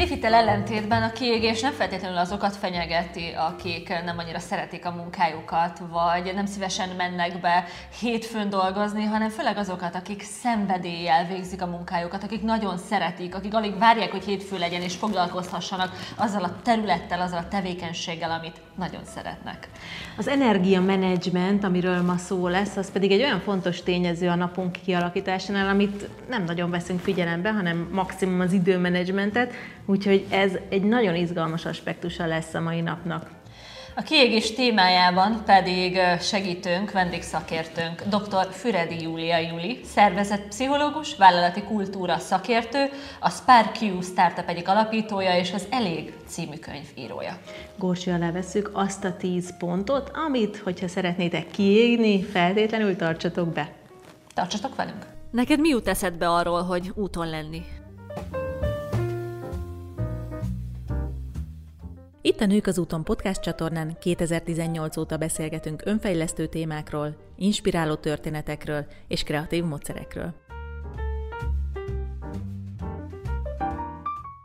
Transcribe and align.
tévhitel 0.00 0.34
ellentétben 0.34 1.02
a 1.02 1.12
kiégés 1.12 1.60
nem 1.60 1.72
feltétlenül 1.72 2.18
azokat 2.18 2.56
fenyegeti, 2.56 3.32
akik 3.36 3.88
nem 3.88 4.18
annyira 4.18 4.38
szeretik 4.38 4.86
a 4.86 4.90
munkájukat, 4.90 5.78
vagy 5.90 6.34
nem 6.34 6.46
szívesen 6.46 6.88
mennek 6.96 7.40
be 7.40 7.64
hétfőn 8.00 8.50
dolgozni, 8.50 9.04
hanem 9.04 9.28
főleg 9.28 9.56
azokat, 9.56 9.94
akik 9.94 10.22
szenvedéllyel 10.22 11.24
végzik 11.24 11.62
a 11.62 11.66
munkájukat, 11.66 12.22
akik 12.22 12.42
nagyon 12.42 12.78
szeretik, 12.78 13.34
akik 13.34 13.54
alig 13.54 13.78
várják, 13.78 14.10
hogy 14.10 14.24
hétfő 14.24 14.58
legyen 14.58 14.82
és 14.82 14.94
foglalkozhassanak 14.94 15.90
azzal 16.16 16.44
a 16.44 16.56
területtel, 16.62 17.20
azzal 17.20 17.38
a 17.38 17.48
tevékenységgel, 17.48 18.30
amit 18.30 18.60
nagyon 18.78 19.04
szeretnek. 19.04 19.68
Az 20.16 20.28
energiamenedzsment, 20.28 21.64
amiről 21.64 22.02
ma 22.02 22.16
szó 22.16 22.48
lesz, 22.48 22.76
az 22.76 22.92
pedig 22.92 23.10
egy 23.12 23.22
olyan 23.22 23.40
fontos 23.40 23.82
tényező 23.82 24.28
a 24.28 24.34
napunk 24.34 24.72
kialakításánál, 24.84 25.68
amit 25.68 26.08
nem 26.28 26.44
nagyon 26.44 26.70
veszünk 26.70 27.00
figyelembe, 27.00 27.52
hanem 27.52 27.88
maximum 27.92 28.40
az 28.40 28.52
időmenedzsmentet, 28.52 29.52
úgyhogy 29.90 30.26
ez 30.30 30.52
egy 30.68 30.82
nagyon 30.82 31.14
izgalmas 31.14 31.64
aspektusa 31.64 32.26
lesz 32.26 32.54
a 32.54 32.60
mai 32.60 32.80
napnak. 32.80 33.38
A 33.96 34.02
kiégés 34.02 34.54
témájában 34.54 35.42
pedig 35.44 35.98
segítőnk, 36.20 36.92
vendégszakértőnk 36.92 38.02
dr. 38.02 38.48
Füredi 38.50 39.02
Júlia 39.02 39.38
Juli, 39.38 39.80
szervezetpszichológus, 39.84 41.16
vállalati 41.16 41.62
kultúra 41.62 42.18
szakértő, 42.18 42.84
a 43.20 43.30
SparkQ 43.30 44.02
Startup 44.02 44.48
egyik 44.48 44.68
alapítója 44.68 45.36
és 45.36 45.52
az 45.52 45.66
Elég 45.70 46.12
című 46.26 46.56
könyv 46.56 46.86
írója. 46.94 47.38
Górsi 47.78 48.10
alá 48.10 48.30
veszük 48.30 48.70
azt 48.72 49.04
a 49.04 49.16
10 49.16 49.56
pontot, 49.58 50.10
amit, 50.26 50.56
hogyha 50.56 50.88
szeretnétek 50.88 51.50
kiégni, 51.50 52.22
feltétlenül 52.22 52.96
tartsatok 52.96 53.52
be. 53.52 53.72
Tartsatok 54.34 54.76
velünk! 54.76 55.06
Neked 55.30 55.60
mi 55.60 55.68
jut 55.68 55.88
eszedbe 55.88 56.28
arról, 56.28 56.62
hogy 56.62 56.90
úton 56.94 57.28
lenni? 57.28 57.62
Itt 62.22 62.40
a 62.40 62.46
Nők 62.46 62.66
az 62.66 62.78
úton 62.78 63.04
podcast 63.04 63.40
csatornán 63.40 63.96
2018 64.00 64.96
óta 64.96 65.16
beszélgetünk 65.16 65.82
önfejlesztő 65.84 66.46
témákról, 66.46 67.16
inspiráló 67.36 67.94
történetekről 67.94 68.86
és 69.08 69.22
kreatív 69.22 69.64
módszerekről. 69.64 70.34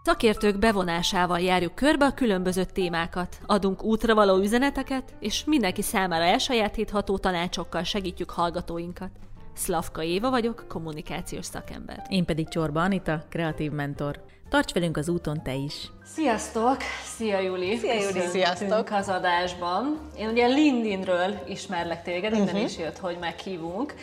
Szakértők 0.04 0.60
bevonásával 0.60 1.40
járjuk 1.40 1.76
körbe 1.76 2.06
a 2.06 2.14
különböző 2.14 2.64
témákat, 2.66 3.40
adunk 3.46 3.84
útra 3.84 4.16
való 4.16 4.38
üzeneteket, 4.38 5.16
és 5.20 5.44
mindenki 5.44 5.82
számára 5.82 6.24
elsajátítható 6.24 7.18
tanácsokkal 7.18 7.84
segítjük 7.84 8.30
hallgatóinkat. 8.30 9.12
Szlavka 9.56 10.04
Éva 10.04 10.30
vagyok, 10.30 10.66
kommunikációs 10.68 11.46
szakember. 11.46 12.06
Én 12.10 12.26
pedig 12.26 12.48
Csorba 12.48 12.82
Anita, 12.82 13.24
kreatív 13.30 13.72
mentor. 13.72 14.24
Tarts 14.50 14.74
velünk 14.74 14.98
az 14.98 15.10
úton 15.10 15.44
te 15.44 15.54
is! 15.54 15.92
Sziasztok! 16.04 16.78
Szia 17.16 17.40
Juli! 17.40 17.78
Szia 17.78 17.94
Juli! 17.94 18.28
Sziasztok! 18.28 18.90
az 18.92 19.10
adásban. 19.10 20.00
Én 20.18 20.30
ugye 20.30 20.48
LinkedInről 20.48 21.44
ismerlek 21.48 22.04
téged, 22.04 22.34
innen 22.34 22.46
uh-huh. 22.46 22.64
is 22.64 22.78
jött, 22.78 22.98
hogy 22.98 23.18
meghívunk. 23.20 23.94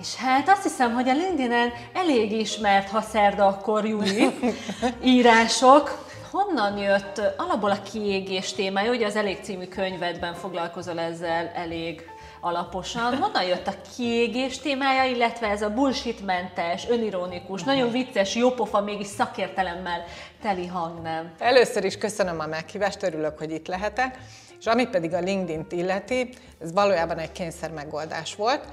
És 0.00 0.14
hát 0.14 0.48
azt 0.48 0.62
hiszem, 0.62 0.92
hogy 0.94 1.08
a 1.08 1.12
LinkedIn-en 1.12 1.72
elég 1.92 2.32
ismert, 2.32 2.88
ha 2.88 3.00
szerda, 3.00 3.46
akkor 3.46 3.86
Juli 3.86 4.28
írások. 5.04 6.06
Honnan 6.30 6.78
jött 6.78 7.20
alapból 7.36 7.70
a 7.70 7.82
kiégés 7.82 8.52
témája? 8.52 8.90
Ugye 8.90 9.06
az 9.06 9.16
Elég 9.16 9.38
című 9.42 9.64
könyvedben 9.64 10.34
foglalkozol 10.34 10.98
ezzel 10.98 11.46
elég 11.54 12.10
alaposan. 12.40 13.16
Honnan 13.16 13.44
jött 13.44 13.66
a 13.66 13.74
kiégés 13.96 14.58
témája, 14.58 15.04
illetve 15.04 15.46
ez 15.48 15.62
a 15.62 15.70
bullshitmentes, 15.70 16.88
önironikus, 16.88 17.62
nagyon 17.62 17.90
vicces, 17.90 18.34
jópofa, 18.34 18.80
mégis 18.80 19.06
szakértelemmel 19.06 20.04
teli 20.42 20.66
hangnem? 20.66 21.32
Először 21.38 21.84
is 21.84 21.98
köszönöm 21.98 22.40
a 22.40 22.46
meghívást, 22.46 23.02
örülök, 23.02 23.38
hogy 23.38 23.50
itt 23.50 23.66
lehetek. 23.66 24.18
És 24.58 24.66
amit 24.66 24.90
pedig 24.90 25.14
a 25.14 25.18
LinkedIn-t 25.18 25.72
illeti, 25.72 26.28
ez 26.60 26.72
valójában 26.72 27.18
egy 27.18 27.32
kényszer 27.32 27.70
megoldás 27.70 28.34
volt, 28.34 28.64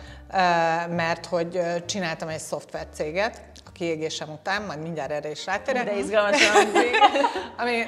mert 0.90 1.26
hogy 1.26 1.62
csináltam 1.86 2.28
egy 2.28 2.40
szoftvercéget, 2.40 3.42
a 3.66 3.72
kiégésem 3.72 4.30
után, 4.30 4.62
majd 4.62 4.82
mindjárt 4.82 5.12
erre 5.12 5.30
is 5.30 5.46
rátérek. 5.46 5.86
De 5.86 5.98
izgalmasan 5.98 6.56
Ami 7.58 7.84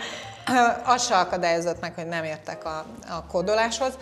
azt 0.83 1.07
se 1.07 1.17
akadályozott 1.17 1.81
meg, 1.81 1.93
hogy 1.95 2.07
nem 2.07 2.23
értek 2.23 2.65
a, 2.65 2.85
a 3.09 3.25
kódoláshoz, 3.31 3.97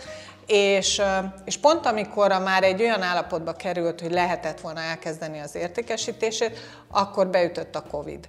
és, 0.46 1.02
és 1.44 1.56
pont 1.56 1.86
amikor 1.86 2.30
már 2.30 2.62
egy 2.62 2.82
olyan 2.82 3.02
állapotba 3.02 3.52
került, 3.52 4.00
hogy 4.00 4.12
lehetett 4.12 4.60
volna 4.60 4.80
elkezdeni 4.80 5.38
az 5.38 5.54
értékesítését, 5.54 6.58
akkor 6.90 7.26
beütött 7.26 7.76
a 7.76 7.82
Covid. 7.82 8.28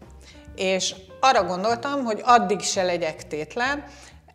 És 0.55 0.95
arra 1.19 1.43
gondoltam, 1.43 2.03
hogy 2.03 2.21
addig 2.23 2.61
se 2.61 2.83
legyek 2.83 3.27
tétlen, 3.27 3.83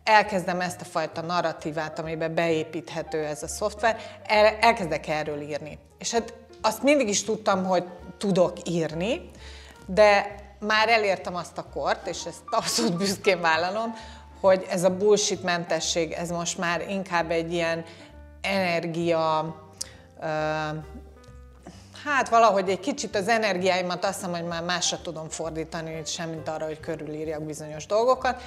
elkezdem 0.03 0.61
ezt 0.61 0.81
a 0.81 0.85
fajta 0.85 1.21
narratívát, 1.21 1.99
amiben 1.99 2.35
beépíthető 2.35 3.25
ez 3.25 3.43
a 3.43 3.47
szoftver, 3.47 3.97
el, 4.25 4.57
elkezdek 4.61 5.07
erről 5.07 5.41
írni. 5.41 5.79
És 5.97 6.11
hát 6.11 6.33
azt 6.61 6.83
mindig 6.83 7.07
is 7.07 7.23
tudtam, 7.23 7.65
hogy 7.65 7.83
tudok 8.17 8.53
írni, 8.69 9.29
de 9.85 10.35
már 10.59 10.89
elértem 10.89 11.35
azt 11.35 11.57
a 11.57 11.65
kort, 11.73 12.07
és 12.07 12.25
ezt 12.25 12.41
abszolút 12.49 12.97
büszkén 12.97 13.41
vállalom, 13.41 13.93
hogy 14.47 14.65
ez 14.69 14.83
a 14.83 14.89
bullshit 14.89 15.43
mentesség, 15.43 16.11
ez 16.11 16.29
most 16.29 16.57
már 16.57 16.89
inkább 16.89 17.31
egy 17.31 17.53
ilyen 17.53 17.85
energia, 18.41 19.55
hát 22.03 22.29
valahogy 22.29 22.69
egy 22.69 22.79
kicsit 22.79 23.15
az 23.15 23.27
energiáimat 23.27 24.05
azt 24.05 24.13
hiszem, 24.13 24.31
hogy 24.31 24.43
már 24.43 24.63
másra 24.63 25.01
tudom 25.01 25.29
fordítani, 25.29 26.01
semmint 26.05 26.47
arra, 26.47 26.65
hogy 26.65 26.79
körülírjak 26.79 27.43
bizonyos 27.43 27.85
dolgokat, 27.85 28.41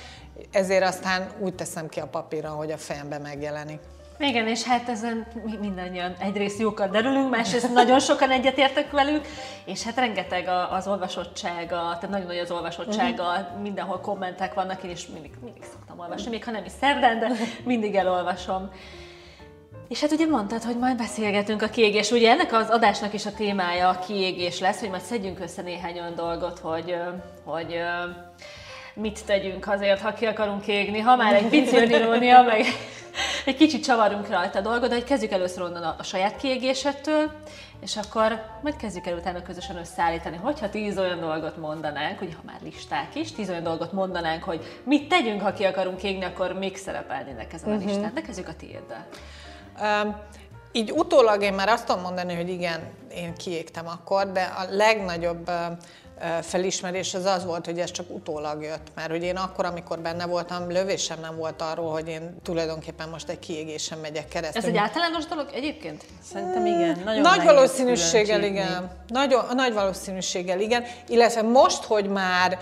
ezért 0.51 0.85
aztán 0.85 1.31
úgy 1.39 1.55
teszem 1.55 1.89
ki 1.89 2.01
a 2.01 2.07
papírra, 2.07 2.51
hogy 2.51 2.71
a 2.71 2.79
fejembe 2.79 3.19
megjelenik. 3.19 3.81
Igen, 4.19 4.47
és 4.47 4.63
hát 4.63 4.89
ezen 4.89 5.27
mindannyian 5.61 6.15
egyrészt 6.19 6.59
jókat 6.59 6.91
derülünk, 6.91 7.31
másrészt 7.31 7.73
nagyon 7.73 8.01
sokan 8.01 8.31
egyetértek 8.31 8.91
velük, 8.91 9.27
és 9.65 9.83
hát 9.83 9.97
rengeteg 9.97 10.49
az 10.71 10.87
olvasottsága, 10.87 11.77
tehát 11.77 12.09
nagyon 12.09 12.27
nagy 12.27 12.39
az 12.39 12.51
olvasottsága, 12.51 13.23
uh-huh. 13.23 13.61
mindenhol 13.63 14.01
kommentek 14.01 14.55
vannak, 14.55 14.83
én 14.83 14.91
is 14.91 15.07
mindig, 15.07 15.31
mindig 15.45 15.63
szoktam 15.63 15.99
olvasni, 15.99 16.31
még 16.31 16.45
ha 16.45 16.51
nem 16.51 16.65
is 16.65 16.73
szerdán, 16.81 17.19
de 17.19 17.31
mindig 17.65 17.95
elolvasom. 17.95 18.71
És 19.89 20.01
hát 20.01 20.13
ugye 20.13 20.27
mondtad, 20.27 20.63
hogy 20.63 20.79
majd 20.79 20.97
beszélgetünk 20.97 21.63
a 21.63 21.69
kiégés. 21.69 22.11
Ugye 22.11 22.31
ennek 22.31 22.53
az 22.53 22.69
adásnak 22.71 23.13
is 23.13 23.27
a 23.27 23.33
témája 23.33 23.89
a 23.89 23.99
kiégés 23.99 24.61
lesz, 24.61 24.81
hogy 24.81 24.91
majd 24.91 25.03
szedjünk 25.03 25.41
össze 25.41 25.63
néhány 25.63 25.99
olyan 25.99 26.15
dolgot, 26.15 26.59
hogy, 26.59 26.97
hogy 27.45 27.77
mit 28.95 29.25
tegyünk 29.27 29.69
azért, 29.69 30.01
ha 30.01 30.13
ki 30.13 30.27
akarunk 30.27 30.67
égni, 30.67 31.01
ha 31.01 31.17
már 31.17 31.35
egy 31.35 31.49
pici 31.49 31.77
önirónia, 31.77 32.43
meg 32.53 32.65
egy 33.47 33.57
kicsit 33.57 33.85
csavarunk 33.85 34.29
rajta 34.29 34.59
a 34.59 34.63
dolgot, 34.63 34.89
de 34.89 34.95
hogy 34.95 35.05
kezdjük 35.05 35.31
először 35.33 35.63
onnan 35.63 35.83
a, 35.83 35.95
a 35.99 36.03
saját 36.03 36.37
kiégésettől, 36.37 37.31
és 37.81 37.97
akkor 37.97 38.43
majd 38.63 38.77
kezdjük 38.77 39.07
el 39.07 39.17
utána 39.17 39.43
közösen 39.43 39.77
összeállítani, 39.77 40.37
hogyha 40.37 40.71
tíz 40.71 40.99
olyan 40.99 41.21
dolgot 41.21 41.57
mondanánk, 41.57 42.21
ugye 42.21 42.35
ha 42.35 42.43
már 42.47 42.61
listák 42.63 43.15
is, 43.15 43.33
tíz 43.33 43.49
olyan 43.49 43.63
dolgot 43.63 43.93
mondanánk, 43.93 44.43
hogy 44.43 44.81
mit 44.85 45.09
tegyünk, 45.09 45.41
ha 45.41 45.53
ki 45.53 45.65
akarunk 45.65 46.03
égni, 46.03 46.25
akkor 46.25 46.53
még 46.53 46.77
szerepelnének 46.77 47.53
ezen 47.53 47.69
a 47.69 47.73
uh-huh. 47.73 47.91
listán. 47.91 48.15
De 48.15 48.21
kezdjük 48.21 48.49
a 48.49 48.57
tiéddel. 48.57 49.07
Um, 49.81 50.17
így 50.73 50.91
utólag 50.91 51.43
én 51.43 51.55
már 51.55 51.69
azt 51.69 51.87
tudom 51.87 52.03
mondani, 52.03 52.35
hogy 52.35 52.49
igen, 52.49 52.81
én 53.15 53.35
kiégtem 53.35 53.87
akkor, 53.87 54.33
de 54.33 54.43
a 54.43 54.65
legnagyobb 54.71 55.51
felismerés 56.43 57.15
az 57.15 57.25
az 57.25 57.45
volt, 57.45 57.65
hogy 57.65 57.79
ez 57.79 57.91
csak 57.91 58.11
utólag 58.11 58.63
jött, 58.63 58.87
mert 58.95 59.11
hogy 59.11 59.23
én 59.23 59.37
akkor, 59.37 59.65
amikor 59.65 59.99
benne 59.99 60.27
voltam, 60.27 60.71
lövésem 60.71 61.21
nem 61.21 61.37
volt 61.37 61.63
arról, 61.63 61.93
hogy 61.93 62.09
én 62.09 62.37
tulajdonképpen 62.43 63.09
most 63.09 63.29
egy 63.29 63.39
kiégésen 63.39 63.99
megyek 63.99 64.29
keresztül. 64.29 64.63
Ez 64.63 64.69
egy 64.69 64.77
általános 64.77 65.25
dolog 65.25 65.49
egyébként? 65.55 66.05
Szerintem 66.33 66.67
igen. 66.67 67.01
Nagyon 67.05 67.21
nagy 67.21 67.45
valószínűséggel 67.45 68.43
igen. 68.43 68.91
Nagy, 69.09 69.37
nagy 69.55 69.73
valószínűséggel 69.73 70.61
igen, 70.61 70.85
illetve 71.09 71.43
most, 71.43 71.85
hogy 71.85 72.09
már 72.09 72.59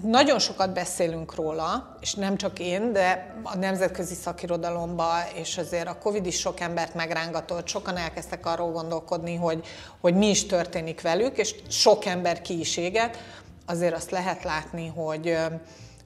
nagyon 0.00 0.38
sokat 0.38 0.72
beszélünk 0.72 1.34
róla, 1.34 1.96
és 2.00 2.14
nem 2.14 2.36
csak 2.36 2.58
én, 2.58 2.92
de 2.92 3.34
a 3.42 3.56
nemzetközi 3.56 4.14
szakirodalomban, 4.14 5.22
és 5.34 5.58
azért 5.58 5.88
a 5.88 5.98
Covid 5.98 6.26
is 6.26 6.38
sok 6.38 6.60
embert 6.60 6.94
megrángatott, 6.94 7.68
sokan 7.68 7.96
elkezdtek 7.96 8.46
arról 8.46 8.70
gondolkodni, 8.70 9.34
hogy, 9.34 9.66
hogy 10.00 10.14
mi 10.14 10.28
is 10.28 10.46
történik 10.46 11.00
velük, 11.00 11.38
és 11.38 11.54
sok 11.68 12.04
ember 12.04 12.42
ki 12.42 12.58
is 12.58 12.76
éget, 12.76 13.18
azért 13.66 13.94
azt 13.94 14.10
lehet 14.10 14.42
látni, 14.42 14.92
hogy, 14.96 15.36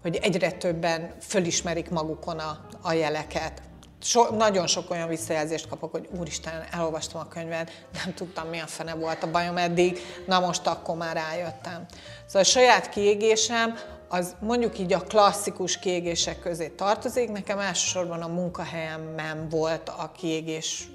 hogy 0.03 0.19
egyre 0.23 0.51
többen 0.51 1.15
fölismerik 1.21 1.91
magukon 1.91 2.39
a, 2.39 2.67
a 2.83 2.93
jeleket. 2.93 3.63
So, 4.03 4.31
nagyon 4.37 4.67
sok 4.67 4.91
olyan 4.91 5.09
visszajelzést 5.09 5.69
kapok, 5.69 5.91
hogy 5.91 6.09
úristen, 6.19 6.67
elolvastam 6.71 7.21
a 7.21 7.29
könyvet, 7.29 7.87
nem 8.05 8.15
tudtam, 8.15 8.49
mi 8.49 8.59
a 8.59 8.67
fene 8.67 8.95
volt 8.95 9.23
a 9.23 9.31
bajom 9.31 9.57
eddig, 9.57 9.99
na 10.27 10.41
most 10.41 10.67
akkor 10.67 10.97
már 10.97 11.17
rájöttem. 11.17 11.87
Szóval 12.27 12.43
a 12.43 12.45
saját 12.45 12.89
kiégésem, 12.89 13.79
az 14.09 14.35
mondjuk 14.41 14.79
így 14.79 14.93
a 14.93 15.01
klasszikus 15.01 15.79
kiégések 15.79 16.41
közé 16.41 16.69
tartozik. 16.69 17.31
Nekem 17.33 17.59
elsősorban 17.59 18.23
a 18.23 18.27
munkahelyemben 18.27 19.49
volt 19.49 19.89
a 19.89 20.13
kiégés, 20.17 20.89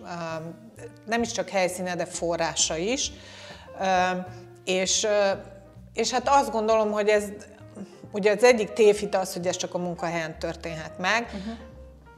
nem 1.06 1.21
is 1.21 1.31
csak 1.31 1.50
helyszíne, 1.50 1.95
de 1.95 2.06
forrása 2.06 2.77
is. 2.77 3.12
És, 4.65 5.07
és 5.94 6.12
hát 6.12 6.30
azt 6.30 6.51
gondolom, 6.51 6.92
hogy 6.92 7.07
ez 7.07 7.24
ugye 8.12 8.31
az 8.31 8.44
egyik 8.44 8.74
tévhit 8.74 9.15
az, 9.15 9.33
hogy 9.33 9.48
ez 9.48 9.56
csak 9.56 9.74
a 9.74 9.77
munkahelyen 9.77 10.39
történhet 10.39 10.98
meg, 10.98 11.24
uh-huh. 11.24 11.53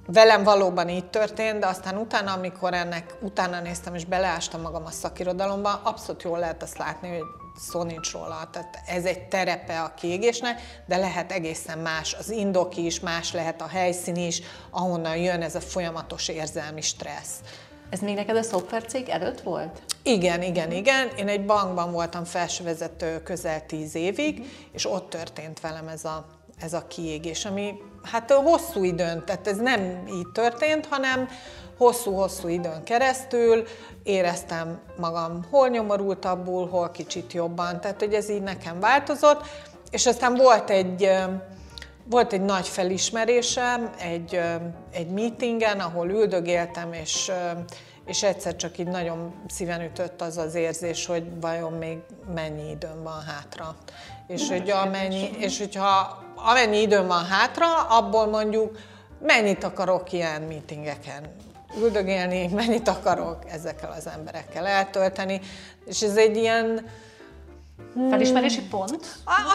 Velem 0.05 0.43
valóban 0.43 0.89
így 0.89 1.09
történt, 1.09 1.59
de 1.59 1.67
aztán 1.67 1.97
utána, 1.97 2.33
amikor 2.33 2.73
ennek 2.73 3.15
utána 3.21 3.59
néztem 3.59 3.95
és 3.95 4.05
beleástam 4.05 4.61
magam 4.61 4.85
a 4.85 4.91
szakirodalomba, 4.91 5.81
abszolút 5.83 6.23
jól 6.23 6.39
lehet 6.39 6.63
azt 6.63 6.77
látni, 6.77 7.09
hogy 7.09 7.23
szó 7.57 7.83
nincs 7.83 8.11
róla. 8.11 8.49
Tehát 8.51 8.79
ez 8.85 9.05
egy 9.05 9.27
terepe 9.27 9.81
a 9.81 9.93
kiégésnek, 9.93 10.83
de 10.85 10.97
lehet 10.97 11.31
egészen 11.31 11.77
más. 11.77 12.13
Az 12.13 12.29
indok 12.29 12.77
is, 12.77 12.99
más 12.99 13.33
lehet 13.33 13.61
a 13.61 13.67
helyszín 13.67 14.15
is, 14.15 14.41
ahonnan 14.69 15.17
jön 15.17 15.41
ez 15.41 15.55
a 15.55 15.61
folyamatos 15.61 16.27
érzelmi 16.27 16.81
stressz. 16.81 17.39
Ez 17.89 17.99
még 17.99 18.15
neked 18.15 18.35
a 18.35 18.41
szoftvercég 18.41 19.09
előtt 19.09 19.41
volt? 19.41 19.81
Igen, 20.03 20.41
igen, 20.41 20.71
igen. 20.71 21.09
Én 21.17 21.27
egy 21.27 21.45
bankban 21.45 21.91
voltam 21.91 22.23
felsővezető 22.23 23.21
közel 23.21 23.65
tíz 23.65 23.95
évig, 23.95 24.39
uh-huh. 24.39 24.53
és 24.71 24.91
ott 24.91 25.09
történt 25.09 25.59
velem 25.59 25.87
ez 25.87 26.05
a, 26.05 26.25
ez 26.63 26.73
a 26.73 26.87
kiégés, 26.87 27.45
ami 27.45 27.81
hát 28.11 28.31
hosszú 28.31 28.83
időn, 28.83 29.25
tehát 29.25 29.47
ez 29.47 29.57
nem 29.57 30.03
így 30.07 30.27
történt, 30.33 30.85
hanem 30.85 31.27
hosszú-hosszú 31.77 32.47
időn 32.47 32.83
keresztül 32.83 33.63
éreztem 34.03 34.79
magam 34.97 35.45
hol 35.49 35.67
nyomorultabbul, 35.67 36.67
hol 36.67 36.91
kicsit 36.91 37.33
jobban, 37.33 37.81
tehát 37.81 37.99
hogy 37.99 38.13
ez 38.13 38.29
így 38.29 38.41
nekem 38.41 38.79
változott, 38.79 39.41
és 39.91 40.05
aztán 40.05 40.35
volt 40.35 40.69
egy, 40.69 41.09
volt 42.05 42.33
egy 42.33 42.41
nagy 42.41 42.67
felismerésem 42.67 43.89
egy, 43.99 44.39
egy 44.91 45.07
meetingen, 45.07 45.79
ahol 45.79 46.09
üldögéltem, 46.09 46.93
és, 46.93 47.31
és 48.05 48.23
egyszer 48.23 48.55
csak 48.55 48.77
így 48.77 48.87
nagyon 48.87 49.33
szíven 49.47 49.81
ütött 49.81 50.21
az 50.21 50.37
az 50.37 50.55
érzés, 50.55 51.05
hogy 51.05 51.39
vajon 51.41 51.73
még 51.73 51.97
mennyi 52.33 52.69
időm 52.69 53.03
van 53.03 53.21
hátra. 53.21 53.75
És, 54.27 54.49
hogy 54.49 54.69
amennyi, 54.69 55.29
és 55.37 55.57
hogyha 55.57 56.23
amennyi 56.35 56.81
időm 56.81 57.07
van 57.07 57.25
hátra, 57.25 57.81
abból 57.81 58.25
mondjuk 58.25 58.77
mennyit 59.19 59.63
akarok 59.63 60.11
ilyen 60.11 60.41
meetingeken 60.41 61.23
üldögélni, 61.77 62.47
mennyit 62.53 62.87
akarok 62.87 63.37
ezekkel 63.51 63.93
az 63.97 64.07
emberekkel 64.07 64.67
eltölteni, 64.67 65.41
és 65.85 66.01
ez 66.01 66.15
egy 66.15 66.37
ilyen... 66.37 66.85
Felismerési 68.09 68.61
pont? 68.61 68.99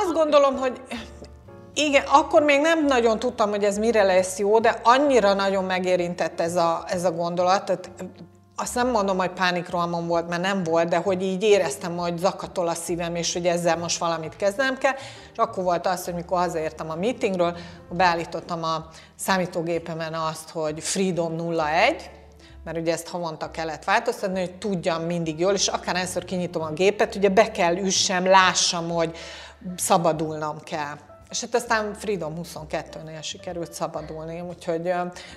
Azt 0.05 0.13
gondolom, 0.13 0.57
hogy 0.57 0.81
igen, 1.75 2.05
akkor 2.07 2.43
még 2.43 2.61
nem 2.61 2.85
nagyon 2.85 3.19
tudtam, 3.19 3.51
hogy 3.51 3.65
ez 3.65 3.79
mire 3.79 4.03
lesz 4.03 4.39
jó, 4.39 4.59
de 4.59 4.81
annyira 4.83 5.35
nagyon 5.35 5.65
megérintett 5.65 6.41
ez 6.41 6.57
a, 6.57 6.85
ez 6.87 7.05
a 7.05 7.13
gondolat, 7.13 7.65
tehát 7.65 7.91
azt 8.61 8.75
nem 8.75 8.91
mondom, 8.91 9.19
hogy 9.19 9.31
pánikrohamom 9.31 10.07
volt, 10.07 10.29
mert 10.29 10.43
nem 10.43 10.63
volt, 10.63 10.89
de 10.89 10.97
hogy 10.97 11.23
így 11.23 11.43
éreztem, 11.43 11.97
hogy 11.97 12.19
zakatol 12.19 12.69
a 12.69 12.75
szívem, 12.75 13.15
és 13.15 13.33
hogy 13.33 13.47
ezzel 13.47 13.77
most 13.77 13.99
valamit 13.99 14.37
kezdenem 14.37 14.79
kell. 14.79 14.95
És 15.33 15.39
akkor 15.39 15.65
volt 15.65 15.87
az, 15.87 16.05
hogy 16.05 16.15
mikor 16.15 16.39
hazaértem 16.39 16.91
a 16.91 16.95
meetingről, 16.95 17.57
beállítottam 17.91 18.63
a 18.63 18.89
számítógépemen 19.17 20.15
azt, 20.15 20.51
hogy 20.51 20.81
Freedom 20.81 21.39
01, 21.39 22.11
mert 22.65 22.79
ugye 22.79 22.93
ezt 22.93 23.09
havonta 23.09 23.51
kellett 23.51 23.85
változtatni, 23.85 24.41
hogy 24.41 24.55
tudjam 24.55 25.03
mindig 25.03 25.39
jól, 25.39 25.53
és 25.53 25.69
akár 25.69 25.97
először 25.97 26.25
kinyitom 26.25 26.63
a 26.63 26.73
gépet, 26.73 27.15
ugye 27.15 27.29
be 27.29 27.51
kell 27.51 27.77
üssem, 27.77 28.27
lássam, 28.27 28.89
hogy 28.89 29.17
szabadulnom 29.77 30.61
kell. 30.63 31.08
És 31.31 31.41
hát 31.41 31.55
aztán 31.55 31.95
Freedom 31.95 32.35
22-nél 32.43 33.23
sikerült 33.23 33.73
szabadulni, 33.73 34.41
úgyhogy 34.41 34.93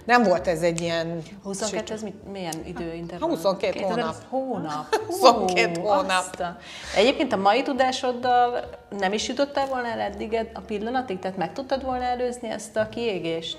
nem 0.05 0.23
volt 0.23 0.47
ez 0.47 0.61
egy 0.61 0.81
ilyen... 0.81 1.21
22 1.43 1.93
ez 1.93 2.01
mit, 2.01 2.31
milyen 2.31 2.65
időintervall? 2.65 3.29
22 3.29 3.79
hónap. 3.79 4.15
Hónap. 4.29 4.95
22 5.07 5.79
hónap. 5.79 6.09
Azta. 6.31 6.57
Egyébként 6.95 7.33
a 7.33 7.37
mai 7.37 7.61
tudásoddal 7.61 8.69
nem 8.89 9.13
is 9.13 9.27
jutottál 9.27 9.67
volna 9.67 9.87
el 9.87 9.99
eddig 9.99 10.47
a 10.53 10.59
pillanatig? 10.59 11.19
Tehát 11.19 11.37
meg 11.37 11.53
tudtad 11.53 11.83
volna 11.83 12.03
előzni 12.03 12.49
ezt 12.49 12.75
a 12.75 12.89
kiégést? 12.89 13.57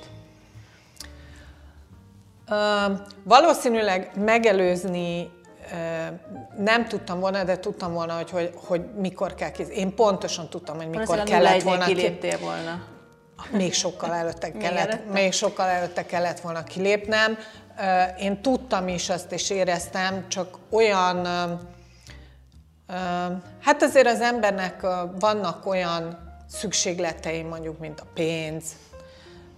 Uh, 2.50 2.98
valószínűleg 3.24 4.10
megelőzni 4.14 5.30
nem 6.56 6.86
tudtam 6.88 7.20
volna, 7.20 7.44
de 7.44 7.58
tudtam 7.58 7.92
volna, 7.92 8.14
hogy, 8.14 8.30
hogy, 8.30 8.50
hogy 8.54 8.84
mikor 8.96 9.34
kell 9.34 9.50
kész. 9.50 9.68
Én 9.68 9.94
pontosan 9.94 10.48
tudtam, 10.48 10.76
hogy 10.76 10.88
mikor 10.88 11.16
Most 11.16 11.28
kellett 11.28 11.62
volna. 11.62 11.84
kiléptél 11.84 12.38
volna. 12.38 12.84
Még 13.50 13.72
sokkal 13.72 14.14
előtte 14.14 14.52
kellett, 14.62 15.12
még 15.12 15.32
sokkal 15.32 15.68
előtte 15.68 16.06
kellett 16.06 16.40
volna 16.40 16.62
kilépnem. 16.62 17.38
Én 18.18 18.42
tudtam 18.42 18.88
is 18.88 19.08
azt, 19.10 19.32
és 19.32 19.50
éreztem, 19.50 20.28
csak 20.28 20.58
olyan, 20.70 21.26
hát 23.60 23.82
azért 23.82 24.06
az 24.06 24.20
embernek 24.20 24.86
vannak 25.18 25.66
olyan 25.66 26.30
szükségletei, 26.48 27.42
mondjuk, 27.42 27.78
mint 27.78 28.00
a 28.00 28.06
pénz, 28.14 28.64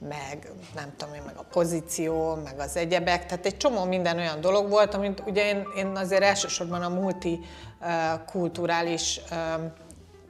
meg 0.08 0.50
nem 0.74 0.92
tudom 0.96 1.14
én, 1.14 1.22
meg 1.26 1.36
a 1.36 1.44
pozíció, 1.50 2.34
meg 2.34 2.58
az 2.58 2.76
egyebek, 2.76 3.26
tehát 3.26 3.46
egy 3.46 3.56
csomó 3.56 3.84
minden 3.84 4.18
olyan 4.18 4.40
dolog 4.40 4.70
volt, 4.70 4.94
amit 4.94 5.22
ugye 5.26 5.48
én, 5.48 5.66
én 5.76 5.86
azért 5.86 6.22
elsősorban 6.22 6.82
a 6.82 6.88
multikulturális 6.88 9.20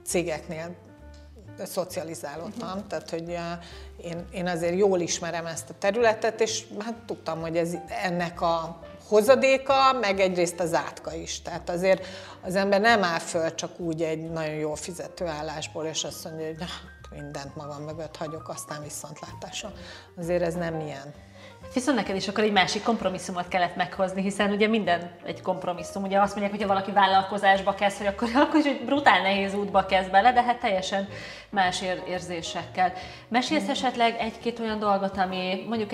cégeknél 0.05 0.75
szocializálódtam, 1.63 2.67
uh-huh. 2.67 2.87
tehát 2.87 3.09
hogy 3.09 3.37
én, 3.97 4.25
én 4.31 4.47
azért 4.47 4.77
jól 4.77 4.99
ismerem 4.99 5.45
ezt 5.45 5.69
a 5.69 5.73
területet, 5.79 6.41
és 6.41 6.63
hát 6.79 6.95
tudtam, 7.05 7.41
hogy 7.41 7.57
ez 7.57 7.73
ennek 8.03 8.41
a 8.41 8.79
hozadéka, 9.07 9.93
meg 10.01 10.19
egyrészt 10.19 10.59
az 10.59 10.73
átka 10.73 11.13
is. 11.13 11.41
Tehát 11.41 11.69
azért 11.69 12.05
az 12.41 12.55
ember 12.55 12.81
nem 12.81 13.03
áll 13.03 13.19
föl 13.19 13.55
csak 13.55 13.79
úgy 13.79 14.01
egy 14.01 14.29
nagyon 14.29 14.55
jól 14.55 14.75
fizető 14.75 15.25
állásból, 15.25 15.85
és 15.85 16.03
azt 16.03 16.23
mondja, 16.23 16.45
hogy 16.45 16.57
mindent 17.11 17.55
magam 17.55 17.83
mögött 17.83 18.17
hagyok, 18.17 18.49
aztán 18.49 18.81
viszontlátásra. 18.81 19.71
Azért 20.17 20.41
ez 20.41 20.53
nem 20.53 20.79
ilyen. 20.79 21.13
Viszont 21.73 21.97
neked 21.97 22.15
is 22.15 22.27
akkor 22.27 22.43
egy 22.43 22.51
másik 22.51 22.83
kompromisszumot 22.83 23.47
kellett 23.47 23.75
meghozni, 23.75 24.21
hiszen 24.21 24.51
ugye 24.51 24.67
minden 24.67 25.11
egy 25.25 25.41
kompromisszum. 25.41 26.03
Ugye 26.03 26.19
azt 26.19 26.35
mondják, 26.35 26.57
hogy 26.57 26.67
valaki 26.67 26.91
vállalkozásba 26.91 27.73
kezd, 27.73 27.97
hogy 27.97 28.07
akkor, 28.07 28.29
akkor 28.43 28.59
is 28.59 28.65
egy 28.65 28.85
brutál 28.85 29.21
nehéz 29.21 29.53
útba 29.53 29.85
kezd 29.85 30.11
bele, 30.11 30.33
de 30.33 30.43
hát 30.43 30.59
teljesen 30.59 31.07
más 31.49 31.81
érzésekkel. 32.07 32.93
Mesélsz 33.27 33.69
esetleg 33.69 34.15
egy-két 34.19 34.59
olyan 34.59 34.79
dolgot, 34.79 35.17
ami 35.17 35.65
mondjuk 35.67 35.91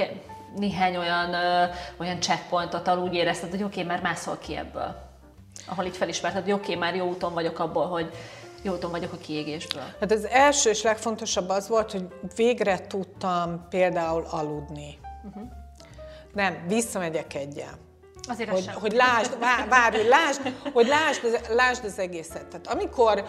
néhány 0.56 0.98
olyan, 0.98 1.34
ö, 1.34 1.64
olyan 1.98 2.20
checkpointot, 2.20 2.88
ahol 2.88 3.04
úgy 3.04 3.14
érezted, 3.14 3.50
hogy 3.50 3.64
oké, 3.64 3.82
okay, 3.82 3.92
már 3.92 4.02
mászol 4.02 4.38
ki 4.38 4.56
ebből. 4.56 5.10
Ahol 5.68 5.86
így 5.86 5.98
felismerted, 5.98 6.44
hogy 6.44 6.52
oké, 6.52 6.62
okay, 6.64 6.76
már 6.76 6.96
jó 6.96 7.08
úton 7.08 7.34
vagyok 7.34 7.60
abból, 7.60 7.88
hogy 7.88 8.12
jó 8.62 8.74
úton 8.74 8.92
vagyok 8.92 9.14
a 9.14 9.18
kiégésből. 9.18 9.84
Hát 10.00 10.12
az 10.12 10.26
első 10.26 10.70
és 10.70 10.82
legfontosabb 10.82 11.50
az 11.50 11.68
volt, 11.68 11.92
hogy 11.92 12.08
végre 12.36 12.88
tudtam 12.88 13.66
például 13.70 14.26
aludni. 14.30 15.00
Uh-huh. 15.24 15.44
Nem, 16.34 16.64
visszamegyek 16.68 17.36
egyel. 17.36 17.78
Azért 18.28 18.50
hogy, 18.50 18.68
hogy 18.68 18.92
lásd, 18.92 19.40
várj, 19.70 19.98
hogy 19.98 20.08
lásd, 20.08 20.54
hogy 20.74 20.88
lásd, 20.88 21.42
lásd 21.50 21.86
az 21.86 22.00
egészet. 22.00 22.46
Tehát 22.46 22.68
amikor, 22.68 23.26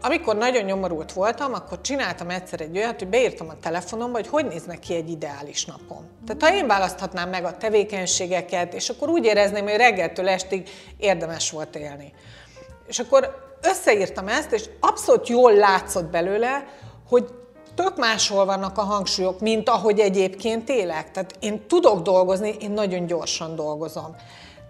amikor 0.00 0.36
nagyon 0.36 0.64
nyomorult 0.64 1.12
voltam, 1.12 1.54
akkor 1.54 1.80
csináltam 1.80 2.30
egyszer 2.30 2.60
egy 2.60 2.76
olyat, 2.76 2.98
hogy 2.98 3.08
beírtam 3.08 3.48
a 3.48 3.58
telefonomba, 3.60 4.18
hogy 4.18 4.28
hogy 4.28 4.46
néznek 4.46 4.78
ki 4.78 4.94
egy 4.94 5.10
ideális 5.10 5.64
napom. 5.64 6.08
Tehát 6.26 6.42
ha 6.42 6.54
én 6.54 6.66
választhatnám 6.66 7.28
meg 7.28 7.44
a 7.44 7.56
tevékenységeket, 7.56 8.74
és 8.74 8.88
akkor 8.88 9.08
úgy 9.08 9.24
érezném, 9.24 9.64
hogy 9.64 9.76
reggeltől 9.76 10.28
estig 10.28 10.68
érdemes 10.96 11.50
volt 11.50 11.76
élni. 11.76 12.12
És 12.86 12.98
akkor 12.98 13.36
összeírtam 13.62 14.28
ezt, 14.28 14.52
és 14.52 14.68
abszolút 14.80 15.28
jól 15.28 15.54
látszott 15.54 16.10
belőle, 16.10 16.66
hogy 17.08 17.28
tök 17.74 17.96
máshol 17.96 18.44
vannak 18.44 18.78
a 18.78 18.82
hangsúlyok, 18.82 19.40
mint 19.40 19.68
ahogy 19.68 19.98
egyébként 19.98 20.68
élek. 20.68 21.10
Tehát 21.10 21.36
én 21.40 21.66
tudok 21.66 22.02
dolgozni, 22.02 22.56
én 22.60 22.70
nagyon 22.70 23.06
gyorsan 23.06 23.54
dolgozom. 23.54 24.16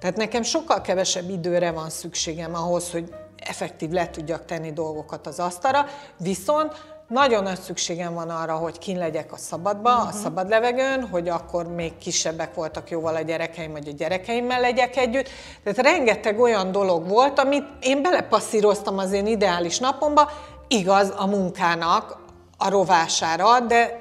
Tehát 0.01 0.17
nekem 0.17 0.43
sokkal 0.43 0.81
kevesebb 0.81 1.31
időre 1.31 1.71
van 1.71 1.91
szükségem 1.91 2.55
ahhoz, 2.55 2.91
hogy 2.91 3.15
effektív 3.37 3.91
le 3.91 4.11
tudjak 4.11 4.45
tenni 4.45 4.73
dolgokat 4.73 5.27
az 5.27 5.39
asztalra, 5.39 5.87
viszont 6.17 6.96
nagyon 7.09 7.43
nagy 7.43 7.61
szükségem 7.61 8.15
van 8.15 8.31
arra, 8.31 8.55
hogy 8.57 8.79
kin 8.79 8.99
legyek 8.99 9.33
a 9.33 9.37
szabadba, 9.37 9.91
uh-huh. 9.91 10.07
a 10.07 10.11
mhm. 10.11 10.17
szabad 10.17 10.49
levegőn, 10.49 11.09
hogy 11.09 11.29
akkor 11.29 11.67
még 11.67 11.99
kisebbek 11.99 12.55
voltak 12.55 12.91
jóval 12.91 13.15
a 13.15 13.21
gyerekeim, 13.21 13.73
vagy 13.73 13.89
a 13.89 13.93
gyerekeimmel 13.93 14.61
legyek 14.61 14.97
együtt. 14.97 15.29
Tehát 15.63 15.93
rengeteg 15.93 16.41
olyan 16.41 16.73
dolog 16.73 17.09
volt, 17.09 17.39
amit 17.39 17.65
én 17.81 18.03
belepasszíroztam 18.03 18.99
az 18.99 19.13
én 19.13 19.27
ideális 19.27 19.79
napomba, 19.79 20.31
igaz 20.69 21.13
a 21.17 21.27
munkának 21.27 22.19
a 22.59 22.71
rovására, 22.71 23.61
de 23.61 23.99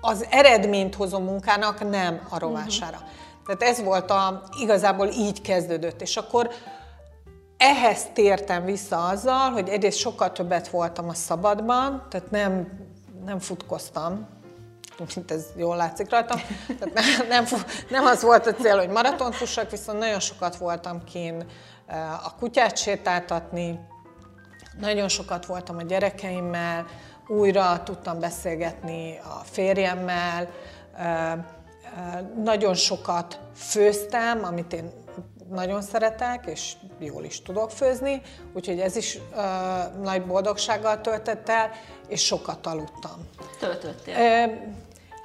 az 0.00 0.26
eredményt 0.30 0.94
hozó 0.94 1.18
munkának 1.18 1.90
nem 1.90 2.20
a 2.28 2.38
rovására. 2.38 2.96
Uh-huh. 2.96 3.10
Tehát 3.46 3.74
ez 3.74 3.84
volt 3.84 4.10
a, 4.10 4.42
igazából 4.60 5.06
így 5.06 5.40
kezdődött, 5.40 6.00
és 6.00 6.16
akkor 6.16 6.50
ehhez 7.56 8.06
tértem 8.12 8.64
vissza 8.64 9.06
azzal, 9.06 9.50
hogy 9.50 9.68
egyrészt 9.68 9.98
sokkal 9.98 10.32
többet 10.32 10.68
voltam 10.68 11.08
a 11.08 11.14
szabadban, 11.14 12.06
tehát 12.10 12.30
nem, 12.30 12.68
nem 13.24 13.38
futkoztam, 13.38 14.26
mint 15.14 15.30
ez 15.30 15.44
jól 15.56 15.76
látszik 15.76 16.10
rajtam. 16.10 16.40
Tehát 16.78 16.94
nem, 16.94 17.28
nem, 17.28 17.44
nem 17.88 18.04
az 18.04 18.22
volt 18.22 18.46
a 18.46 18.54
cél, 18.54 18.78
hogy 18.78 18.88
maraton 18.88 19.32
fussak, 19.32 19.70
viszont 19.70 19.98
nagyon 19.98 20.20
sokat 20.20 20.56
voltam 20.56 21.04
kín 21.04 21.46
eh, 21.86 22.26
a 22.26 22.34
kutyát 22.38 22.76
sétáltatni, 22.76 23.80
nagyon 24.80 25.08
sokat 25.08 25.46
voltam 25.46 25.76
a 25.76 25.82
gyerekeimmel, 25.82 26.86
újra 27.28 27.82
tudtam 27.82 28.20
beszélgetni 28.20 29.18
a 29.18 29.44
férjemmel, 29.44 30.48
nagyon 32.42 32.74
sokat 32.74 33.40
főztem, 33.54 34.44
amit 34.44 34.72
én 34.72 34.92
nagyon 35.50 35.82
szeretek, 35.82 36.46
és 36.46 36.72
jól 36.98 37.24
is 37.24 37.42
tudok 37.42 37.70
főzni, 37.70 38.22
úgyhogy 38.54 38.80
ez 38.80 38.96
is 38.96 39.18
uh, 39.30 40.02
nagy 40.02 40.26
boldogsággal 40.26 41.00
töltett 41.00 41.48
el, 41.48 41.70
és 42.08 42.24
sokat 42.24 42.66
aludtam. 42.66 43.28
Töltöttél? 43.58 44.14
Uh, 44.14 44.52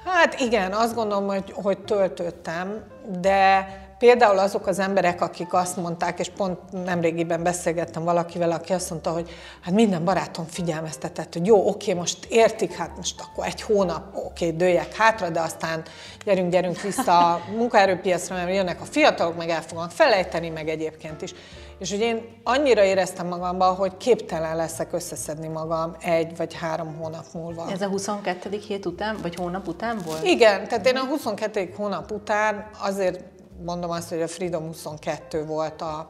hát 0.04 0.40
igen, 0.40 0.72
azt 0.72 0.94
gondolom, 0.94 1.26
hogy, 1.26 1.52
hogy 1.52 1.78
töltöttem, 1.78 2.84
de 3.20 3.66
Például 4.02 4.38
azok 4.38 4.66
az 4.66 4.78
emberek, 4.78 5.20
akik 5.20 5.52
azt 5.52 5.76
mondták, 5.76 6.18
és 6.18 6.28
pont 6.28 6.58
nemrégiben 6.84 7.42
beszélgettem 7.42 8.04
valakivel, 8.04 8.50
aki 8.50 8.72
azt 8.72 8.90
mondta, 8.90 9.10
hogy 9.10 9.30
hát 9.60 9.74
minden 9.74 10.04
barátom 10.04 10.46
figyelmeztetett, 10.46 11.32
hogy 11.32 11.46
jó, 11.46 11.68
oké, 11.68 11.92
most 11.92 12.24
értik, 12.28 12.72
hát 12.72 12.96
most 12.96 13.20
akkor 13.20 13.46
egy 13.46 13.62
hónap, 13.62 14.16
oké, 14.26 14.50
dőjek 14.50 14.94
hátra, 14.94 15.30
de 15.30 15.40
aztán 15.40 15.82
gyerünk, 16.24 16.50
gyerünk 16.50 16.80
vissza 16.80 17.32
a 17.32 17.40
munkaerőpiacra, 17.58 18.34
mert 18.34 18.54
jönnek 18.54 18.80
a 18.80 18.84
fiatalok, 18.84 19.36
meg 19.36 19.48
el 19.48 19.62
fognak 19.62 19.90
felejteni, 19.90 20.48
meg 20.48 20.68
egyébként 20.68 21.22
is. 21.22 21.34
És 21.78 21.90
hogy 21.90 22.00
én 22.00 22.40
annyira 22.44 22.84
éreztem 22.84 23.26
magamban, 23.26 23.74
hogy 23.74 23.96
képtelen 23.96 24.56
leszek 24.56 24.92
összeszedni 24.92 25.48
magam 25.48 25.96
egy 26.00 26.36
vagy 26.36 26.54
három 26.54 26.96
hónap 26.96 27.24
múlva. 27.34 27.70
Ez 27.70 27.80
a 27.80 27.88
22. 27.88 28.62
hét 28.68 28.86
után, 28.86 29.16
vagy 29.22 29.34
hónap 29.34 29.68
után 29.68 29.98
volt? 30.04 30.24
Igen, 30.24 30.68
tehát 30.68 30.86
én 30.86 30.96
a 30.96 31.04
22. 31.04 31.74
hónap 31.76 32.10
után 32.10 32.70
azért 32.78 33.30
mondom 33.64 33.90
azt, 33.90 34.08
hogy 34.08 34.22
a 34.22 34.28
Freedom 34.28 34.66
22 34.66 35.44
volt 35.44 35.82
a, 35.82 36.08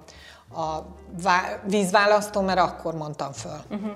a 0.61 0.87
vízválasztó, 1.67 2.41
mert 2.41 2.59
akkor 2.59 2.95
mondtam 2.95 3.33
föl. 3.33 3.61
Uh-huh. 3.71 3.93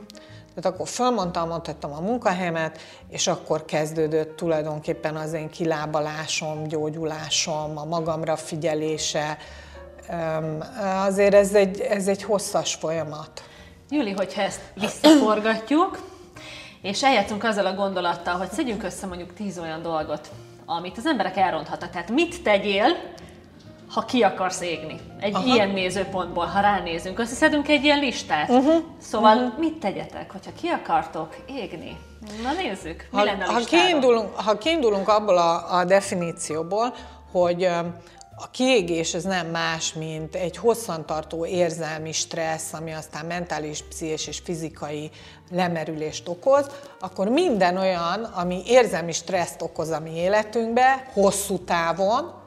Tehát 0.55 0.75
akkor 0.75 0.89
fölmondtam, 0.89 1.49
mondhattam 1.49 1.93
a 1.93 2.01
munkahelyemet, 2.01 2.81
és 3.09 3.27
akkor 3.27 3.65
kezdődött 3.65 4.37
tulajdonképpen 4.37 5.17
az 5.17 5.33
én 5.33 5.51
kilábalásom, 5.51 6.67
gyógyulásom, 6.67 7.79
a 7.79 7.85
magamra 7.85 8.37
figyelése. 8.37 9.39
Azért 11.07 11.35
ez 11.35 11.55
egy, 11.55 11.81
ez 11.81 12.09
egy 12.09 12.23
hosszas 12.23 12.75
folyamat. 12.75 13.43
Júli, 13.91 14.13
hogyha 14.13 14.43
ezt 14.43 14.61
visszaforgatjuk, 14.75 15.99
és 16.83 17.05
eljátszunk 17.05 17.45
azzal 17.45 17.67
a 17.67 17.75
gondolattal, 17.75 18.35
hogy 18.35 18.51
szedjünk 18.51 18.83
össze 18.83 19.07
mondjuk 19.07 19.35
tíz 19.35 19.59
olyan 19.59 19.83
dolgot, 19.83 20.31
amit 20.67 20.99
az 20.99 21.07
emberek 21.07 21.37
elronthatnak. 21.37 21.91
Tehát 21.91 22.11
mit 22.11 22.43
tegyél, 22.43 22.97
ha 23.97 24.05
ki 24.05 24.23
akarsz 24.23 24.61
égni. 24.61 25.01
Egy 25.21 25.35
Aha. 25.35 25.55
ilyen 25.55 25.69
nézőpontból, 25.69 26.45
ha 26.45 26.61
ránézünk, 26.61 27.19
összeszedünk 27.19 27.69
egy 27.69 27.85
ilyen 27.85 27.99
listát. 27.99 28.49
Uh-huh. 28.49 28.83
Szóval 29.01 29.37
uh-huh. 29.37 29.59
mit 29.59 29.75
tegyetek, 29.79 30.33
hogyha 30.33 30.51
ki 30.61 30.69
akartok 30.69 31.37
égni? 31.47 31.97
Na 32.43 32.53
nézzük, 32.53 33.09
mi 33.11 33.19
ha, 33.19 33.25
lenne 33.25 33.45
a 33.45 33.53
ha 33.53 33.59
kiindulunk, 33.59 34.35
ha 34.35 34.59
kiindulunk 34.59 35.09
abból 35.09 35.39
a, 35.39 35.79
a 35.79 35.85
definícióból, 35.85 36.95
hogy 37.33 37.65
a 38.37 38.51
kiégés 38.51 39.15
ez 39.15 39.25
nem 39.25 39.47
más, 39.47 39.93
mint 39.93 40.35
egy 40.35 40.57
hosszantartó 40.57 41.47
érzelmi 41.47 42.13
stressz, 42.13 42.73
ami 42.73 42.93
aztán 42.93 43.27
mentális, 43.27 43.83
pszichés 43.89 44.27
és 44.27 44.39
fizikai 44.45 45.11
lemerülést 45.51 46.29
okoz, 46.29 46.67
akkor 47.01 47.29
minden 47.29 47.77
olyan, 47.77 48.25
ami 48.25 48.63
érzelmi 48.67 49.13
stresszt 49.13 49.63
okoz 49.63 49.91
a 49.91 50.01
mi 50.01 50.17
életünkbe, 50.17 51.11
hosszú 51.13 51.59
távon, 51.59 52.45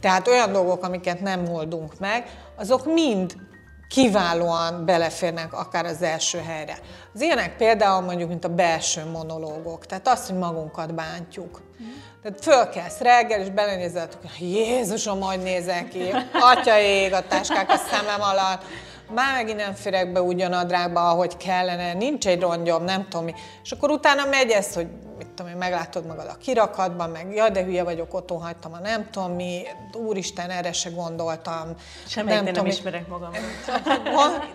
tehát 0.00 0.28
olyan 0.28 0.52
dolgok, 0.52 0.84
amiket 0.84 1.20
nem 1.20 1.48
oldunk 1.52 1.98
meg, 1.98 2.24
azok 2.56 2.84
mind 2.84 3.36
kiválóan 3.88 4.84
beleférnek 4.84 5.52
akár 5.52 5.84
az 5.84 6.02
első 6.02 6.38
helyre. 6.46 6.78
Az 7.14 7.20
ilyenek 7.20 7.56
például 7.56 8.00
mondjuk, 8.00 8.28
mint 8.28 8.44
a 8.44 8.48
belső 8.48 9.04
monológok, 9.12 9.86
tehát 9.86 10.08
azt, 10.08 10.28
hogy 10.28 10.38
magunkat 10.38 10.94
bántjuk. 10.94 11.60
Tehát 12.22 12.42
fölkelsz 12.42 12.98
reggel, 12.98 13.40
és 13.40 13.50
belenézel, 13.50 14.08
hogy 14.38 14.50
Jézusom, 14.50 15.20
hogy 15.20 15.42
nézek 15.42 15.88
ki, 15.88 16.10
atya 16.32 16.78
ég, 16.78 17.12
a 17.12 17.26
táskák 17.26 17.70
a 17.70 17.76
szemem 17.76 18.20
alatt, 18.20 18.62
már 19.14 19.34
megint 19.34 19.58
nem 19.58 19.74
férek 19.74 20.12
be 20.12 20.22
ugyanadrágba, 20.22 21.08
ahogy 21.08 21.36
kellene, 21.36 21.92
nincs 21.92 22.26
egy 22.26 22.40
rongyom, 22.40 22.84
nem 22.84 23.08
tudom 23.08 23.24
mi. 23.24 23.34
És 23.62 23.72
akkor 23.72 23.90
utána 23.90 24.24
megy 24.24 24.50
ez, 24.50 24.74
hogy 24.74 24.86
tudom 25.38 25.52
én, 25.52 25.58
meglátod 25.58 26.06
magad 26.06 26.26
a 26.26 26.36
kirakatban, 26.40 27.10
meg 27.10 27.34
ja, 27.34 27.48
de 27.48 27.64
hülye 27.64 27.82
vagyok, 27.82 28.14
otthon 28.14 28.40
hagytam 28.40 28.72
a 28.72 28.78
nem 28.78 29.10
tudom 29.10 29.32
mi, 29.32 29.62
úristen, 29.92 30.50
erre 30.50 30.72
se 30.72 30.90
gondoltam. 30.90 31.74
Semmelyik 32.06 32.42
nem, 32.42 32.46
tudom, 32.46 32.64
nem 32.64 32.72
ismerek 32.72 33.08
magam. 33.08 33.30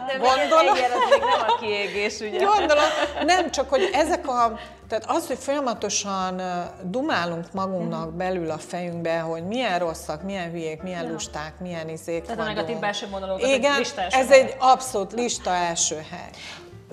Gondolom. 0.10 0.76
nem 1.20 1.48
a 1.48 1.56
kiégés, 1.60 2.20
ugye? 2.20 2.46
Gondolom, 2.46 2.84
nem, 3.26 3.52
csak 3.52 3.70
hogy 3.70 3.90
ezek 3.94 4.28
a, 4.28 4.60
tehát 4.88 5.06
az, 5.08 5.28
hogy 5.28 5.38
folyamatosan 5.38 6.42
dumálunk 6.84 7.46
magunknak 7.52 8.12
mm. 8.12 8.18
belül 8.18 8.52
a 8.52 8.58
fejünkbe, 8.58 9.20
hogy 9.20 9.44
milyen 9.44 9.80
rosszak, 9.80 10.24
milyen 10.24 10.52
hülyék, 10.52 10.82
milyen 10.82 11.12
lusták, 11.12 11.60
milyen 11.60 11.90
izék 11.90 12.22
Tehát 12.22 12.38
vagyunk. 12.38 12.58
a 12.58 12.62
negatív 12.62 12.80
belső 12.80 13.08
monológ, 13.10 13.42
Igen, 13.42 13.86
ez 14.10 14.32
egy 14.32 14.56
abszolút 14.60 15.14
lista 15.14 15.50
első 15.50 15.96
hely. 16.12 16.30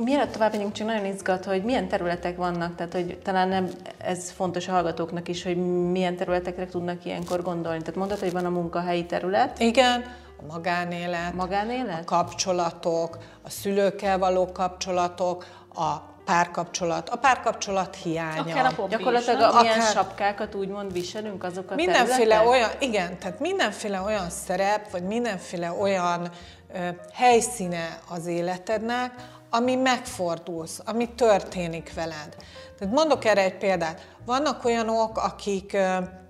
Mielőtt 0.04 0.32
tovább 0.32 0.52
megyünk, 0.52 0.72
csak 0.72 0.86
nagyon 0.86 1.04
izgat, 1.04 1.44
hogy 1.44 1.64
milyen 1.64 1.88
területek 1.88 2.36
vannak, 2.36 2.74
tehát 2.74 2.92
hogy 2.92 3.18
talán 3.22 3.48
nem, 3.48 3.70
ez 3.98 4.30
fontos 4.30 4.68
a 4.68 4.72
hallgatóknak 4.72 5.28
is, 5.28 5.42
hogy 5.42 5.56
milyen 5.90 6.16
területekre 6.16 6.66
tudnak 6.66 7.04
ilyenkor 7.04 7.42
gondolni. 7.42 7.78
Tehát 7.78 7.94
mondod, 7.94 8.18
hogy 8.18 8.32
van 8.32 8.44
a 8.44 8.48
munkahelyi 8.48 9.06
terület. 9.06 9.58
Igen, 9.58 10.04
a 10.36 10.52
magánélet, 10.52 11.34
magánélet? 11.34 12.00
a 12.00 12.04
kapcsolatok, 12.04 13.18
a 13.42 13.50
szülőkkel 13.50 14.18
való 14.18 14.52
kapcsolatok, 14.52 15.46
a 15.74 15.96
párkapcsolat, 16.24 17.08
a 17.08 17.16
párkapcsolat 17.16 17.96
hiánya. 17.96 18.40
Akár 18.40 18.74
a 18.78 18.86
Gyakorlatilag 18.88 19.40
is, 19.40 19.46
amilyen 19.46 19.78
akár... 19.78 19.92
sapkákat 19.92 20.54
úgymond 20.54 20.92
viselünk, 20.92 21.44
azok 21.44 21.70
a 21.70 21.74
Mindenféle 21.74 22.36
területek? 22.36 22.48
olyan, 22.48 22.70
igen, 22.78 23.18
tehát 23.18 23.40
mindenféle 23.40 24.00
olyan 24.00 24.30
szerep, 24.30 24.90
vagy 24.90 25.02
mindenféle 25.02 25.72
olyan 25.72 26.30
ö, 26.74 26.78
helyszíne 27.12 27.98
az 28.08 28.26
életednek, 28.26 29.12
ami 29.50 29.74
megfordulsz, 29.74 30.80
ami 30.84 31.08
történik 31.08 31.94
veled. 31.94 32.36
Tehát 32.78 32.94
mondok 32.94 33.24
erre 33.24 33.42
egy 33.42 33.56
példát. 33.56 34.08
Vannak 34.26 34.64
olyanok, 34.64 35.16
akik, 35.18 35.76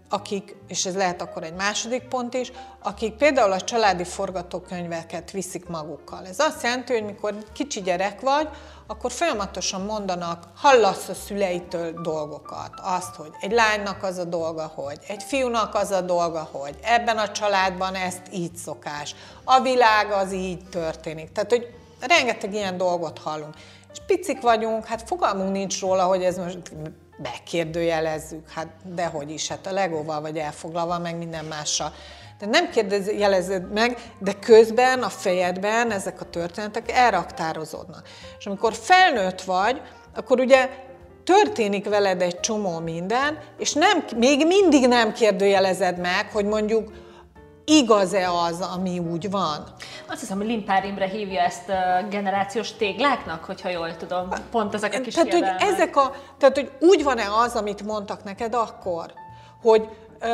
akik, 0.09 0.57
és 0.69 0.87
ez 0.87 0.95
lehet 0.95 1.23
akkor 1.23 1.43
egy 1.43 1.55
második 1.55 2.03
pont 2.03 2.35
is, 2.35 2.53
akik 2.83 3.15
például 3.15 3.53
a 3.53 3.61
családi 3.61 4.05
forgatókönyveket 4.05 5.31
viszik 5.31 5.69
magukkal. 5.69 6.27
Ez 6.27 6.39
azt 6.39 6.63
jelenti, 6.63 6.93
hogy 6.93 7.05
mikor 7.05 7.35
kicsi 7.53 7.81
gyerek 7.81 8.21
vagy, 8.21 8.49
akkor 8.87 9.13
folyamatosan 9.13 9.81
mondanak, 9.81 10.45
hallasz 10.55 11.09
a 11.09 11.15
szüleitől 11.15 11.93
dolgokat. 12.03 12.71
Azt, 12.83 13.15
hogy 13.15 13.31
egy 13.41 13.53
lánynak 13.53 14.03
az 14.03 14.19
a 14.19 14.25
dolga, 14.25 14.73
hogy 14.75 14.99
egy 15.09 15.23
fiúnak 15.23 15.75
az 15.75 15.91
a 15.91 16.01
dolga, 16.01 16.49
hogy 16.53 16.79
ebben 16.83 17.19
a 17.19 17.31
családban 17.31 17.95
ezt 17.95 18.23
így 18.33 18.57
szokás. 18.57 19.15
A 19.45 19.61
világ 19.61 20.11
az 20.11 20.33
így 20.33 20.69
történik. 20.69 21.33
Tehát, 21.33 21.51
hogy 21.51 21.80
rengeteg 22.07 22.55
ilyen 22.55 22.77
dolgot 22.77 23.19
hallunk. 23.19 23.55
És 23.93 23.99
picik 24.07 24.41
vagyunk, 24.41 24.87
hát 24.87 25.03
fogalmunk 25.07 25.53
nincs 25.53 25.81
róla, 25.81 26.05
hogy 26.05 26.23
ez 26.23 26.37
most 26.37 26.73
megkérdőjelezzük, 27.23 28.51
hát 28.51 28.69
dehogy 28.85 29.31
is, 29.31 29.49
hát 29.49 29.67
a 29.67 29.73
legóval 29.73 30.21
vagy 30.21 30.37
elfoglalva, 30.37 30.99
meg 30.99 31.17
minden 31.17 31.45
mással. 31.45 31.93
De 32.39 32.47
nem 32.47 32.71
kérdőjelezed 32.71 33.73
meg, 33.73 33.99
de 34.19 34.33
közben 34.33 35.03
a 35.03 35.09
fejedben 35.09 35.91
ezek 35.91 36.21
a 36.21 36.25
történetek 36.25 36.91
elraktározódnak. 36.93 38.03
És 38.39 38.47
amikor 38.47 38.75
felnőtt 38.75 39.43
vagy, 39.43 39.81
akkor 40.15 40.41
ugye 40.41 40.69
történik 41.25 41.89
veled 41.89 42.23
egy 42.23 42.41
csomó 42.41 42.79
minden, 42.79 43.39
és 43.59 43.73
nem, 43.73 44.05
még 44.17 44.47
mindig 44.47 44.89
nem 44.89 45.13
kérdőjelezed 45.13 45.99
meg, 45.99 46.31
hogy 46.33 46.45
mondjuk 46.45 46.93
igaz-e 47.71 48.31
az, 48.31 48.61
ami 48.61 48.99
úgy 48.99 49.31
van? 49.31 49.65
Azt 50.07 50.21
hiszem, 50.21 50.37
hogy 50.37 50.47
Limpár 50.47 50.85
Imre 50.85 51.07
hívja 51.07 51.41
ezt 51.41 51.69
a 51.69 52.07
generációs 52.09 52.73
tégláknak, 52.73 53.45
hogyha 53.45 53.69
jól 53.69 53.97
tudom. 53.97 54.29
Pont 54.51 54.75
ezek 54.75 54.95
a 54.95 55.01
kis 55.01 55.15
tehát, 55.15 55.33
hogy 55.33 55.47
ezek 55.59 55.97
a, 55.97 56.13
tehát, 56.39 56.57
hogy 56.57 56.71
úgy 56.81 57.03
van-e 57.03 57.25
az, 57.45 57.55
amit 57.55 57.83
mondtak 57.83 58.25
neked 58.25 58.55
akkor, 58.55 59.13
hogy 59.63 59.89
ö, 60.21 60.27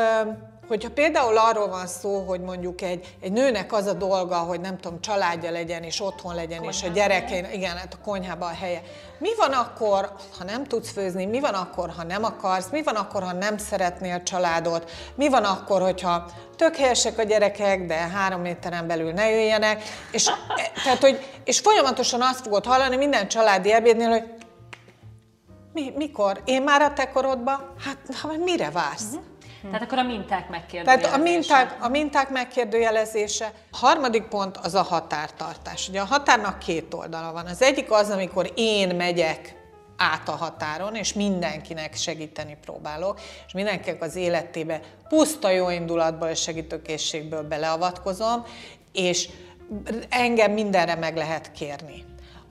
Hogyha 0.69 0.91
például 0.91 1.39
arról 1.39 1.69
van 1.69 1.87
szó, 1.87 2.19
hogy 2.19 2.41
mondjuk 2.41 2.81
egy, 2.81 3.17
egy 3.21 3.33
nőnek 3.33 3.73
az 3.73 3.87
a 3.87 3.93
dolga, 3.93 4.37
hogy 4.37 4.61
nem 4.61 4.79
tudom, 4.79 5.01
családja 5.01 5.51
legyen, 5.51 5.83
és 5.83 6.01
otthon 6.01 6.35
legyen, 6.35 6.59
konyhában. 6.59 6.71
és 6.71 6.83
a 6.83 6.89
gyerekein, 6.89 7.51
igen, 7.53 7.77
hát 7.77 7.95
a 7.95 8.05
konyhában 8.05 8.49
a 8.49 8.55
helye. 8.55 8.83
Mi 9.19 9.29
van 9.37 9.53
akkor, 9.53 10.13
ha 10.39 10.45
nem 10.45 10.65
tudsz 10.65 10.91
főzni? 10.91 11.27
Mi 11.27 11.41
van 11.41 11.55
akkor, 11.55 11.93
ha 11.97 12.03
nem 12.03 12.25
akarsz? 12.25 12.69
Mi 12.71 12.83
van 12.83 12.95
akkor, 12.95 13.23
ha 13.23 13.33
nem 13.33 13.59
szeretnél 13.59 14.23
családot? 14.23 14.91
Mi 15.15 15.29
van 15.29 15.45
akkor, 15.45 15.83
hogyha 15.83 16.27
tök 16.57 16.77
helyesek 16.77 17.19
a 17.19 17.23
gyerekek, 17.23 17.87
de 17.87 17.95
három 17.95 18.41
méteren 18.41 18.87
belül 18.87 19.13
ne 19.13 19.31
jöjjenek? 19.31 19.83
És, 20.13 20.31
tehát, 20.85 21.01
hogy, 21.01 21.41
és 21.45 21.59
folyamatosan 21.59 22.23
azt 22.23 22.41
fogod 22.41 22.65
hallani 22.65 22.97
minden 22.97 23.29
családi 23.29 23.73
ebédnél, 23.73 24.09
hogy 24.09 24.25
mi, 25.73 25.93
mikor? 25.97 26.41
Én 26.45 26.63
már 26.63 26.83
a 26.83 26.93
te 26.93 27.11
korodban? 27.11 27.75
Hát, 27.85 27.99
ha 28.23 28.33
mire 28.45 28.71
vársz? 28.71 29.05
Uh-huh. 29.05 29.36
Tehát 29.63 29.83
akkor 29.83 29.99
a 29.99 30.03
minták 30.03 30.49
megkérdőjelezése. 30.49 31.09
Tehát 31.09 31.21
a 31.21 31.23
minták, 31.23 31.77
a 31.81 31.89
minták 31.89 32.31
megkérdőjelezése. 32.31 33.53
A 33.71 33.77
harmadik 33.77 34.23
pont 34.23 34.57
az 34.57 34.75
a 34.75 34.83
határtartás. 34.83 35.89
Ugye 35.89 36.01
a 36.01 36.05
határnak 36.05 36.59
két 36.59 36.95
oldala 36.95 37.33
van. 37.33 37.47
Az 37.47 37.63
egyik 37.63 37.91
az, 37.91 38.11
amikor 38.11 38.53
én 38.55 38.95
megyek 38.95 39.57
át 39.97 40.29
a 40.29 40.33
határon, 40.33 40.95
és 40.95 41.13
mindenkinek 41.13 41.95
segíteni 41.95 42.57
próbálok, 42.65 43.21
és 43.47 43.53
mindenkinek 43.53 44.03
az 44.03 44.17
életébe 44.17 44.81
puszta 45.09 45.51
jó 45.51 45.71
indulatból 45.71 46.29
és 46.29 46.41
segítőkészségből 46.41 47.43
beleavatkozom, 47.43 48.45
és 48.93 49.29
engem 50.09 50.53
mindenre 50.53 50.95
meg 50.95 51.17
lehet 51.17 51.53
kérni. 51.53 52.05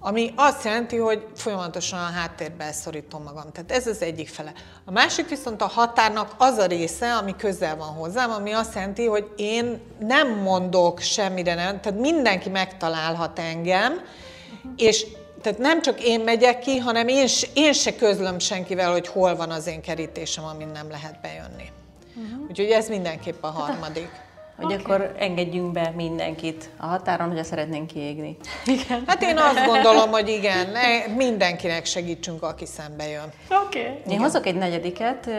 Ami 0.08 0.34
azt 0.36 0.64
jelenti, 0.64 0.98
hogy 0.98 1.26
folyamatosan 1.36 2.00
a 2.00 2.12
háttérbe 2.12 2.72
szorítom 2.72 3.24
magam. 3.24 3.52
Tehát 3.52 3.72
ez 3.72 3.88
az 3.88 4.02
egyik 4.02 4.28
fele. 4.28 4.54
A 4.86 4.92
másik 4.92 5.30
viszont 5.30 5.62
a 5.62 5.68
határnak 5.68 6.36
az 6.38 6.58
a 6.58 6.66
része, 6.66 7.14
ami 7.16 7.36
közel 7.36 7.76
van 7.76 7.88
hozzám, 7.88 8.32
ami 8.32 8.52
azt 8.52 8.74
jelenti, 8.76 9.06
hogy 9.06 9.32
én 9.36 9.80
nem 10.00 10.40
mondok 10.42 11.00
semmire, 11.00 11.54
nem, 11.54 11.82
tehát 11.82 12.00
mindenki 12.00 12.50
megtalálhat 12.50 13.40
engem, 13.40 13.92
uh-huh. 13.92 14.72
és 14.76 15.06
tehát 15.42 15.60
nem 15.60 15.82
csak 15.82 16.04
én 16.04 16.20
megyek 16.20 16.60
ki, 16.60 16.78
hanem 16.78 17.08
én, 17.08 17.28
én 17.54 17.74
se 17.74 17.96
közlöm 17.96 18.40
senkivel, 18.40 18.92
hogy 18.92 19.08
hol 19.08 19.36
van 19.36 19.52
az 19.52 19.68
én 19.68 19.82
kerítésem, 19.82 20.44
amin 20.44 20.68
nem 20.68 20.90
lehet 20.90 21.22
bejönni. 21.22 21.72
Uh-huh. 22.16 22.50
Úgyhogy 22.50 22.70
ez 22.70 22.90
mindenképp 22.90 23.44
a 23.44 23.48
harmadik. 23.48 24.25
Hogy 24.56 24.66
okay. 24.66 24.78
akkor 24.78 25.16
engedjünk 25.18 25.72
be 25.72 25.94
mindenkit 25.96 26.70
a 26.78 26.86
határon, 26.86 27.28
hogyha 27.28 27.44
szeretnénk 27.44 27.88
kiégni. 27.88 28.38
Igen. 28.66 29.04
Hát 29.08 29.22
én 29.22 29.38
azt 29.38 29.66
gondolom, 29.66 30.10
hogy 30.10 30.30
igen, 30.30 30.70
ne, 30.70 31.14
mindenkinek 31.16 31.86
segítsünk, 31.86 32.44
aki 32.44 32.66
szembe 32.66 33.08
jön. 33.08 33.32
Oké. 33.66 33.80
Okay. 33.80 33.92
Én 33.92 34.02
igen. 34.06 34.20
hozok 34.20 34.46
egy 34.46 34.56
negyediket. 34.56 35.30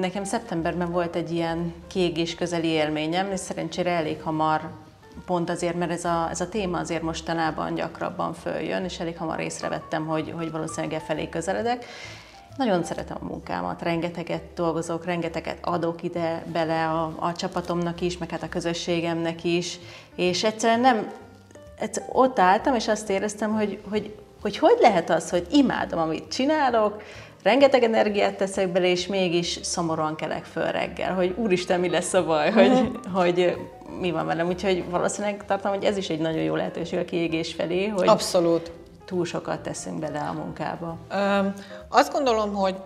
Nekem 0.00 0.24
szeptemberben 0.24 0.90
volt 0.90 1.16
egy 1.16 1.30
ilyen 1.32 1.74
kiégés 1.86 2.34
közeli 2.34 2.68
élményem, 2.68 3.32
és 3.32 3.40
szerencsére 3.40 3.90
elég 3.90 4.22
hamar 4.22 4.70
pont 5.26 5.50
azért, 5.50 5.74
mert 5.74 5.90
ez 5.90 6.04
a, 6.04 6.28
ez 6.30 6.40
a 6.40 6.48
téma 6.48 6.78
azért 6.78 7.02
mostanában 7.02 7.74
gyakrabban 7.74 8.34
följön, 8.34 8.84
és 8.84 9.00
elég 9.00 9.16
hamar 9.16 9.40
észrevettem, 9.40 10.06
hogy, 10.06 10.32
hogy 10.36 10.50
valószínűleg 10.50 10.96
e 10.96 11.00
felé 11.00 11.28
közeledek. 11.28 11.84
Nagyon 12.56 12.84
szeretem 12.84 13.16
a 13.20 13.24
munkámat, 13.24 13.82
rengeteget 13.82 14.42
dolgozok, 14.54 15.04
rengeteget 15.04 15.58
adok 15.60 16.02
ide 16.02 16.44
bele 16.52 16.88
a, 16.88 17.14
a 17.18 17.32
csapatomnak 17.32 18.00
is, 18.00 18.18
meg 18.18 18.30
hát 18.30 18.42
a 18.42 18.48
közösségemnek 18.48 19.44
is, 19.44 19.78
és 20.14 20.44
egyszerűen 20.44 20.80
nem, 20.80 21.12
egyszer 21.78 22.04
ott 22.12 22.38
álltam, 22.38 22.74
és 22.74 22.88
azt 22.88 23.10
éreztem, 23.10 23.52
hogy, 23.52 23.78
hogy, 23.90 24.14
hogy 24.40 24.58
hogy 24.58 24.76
lehet 24.80 25.10
az, 25.10 25.30
hogy 25.30 25.46
imádom, 25.50 25.98
amit 25.98 26.28
csinálok, 26.28 27.02
rengeteg 27.42 27.82
energiát 27.82 28.36
teszek 28.36 28.68
bele, 28.68 28.86
és 28.86 29.06
mégis 29.06 29.58
szomorúan 29.62 30.16
kelek 30.16 30.44
föl 30.44 30.66
reggel, 30.66 31.14
hogy 31.14 31.34
úristen, 31.36 31.80
mi 31.80 31.88
lesz 31.88 32.12
a 32.12 32.24
baj, 32.24 32.50
hogy, 32.60 32.70
uh-huh. 32.70 33.12
hogy 33.12 33.56
mi 34.00 34.10
van 34.10 34.26
velem. 34.26 34.46
Úgyhogy 34.46 34.84
valószínűleg 34.90 35.44
tartom, 35.46 35.72
hogy 35.72 35.84
ez 35.84 35.96
is 35.96 36.08
egy 36.08 36.18
nagyon 36.18 36.42
jó 36.42 36.54
lehetőség 36.54 36.98
a 36.98 37.04
kiégés 37.04 37.52
felé, 37.52 37.86
hogy 37.86 38.08
Abszolút. 38.08 38.72
Túl 39.12 39.24
sokat 39.24 39.60
teszünk 39.60 39.98
bele 39.98 40.18
a 40.18 40.32
munkába. 40.32 40.96
Um, 41.14 41.52
azt 41.88 42.12
gondolom, 42.12 42.54
hogy 42.54 42.76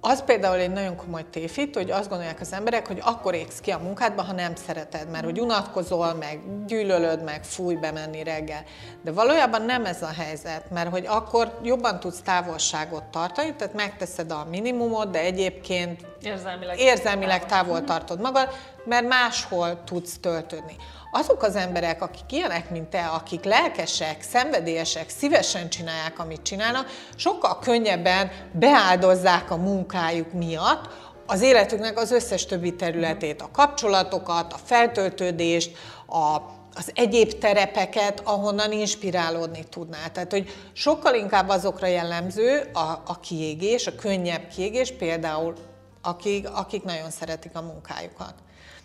az 0.00 0.24
például 0.24 0.58
egy 0.58 0.70
nagyon 0.70 0.96
komoly 0.96 1.24
tévhit, 1.30 1.74
hogy 1.74 1.90
azt 1.90 2.08
gondolják 2.08 2.40
az 2.40 2.52
emberek, 2.52 2.86
hogy 2.86 3.00
akkor 3.04 3.34
égsz 3.34 3.60
ki 3.60 3.70
a 3.70 3.78
munkádba, 3.78 4.22
ha 4.22 4.32
nem 4.32 4.54
szereted, 4.54 5.10
mert 5.10 5.24
hogy 5.24 5.40
unatkozol, 5.40 6.14
meg 6.14 6.40
gyűlölöd, 6.66 7.24
meg 7.24 7.44
fúj 7.44 7.74
bemenni 7.74 8.22
reggel. 8.22 8.62
De 9.02 9.12
valójában 9.12 9.62
nem 9.62 9.84
ez 9.84 10.02
a 10.02 10.12
helyzet, 10.18 10.70
mert 10.70 10.90
hogy 10.90 11.06
akkor 11.06 11.58
jobban 11.62 12.00
tudsz 12.00 12.20
távolságot 12.20 13.04
tartani, 13.04 13.54
tehát 13.54 13.74
megteszed 13.74 14.30
a 14.30 14.46
minimumot, 14.50 15.10
de 15.10 15.20
egyébként 15.20 16.00
érzelmileg, 16.22 16.78
érzelmileg 16.78 17.46
távol 17.46 17.84
tartod 17.84 18.20
magad, 18.20 18.48
mert 18.84 19.08
máshol 19.08 19.84
tudsz 19.84 20.18
töltődni 20.20 20.76
azok 21.10 21.42
az 21.42 21.56
emberek, 21.56 22.02
akik 22.02 22.32
ilyenek, 22.32 22.70
mint 22.70 22.88
te, 22.88 23.04
akik 23.04 23.44
lelkesek, 23.44 24.22
szenvedélyesek, 24.22 25.08
szívesen 25.08 25.68
csinálják, 25.68 26.18
amit 26.18 26.42
csinálnak, 26.42 26.86
sokkal 27.16 27.58
könnyebben 27.58 28.30
beáldozzák 28.52 29.50
a 29.50 29.56
munkájuk 29.56 30.32
miatt 30.32 30.88
az 31.26 31.40
életüknek 31.40 31.98
az 31.98 32.10
összes 32.10 32.46
többi 32.46 32.76
területét, 32.76 33.42
a 33.42 33.50
kapcsolatokat, 33.52 34.52
a 34.52 34.58
feltöltődést, 34.64 35.76
a, 36.06 36.36
az 36.74 36.90
egyéb 36.94 37.38
terepeket, 37.38 38.20
ahonnan 38.24 38.72
inspirálódni 38.72 39.64
tudnál. 39.70 40.12
Tehát, 40.12 40.30
hogy 40.30 40.48
sokkal 40.72 41.14
inkább 41.14 41.48
azokra 41.48 41.86
jellemző 41.86 42.70
a, 42.72 43.02
a 43.06 43.20
kiégés, 43.20 43.86
a 43.86 43.94
könnyebb 43.94 44.48
kiégés, 44.48 44.92
például 44.92 45.54
akik, 46.02 46.48
akik 46.50 46.82
nagyon 46.82 47.10
szeretik 47.10 47.56
a 47.56 47.62
munkájukat. 47.62 48.34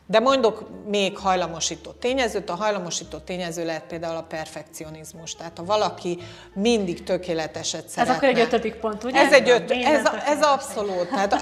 De 0.08 0.20
mondok 0.20 0.70
még 0.88 1.18
hajlamosító 1.18 1.92
tényezőt. 1.92 2.50
A 2.50 2.56
hajlamosító 2.56 3.18
tényező 3.18 3.66
lehet 3.66 3.84
például 3.84 4.16
a 4.16 4.22
perfekcionizmus. 4.22 5.36
Tehát 5.36 5.58
ha 5.58 5.66
valaki 5.66 6.20
mindig 6.54 7.04
tökéleteset 7.04 7.88
szeretne. 7.90 8.14
Ez 8.14 8.18
akkor 8.18 8.30
egy 8.30 8.40
ötödik 8.40 8.76
pont, 8.76 9.04
ugye? 9.04 9.20
Ez 9.20 9.34
egy 9.34 9.50
öt, 9.50 9.72
ez, 9.72 10.08
ez 10.26 10.42
abszolút. 10.42 11.10
Tehát 11.10 11.34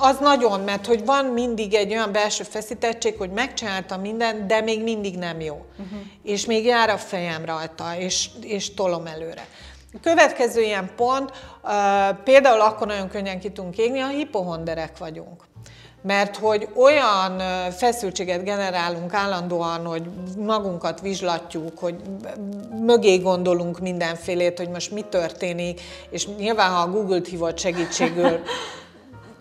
az 0.00 0.18
nagyon, 0.18 0.60
mert 0.60 0.86
hogy 0.86 1.04
van 1.04 1.24
mindig 1.24 1.74
egy 1.74 1.92
olyan 1.92 2.12
belső 2.12 2.44
feszítettség, 2.44 3.16
hogy 3.16 3.30
megcsináltam 3.30 4.00
mindent, 4.00 4.46
de 4.46 4.60
még 4.60 4.82
mindig 4.82 5.18
nem 5.18 5.40
jó. 5.40 5.54
Uh-huh. 5.54 6.00
És 6.22 6.46
még 6.46 6.64
jár 6.64 6.90
a 6.90 6.98
fejem 6.98 7.44
rajta, 7.44 7.96
és, 7.98 8.30
és 8.40 8.74
tolom 8.74 9.06
előre. 9.06 9.46
A 9.92 9.98
következő 10.02 10.62
ilyen 10.62 10.90
pont, 10.96 11.30
uh, 11.30 11.70
például 12.24 12.60
akkor 12.60 12.86
nagyon 12.86 13.08
könnyen 13.08 13.40
ki 13.40 13.50
tudunk 13.50 13.78
égni, 13.78 13.98
ha 13.98 14.08
hipohonderek 14.08 14.98
vagyunk 14.98 15.44
mert 16.06 16.36
hogy 16.36 16.68
olyan 16.74 17.42
feszültséget 17.70 18.44
generálunk 18.44 19.14
állandóan, 19.14 19.86
hogy 19.86 20.02
magunkat 20.38 21.00
vizslatjuk, 21.00 21.78
hogy 21.78 21.94
mögé 22.84 23.16
gondolunk 23.16 23.78
mindenfélét, 23.78 24.58
hogy 24.58 24.68
most 24.68 24.90
mi 24.90 25.00
történik, 25.00 25.80
és 26.10 26.26
nyilván, 26.26 26.70
ha 26.70 26.80
a 26.80 26.90
Google-t 26.90 27.28
hívott 27.28 27.58
segítségül 27.58 28.40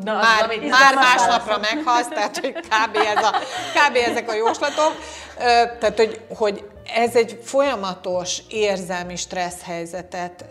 Na, 0.03 0.13
már, 0.13 0.47
már 0.69 0.95
másnapra 0.95 1.57
meghalsz, 1.57 2.07
tehát 2.07 2.37
hogy 2.37 2.53
kb. 2.53 2.97
Ez 3.15 3.23
a, 3.23 3.31
kb. 3.73 3.95
ezek 3.95 4.29
a 4.29 4.33
jóslatok. 4.33 4.93
Tehát, 5.79 5.97
hogy, 5.97 6.21
hogy 6.35 6.63
ez 6.93 7.15
egy 7.15 7.39
folyamatos 7.43 8.41
érzelmi 8.49 9.15
stressz 9.15 9.61
helyzetet 9.61 10.45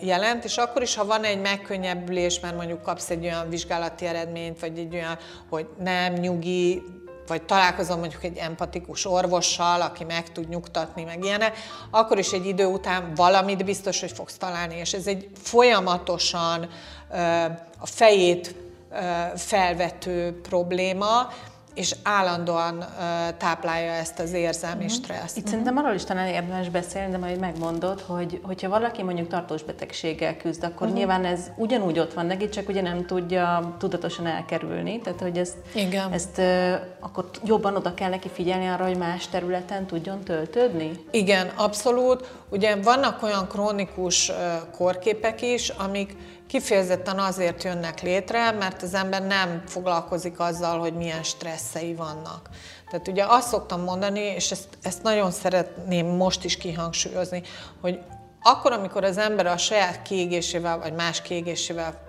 jelent, 0.00 0.44
és 0.44 0.56
akkor 0.56 0.82
is, 0.82 0.94
ha 0.94 1.04
van 1.04 1.24
egy 1.24 1.40
megkönnyebbülés, 1.40 2.40
mert 2.40 2.56
mondjuk 2.56 2.82
kapsz 2.82 3.10
egy 3.10 3.24
olyan 3.24 3.48
vizsgálati 3.48 4.06
eredményt, 4.06 4.60
vagy 4.60 4.78
egy 4.78 4.94
olyan, 4.94 5.18
hogy 5.50 5.66
nem, 5.78 6.12
nyugi, 6.12 6.82
vagy 7.26 7.42
találkozom 7.42 7.98
mondjuk 7.98 8.24
egy 8.24 8.36
empatikus 8.36 9.04
orvossal, 9.04 9.80
aki 9.80 10.04
meg 10.04 10.32
tud 10.32 10.48
nyugtatni, 10.48 11.04
meg 11.04 11.24
ilyenek, 11.24 11.58
akkor 11.90 12.18
is 12.18 12.32
egy 12.32 12.46
idő 12.46 12.64
után 12.64 13.12
valamit 13.14 13.64
biztos, 13.64 14.00
hogy 14.00 14.12
fogsz 14.12 14.36
találni, 14.36 14.76
és 14.76 14.92
ez 14.92 15.06
egy 15.06 15.28
folyamatosan 15.42 16.68
a 17.78 17.86
fejét 17.86 18.54
felvető 19.36 20.40
probléma, 20.40 21.28
és 21.78 21.94
állandóan 22.02 22.84
táplálja 23.36 23.92
ezt 23.92 24.18
az 24.18 24.32
érzelmi 24.32 24.84
uh-huh. 24.84 24.98
stresszt. 24.98 25.36
Itt 25.36 25.44
uh-huh. 25.44 25.48
szerintem 25.48 25.76
arról 25.76 25.94
is 25.94 26.04
talán 26.04 26.26
érdemes 26.26 26.68
beszélni, 26.68 27.10
de 27.10 27.18
majd 27.18 27.38
megmondod, 27.38 28.00
hogy 28.00 28.40
hogyha 28.42 28.68
valaki 28.68 29.02
mondjuk 29.02 29.28
tartós 29.28 29.62
betegséggel 29.62 30.36
küzd, 30.36 30.64
akkor 30.64 30.82
uh-huh. 30.82 30.96
nyilván 30.96 31.24
ez 31.24 31.40
ugyanúgy 31.56 31.98
ott 31.98 32.12
van 32.14 32.26
neki, 32.26 32.48
csak 32.48 32.68
ugye 32.68 32.82
nem 32.82 33.06
tudja 33.06 33.76
tudatosan 33.78 34.26
elkerülni, 34.26 35.00
tehát 35.00 35.20
hogy 35.20 35.38
ezt, 35.38 35.56
Igen. 35.74 36.12
ezt 36.12 36.40
akkor 37.00 37.30
jobban 37.44 37.76
oda 37.76 37.94
kell 37.94 38.10
neki 38.10 38.28
figyelni 38.28 38.66
arra, 38.66 38.84
hogy 38.84 38.96
más 38.96 39.28
területen 39.28 39.86
tudjon 39.86 40.20
töltődni? 40.20 40.90
Igen, 41.10 41.50
abszolút. 41.56 42.30
Ugye 42.50 42.76
vannak 42.76 43.22
olyan 43.22 43.48
krónikus 43.48 44.32
korképek 44.76 45.42
is, 45.42 45.68
amik 45.68 46.16
kifejezetten 46.48 47.18
azért 47.18 47.62
jönnek 47.62 48.02
létre, 48.02 48.50
mert 48.50 48.82
az 48.82 48.94
ember 48.94 49.26
nem 49.26 49.62
foglalkozik 49.66 50.40
azzal, 50.40 50.78
hogy 50.78 50.94
milyen 50.94 51.22
stresszei 51.22 51.94
vannak. 51.94 52.48
Tehát 52.90 53.08
ugye 53.08 53.24
azt 53.28 53.48
szoktam 53.48 53.80
mondani, 53.82 54.20
és 54.20 54.50
ezt, 54.50 54.68
ezt 54.82 55.02
nagyon 55.02 55.30
szeretném 55.30 56.06
most 56.06 56.44
is 56.44 56.56
kihangsúlyozni, 56.56 57.42
hogy 57.80 58.00
akkor, 58.42 58.72
amikor 58.72 59.04
az 59.04 59.18
ember 59.18 59.46
a 59.46 59.56
saját 59.56 60.02
kiégésével, 60.02 60.78
vagy 60.78 60.92
más 60.92 61.22
kiégésével 61.22 62.07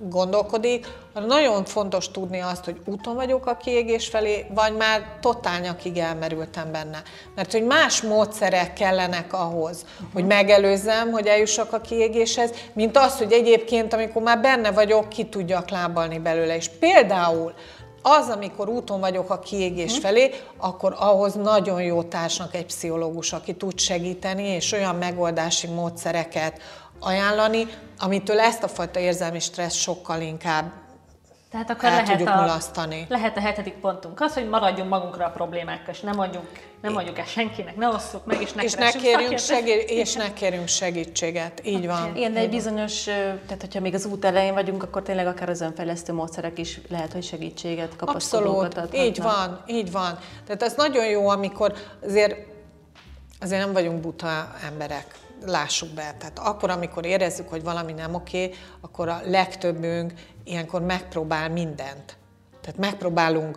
gondolkodik, 0.00 0.86
nagyon 1.26 1.64
fontos 1.64 2.10
tudni 2.10 2.40
azt, 2.40 2.64
hogy 2.64 2.80
úton 2.84 3.14
vagyok 3.14 3.46
a 3.46 3.56
kiégés 3.56 4.08
felé, 4.08 4.46
vagy 4.54 4.76
már 4.76 5.16
totál 5.20 5.60
nyakig 5.60 5.96
elmerültem 5.96 6.72
benne. 6.72 7.02
Mert 7.34 7.52
hogy 7.52 7.64
más 7.64 8.02
módszerek 8.02 8.72
kellenek 8.72 9.32
ahhoz, 9.32 9.84
hogy 10.12 10.26
megelőzzem, 10.26 11.10
hogy 11.10 11.26
eljussak 11.26 11.72
a 11.72 11.80
kiégéshez, 11.80 12.50
mint 12.72 12.96
az, 12.96 13.18
hogy 13.18 13.32
egyébként, 13.32 13.92
amikor 13.92 14.22
már 14.22 14.40
benne 14.40 14.70
vagyok, 14.70 15.08
ki 15.08 15.24
tudjak 15.24 15.70
lábalni 15.70 16.18
belőle. 16.18 16.56
És 16.56 16.68
például 16.68 17.52
az, 18.02 18.28
amikor 18.28 18.68
úton 18.68 19.00
vagyok 19.00 19.30
a 19.30 19.38
kiégés 19.38 19.90
uh-huh. 19.90 20.04
felé, 20.04 20.30
akkor 20.56 20.94
ahhoz 20.98 21.34
nagyon 21.34 21.82
jó 21.82 22.02
társnak 22.02 22.54
egy 22.54 22.66
pszichológus, 22.66 23.32
aki 23.32 23.54
tud 23.54 23.78
segíteni, 23.78 24.48
és 24.48 24.72
olyan 24.72 24.94
megoldási 24.94 25.66
módszereket 25.66 26.60
ajánlani, 27.00 27.66
amitől 27.98 28.40
ezt 28.40 28.62
a 28.62 28.68
fajta 28.68 28.98
érzelmi 28.98 29.40
stressz 29.40 29.74
sokkal 29.74 30.20
inkább 30.20 30.72
tehát 31.50 31.70
akkor 31.70 31.84
el 31.84 31.90
lehet 31.90 32.10
tudjuk 32.10 32.28
a, 32.28 32.40
mulasztani. 32.40 33.06
Lehet 33.08 33.36
a 33.36 33.40
hetedik 33.40 33.74
pontunk 33.74 34.20
az, 34.20 34.34
hogy 34.34 34.48
maradjunk 34.48 34.90
magunkra 34.90 35.26
a 35.26 35.30
problémákkal, 35.30 35.94
és 35.94 36.00
nem 36.00 36.16
mondjuk 36.16 36.44
nem 36.82 36.92
mondjuk 36.92 37.18
el 37.18 37.24
senkinek, 37.24 37.76
ne 37.76 37.88
osszuk 37.88 38.26
meg, 38.26 38.40
és 38.40 38.52
ne, 38.52 38.62
és 38.62 38.74
ne, 38.74 38.90
kérjünk 38.90 39.38
segí- 39.38 39.90
és 39.90 40.14
ne 40.14 40.32
kérjünk 40.32 40.68
segítséget. 40.68 41.60
Így 41.64 41.86
van. 41.86 42.16
Igen, 42.16 42.32
de 42.32 42.40
egy 42.40 42.50
bizonyos, 42.50 43.02
tehát 43.02 43.60
hogyha 43.60 43.80
még 43.80 43.94
az 43.94 44.04
út 44.04 44.24
elején 44.24 44.54
vagyunk, 44.54 44.82
akkor 44.82 45.02
tényleg 45.02 45.26
akár 45.26 45.48
az 45.48 45.60
önfejlesztő 45.60 46.12
módszerek 46.12 46.58
is 46.58 46.80
lehet, 46.88 47.12
hogy 47.12 47.22
segítséget, 47.22 47.96
kapaszkodókat 47.96 48.78
Abszolút, 48.78 49.06
így 49.06 49.22
van, 49.22 49.62
így 49.66 49.92
van. 49.92 50.18
Tehát 50.46 50.62
ez 50.62 50.74
nagyon 50.76 51.06
jó, 51.06 51.28
amikor 51.28 51.72
azért, 52.04 52.36
azért 53.40 53.64
nem 53.64 53.72
vagyunk 53.72 54.00
buta 54.00 54.54
emberek 54.66 55.14
lássuk 55.46 55.88
be. 55.88 56.14
Tehát 56.18 56.38
akkor, 56.38 56.70
amikor 56.70 57.06
érezzük, 57.06 57.48
hogy 57.48 57.62
valami 57.62 57.92
nem 57.92 58.14
oké, 58.14 58.50
akkor 58.80 59.08
a 59.08 59.20
legtöbbünk 59.24 60.12
ilyenkor 60.44 60.80
megpróbál 60.80 61.48
mindent. 61.48 62.16
Tehát 62.60 62.78
megpróbálunk 62.78 63.56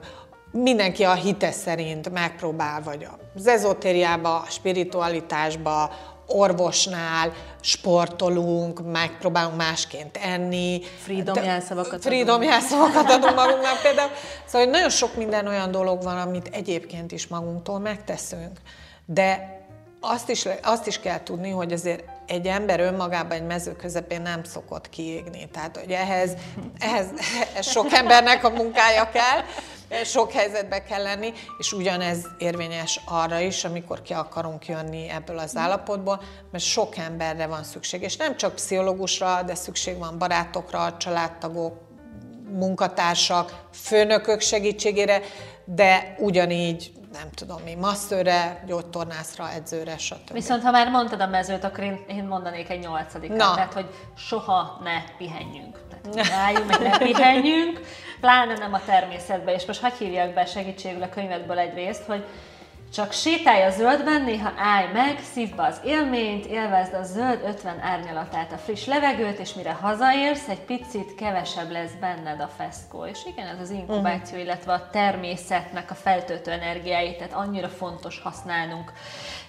mindenki 0.51 1.03
a 1.03 1.13
hite 1.13 1.51
szerint 1.51 2.11
megpróbál, 2.11 2.81
vagy 2.83 3.07
az 3.35 3.47
ezotériába, 3.47 4.35
a 4.35 4.45
spiritualitásba, 4.49 5.91
orvosnál, 6.27 7.31
sportolunk, 7.61 8.91
megpróbálunk 8.91 9.55
másként 9.55 10.17
enni. 10.17 10.81
Freedom 11.03 11.43
jelszavakat 11.43 12.01
Freedom 12.01 12.41
jelszavakat 12.41 13.09
adunk 13.09 13.35
magunknak 13.35 13.81
például. 13.81 14.11
Szóval 14.45 14.67
nagyon 14.67 14.89
sok 14.89 15.15
minden 15.15 15.47
olyan 15.47 15.71
dolog 15.71 16.03
van, 16.03 16.17
amit 16.17 16.49
egyébként 16.51 17.11
is 17.11 17.27
magunktól 17.27 17.79
megteszünk. 17.79 18.59
De 19.05 19.59
azt 20.03 20.29
is, 20.29 20.47
azt 20.63 20.87
is 20.87 20.99
kell 20.99 21.23
tudni, 21.23 21.49
hogy 21.49 21.71
azért 21.71 22.03
egy 22.27 22.47
ember 22.47 22.79
önmagában 22.79 23.31
egy 23.31 23.45
mező 23.45 23.75
közepén 23.75 24.21
nem 24.21 24.43
szokott 24.43 24.89
kiégni. 24.89 25.49
Tehát, 25.51 25.77
hogy 25.77 25.91
ehhez, 25.91 26.33
ehhez, 26.79 27.07
ehhez 27.53 27.67
sok 27.73 27.91
embernek 27.91 28.43
a 28.43 28.49
munkája 28.49 29.09
kell, 29.09 29.43
sok 30.03 30.31
helyzetbe 30.31 30.83
kell 30.83 31.01
lenni, 31.01 31.33
és 31.57 31.73
ugyanez 31.73 32.25
érvényes 32.37 33.01
arra 33.05 33.39
is, 33.39 33.63
amikor 33.63 34.01
ki 34.01 34.13
akarunk 34.13 34.67
jönni 34.67 35.09
ebből 35.09 35.37
az 35.37 35.55
állapotból, 35.55 36.21
mert 36.51 36.63
sok 36.63 36.97
emberre 36.97 37.47
van 37.47 37.63
szükség, 37.63 38.01
és 38.01 38.17
nem 38.17 38.37
csak 38.37 38.55
pszichológusra, 38.55 39.41
de 39.41 39.55
szükség 39.55 39.97
van 39.97 40.17
barátokra, 40.17 40.97
családtagok, 40.97 41.89
munkatársak, 42.51 43.65
főnökök 43.73 44.41
segítségére, 44.41 45.21
de 45.65 46.15
ugyanígy 46.19 46.91
nem 47.11 47.29
tudom 47.35 47.61
mi, 47.61 47.75
masszőre, 47.75 48.63
gyógytornászra, 48.67 49.51
edzőre, 49.51 49.97
stb. 49.97 50.33
Viszont 50.33 50.63
ha 50.63 50.71
már 50.71 50.89
mondtad 50.89 51.21
a 51.21 51.27
mezőt, 51.27 51.63
akkor 51.63 51.83
én, 51.83 52.05
én 52.07 52.23
mondanék 52.23 52.69
egy 52.69 52.79
nyolcadikat, 52.79 53.37
Na. 53.37 53.53
tehát 53.53 53.73
hogy 53.73 53.89
soha 54.17 54.79
ne 54.83 55.03
pihenjünk. 55.17 55.79
Tehát 55.89 56.31
álljunk, 56.31 56.67
meg 56.67 56.81
ne 56.81 56.97
pihenjünk, 56.97 57.81
pláne 58.19 58.57
nem 58.57 58.73
a 58.73 58.81
természetbe, 58.85 59.53
és 59.53 59.65
most 59.65 59.81
hagyj 59.81 60.03
hívjak 60.03 60.33
be 60.33 60.45
segítségül 60.45 61.03
a 61.03 61.09
könyvedből 61.09 61.59
egy 61.59 61.73
részt, 61.73 62.03
hogy 62.03 62.25
csak 62.93 63.11
sétálj 63.11 63.63
a 63.63 63.69
zöldben, 63.69 64.21
néha 64.21 64.53
állj 64.57 64.91
meg, 64.91 65.19
szívd 65.33 65.55
be 65.55 65.63
az 65.63 65.79
élményt, 65.85 66.45
élvezd 66.45 66.93
a 66.93 67.03
zöld 67.03 67.41
50 67.45 67.79
árnyalatát, 67.79 68.51
a 68.51 68.57
friss 68.57 68.85
levegőt, 68.85 69.39
és 69.39 69.53
mire 69.53 69.71
hazaérsz, 69.71 70.47
egy 70.47 70.59
picit 70.59 71.15
kevesebb 71.15 71.71
lesz 71.71 71.91
benned 71.99 72.39
a 72.39 72.49
feszkó. 72.57 73.05
És 73.05 73.19
igen, 73.25 73.47
ez 73.47 73.59
az 73.59 73.69
inkubáció, 73.69 74.37
uh-huh. 74.37 74.41
illetve 74.41 74.73
a 74.73 74.89
természetnek 74.89 75.91
a 75.91 75.95
feltöltő 75.95 76.51
energiáit, 76.51 77.17
tehát 77.17 77.33
annyira 77.33 77.69
fontos 77.69 78.19
használnunk. 78.19 78.91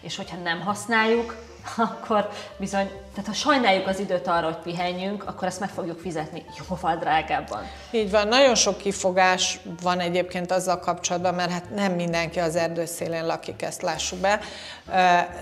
És 0.01 0.17
hogyha 0.17 0.37
nem 0.37 0.61
használjuk, 0.61 1.37
akkor 1.77 2.29
bizony, 2.57 2.91
tehát 3.15 3.27
ha 3.27 3.33
sajnáljuk 3.33 3.87
az 3.87 3.99
időt 3.99 4.27
arra, 4.27 4.47
hogy 4.47 4.57
pihenjünk, 4.57 5.25
akkor 5.29 5.49
ezt 5.49 5.61
meg 5.61 5.69
fogjuk 5.69 5.99
fizetni 5.99 6.45
jóval 6.59 6.97
drágábban. 6.97 7.63
Így 7.91 8.11
van, 8.11 8.29
nagyon 8.29 8.55
sok 8.55 8.77
kifogás 8.77 9.61
van 9.83 10.01
egyébként 10.01 10.53
azzal 10.53 10.79
kapcsolatban, 10.79 11.35
mert 11.35 11.51
hát 11.51 11.75
nem 11.75 11.93
mindenki 11.93 12.39
az 12.39 12.57
erdőszélén 12.57 13.27
lakik, 13.27 13.63
ezt 13.63 13.83
lássuk 13.83 14.19
be, 14.19 14.41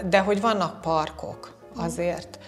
de 0.05 0.19
hogy 0.19 0.41
vannak 0.41 0.81
parkok 0.81 1.59
azért 1.77 2.39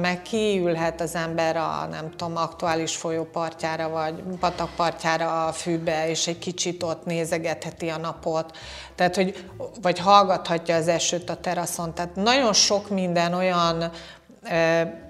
meg 0.00 0.22
kiülhet 0.22 1.00
az 1.00 1.14
ember 1.14 1.56
a 1.56 1.86
nem 1.90 2.10
tudom, 2.10 2.36
aktuális 2.36 2.96
folyópartjára, 2.96 3.88
vagy 3.88 4.22
patakpartjára 4.40 5.46
a 5.46 5.52
fűbe, 5.52 6.08
és 6.08 6.26
egy 6.26 6.38
kicsit 6.38 6.82
ott 6.82 7.04
nézegetheti 7.04 7.88
a 7.88 7.98
napot, 7.98 8.56
tehát, 8.94 9.14
hogy, 9.14 9.44
vagy 9.82 9.98
hallgathatja 9.98 10.76
az 10.76 10.88
esőt 10.88 11.30
a 11.30 11.36
teraszon. 11.36 11.94
Tehát 11.94 12.14
nagyon 12.14 12.52
sok 12.52 12.88
minden 12.90 13.34
olyan 13.34 13.90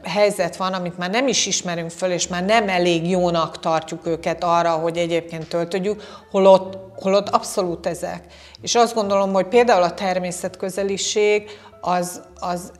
helyzet 0.02 0.56
van, 0.56 0.72
amit 0.72 0.98
már 0.98 1.10
nem 1.10 1.28
is 1.28 1.46
ismerünk 1.46 1.90
föl, 1.90 2.10
és 2.10 2.28
már 2.28 2.44
nem 2.44 2.68
elég 2.68 3.10
jónak 3.10 3.60
tartjuk 3.60 4.06
őket 4.06 4.44
arra, 4.44 4.70
hogy 4.70 4.96
egyébként 4.96 5.48
töltödjük, 5.48 6.02
holott, 6.30 6.78
holott 6.96 7.28
abszolút 7.28 7.86
ezek. 7.86 8.24
És 8.60 8.74
azt 8.74 8.94
gondolom, 8.94 9.32
hogy 9.32 9.46
például 9.46 9.82
a 9.82 9.94
természetközeliség 9.94 11.50
az, 11.80 12.22
az 12.40 12.72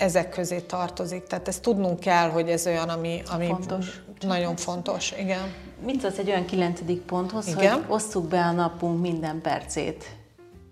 ezek 0.00 0.28
közé 0.28 0.60
tartozik. 0.60 1.22
Tehát 1.22 1.48
ezt 1.48 1.62
tudnunk 1.62 2.00
kell, 2.00 2.28
hogy 2.28 2.48
ez 2.48 2.66
olyan, 2.66 2.88
ami, 2.88 3.22
ami 3.30 3.46
fontos. 3.46 4.00
nagyon 4.20 4.56
fontos. 4.56 5.12
Igen. 5.18 5.54
Mit 5.84 6.00
szólsz 6.00 6.18
egy 6.18 6.28
olyan 6.28 6.44
kilencedik 6.44 7.00
ponthoz, 7.00 7.46
Igen? 7.46 7.72
hogy 7.72 7.84
osszuk 7.88 8.28
be 8.28 8.40
a 8.40 8.50
napunk 8.50 9.00
minden 9.00 9.40
percét? 9.40 10.04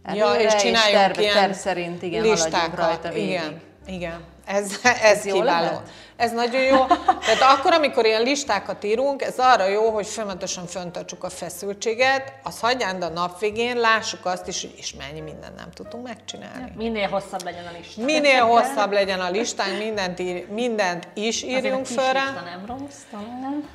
Előre, 0.02 0.42
ja, 0.42 0.48
és 0.48 0.54
csináljunk 0.54 0.86
és 0.86 0.92
terv, 0.92 1.18
ilyen 1.18 1.34
terv 1.34 1.52
szerint 1.52 2.02
igen, 2.02 2.22
listákat. 2.22 2.78
rajta 2.78 3.10
végig. 3.10 3.28
Igen, 3.28 3.60
igen. 3.86 4.20
Ez, 4.48 4.78
ez, 4.82 5.00
ez 5.02 5.22
kiváló. 5.22 5.44
Lehet? 5.44 5.90
Ez 6.16 6.32
nagyon 6.32 6.62
jó. 6.62 6.86
Tehát 7.26 7.58
akkor, 7.58 7.72
amikor 7.72 8.06
ilyen 8.06 8.22
listákat 8.22 8.84
írunk, 8.84 9.22
ez 9.22 9.38
arra 9.38 9.66
jó, 9.66 9.90
hogy 9.90 10.06
folyamatosan 10.06 10.66
föntartsuk 10.66 11.24
a 11.24 11.28
feszültséget, 11.30 12.32
az 12.42 12.60
hagyján, 12.60 12.98
de 12.98 13.04
a 13.04 13.08
nap 13.08 13.38
végén 13.40 13.76
lássuk 13.76 14.26
azt 14.26 14.48
is, 14.48 14.60
hogy 14.60 14.74
is 14.78 14.94
mennyi 14.94 15.20
mindent 15.20 15.56
nem 15.56 15.70
tudunk 15.74 16.06
megcsinálni. 16.06 16.72
Minél 16.76 17.08
hosszabb 17.08 17.44
legyen 17.44 17.66
a 17.66 17.76
lista. 17.78 18.02
Minél 18.04 18.44
hosszabb 18.44 18.92
legyen 18.92 19.20
a 19.20 19.30
listánk, 19.30 19.78
mindent, 19.78 20.18
ír, 20.18 20.48
mindent 20.48 21.08
is 21.14 21.42
írjunk 21.42 21.86
föl 21.86 22.12
rá. 22.12 22.24
nem 22.44 22.66
rossz, 22.66 23.00
talán. 23.10 23.68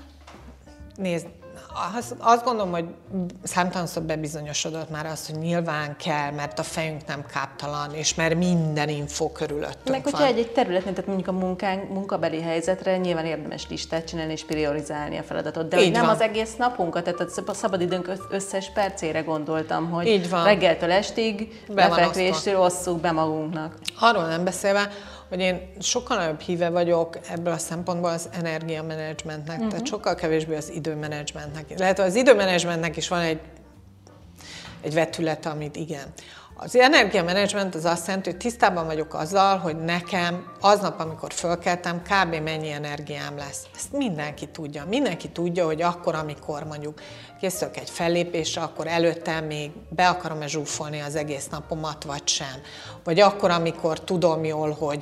Nézd, 0.96 1.28
azt, 1.98 2.16
azt 2.20 2.44
gondolom, 2.44 2.72
hogy 2.72 2.86
számtalanszor 3.44 4.04
bebizonyosodott 4.04 4.90
már 4.90 5.06
az, 5.06 5.28
hogy 5.28 5.40
nyilván 5.40 5.96
kell, 5.98 6.32
mert 6.32 6.60
a 6.60 6.64
fejünk 6.64 7.06
nem 7.08 7.26
káptalan, 7.34 7.94
és 7.94 8.16
mert 8.16 8.36
minden 8.36 8.90
info 8.90 9.32
körülöttünk 9.32 9.90
Meg 9.90 10.04
hogyha 10.04 10.26
egy, 10.26 10.38
egy 10.38 10.52
területnél, 10.52 10.94
tehát 10.94 11.08
mondjuk 11.08 11.28
a 11.28 11.32
munkánk, 11.32 11.90
munkabeli 11.90 12.42
helyzetre 12.42 12.98
nyilván 12.98 13.26
érdemes 13.26 13.68
listát 13.70 14.08
csinálni 14.08 14.32
és 14.32 14.46
priorizálni 14.46 15.18
a 15.18 15.24
feladatot, 15.24 15.68
de 15.68 15.90
nem 15.90 16.02
van. 16.06 16.10
az 16.10 16.22
egész 16.22 16.56
napunkat, 16.56 17.04
tehát 17.04 17.50
a 17.50 17.54
szabadidőnk 17.54 18.12
összes 18.30 18.72
percére 18.74 19.22
gondoltam, 19.22 19.90
hogy 19.90 20.08
Így 20.08 20.30
van. 20.30 20.44
reggeltől 20.44 20.92
estig 20.92 21.64
lefekvéstől 21.68 22.60
osszuk 22.60 23.00
be 23.00 23.12
magunknak. 23.12 23.78
Arról 24.00 24.28
nem 24.28 24.44
beszélve, 24.44 24.90
hogy 25.34 25.42
én 25.42 25.70
sokkal 25.80 26.18
nagyobb 26.18 26.40
híve 26.40 26.70
vagyok 26.70 27.18
ebből 27.30 27.54
a 27.54 27.58
szempontból 27.58 28.10
az 28.10 28.30
energiamenedzsmentnek, 28.32 29.56
uh-huh. 29.56 29.72
tehát 29.72 29.88
sokkal 29.88 30.16
kevésbé 30.16 30.56
az 30.56 30.72
időmenedzsmentnek. 30.72 31.80
Lehet, 31.80 31.98
hogy 31.98 32.06
az 32.08 32.16
időmenedzsmentnek 32.16 32.98
is 32.98 33.08
van 33.08 33.20
egy, 33.20 33.40
egy 34.82 34.94
vetülete, 34.94 35.50
amit 35.50 35.76
igen. 35.76 36.08
Az 36.64 36.76
energiamenedzsment 36.76 37.76
az 37.76 37.86
azt 37.86 38.08
jelenti, 38.08 38.30
hogy 38.30 38.40
tisztában 38.40 38.86
vagyok 38.86 39.14
azzal, 39.14 39.58
hogy 39.58 39.78
nekem 39.78 40.52
aznap, 40.62 41.00
amikor 41.00 41.34
fölkeltem, 41.34 42.02
kb. 42.02 42.36
mennyi 42.36 42.72
energiám 42.72 43.38
lesz. 43.38 43.64
Ezt 43.76 43.92
mindenki 43.92 44.48
tudja. 44.48 44.86
Mindenki 44.86 45.30
tudja, 45.30 45.66
hogy 45.66 45.82
akkor, 45.82 46.16
amikor 46.16 46.64
mondjuk 46.64 47.02
készülök 47.40 47.78
egy 47.78 47.90
fellépésre, 47.90 48.62
akkor 48.62 48.88
előtte 48.88 49.40
még 49.40 49.72
be 49.90 50.08
akarom-e 50.08 50.48
zsúfolni 50.48 51.00
az 51.00 51.16
egész 51.16 51.48
napomat, 51.48 52.04
vagy 52.04 52.28
sem. 52.28 52.62
Vagy 53.04 53.20
akkor, 53.20 53.52
amikor 53.52 54.00
tudom 54.00 54.44
jól, 54.44 54.72
hogy 54.80 55.02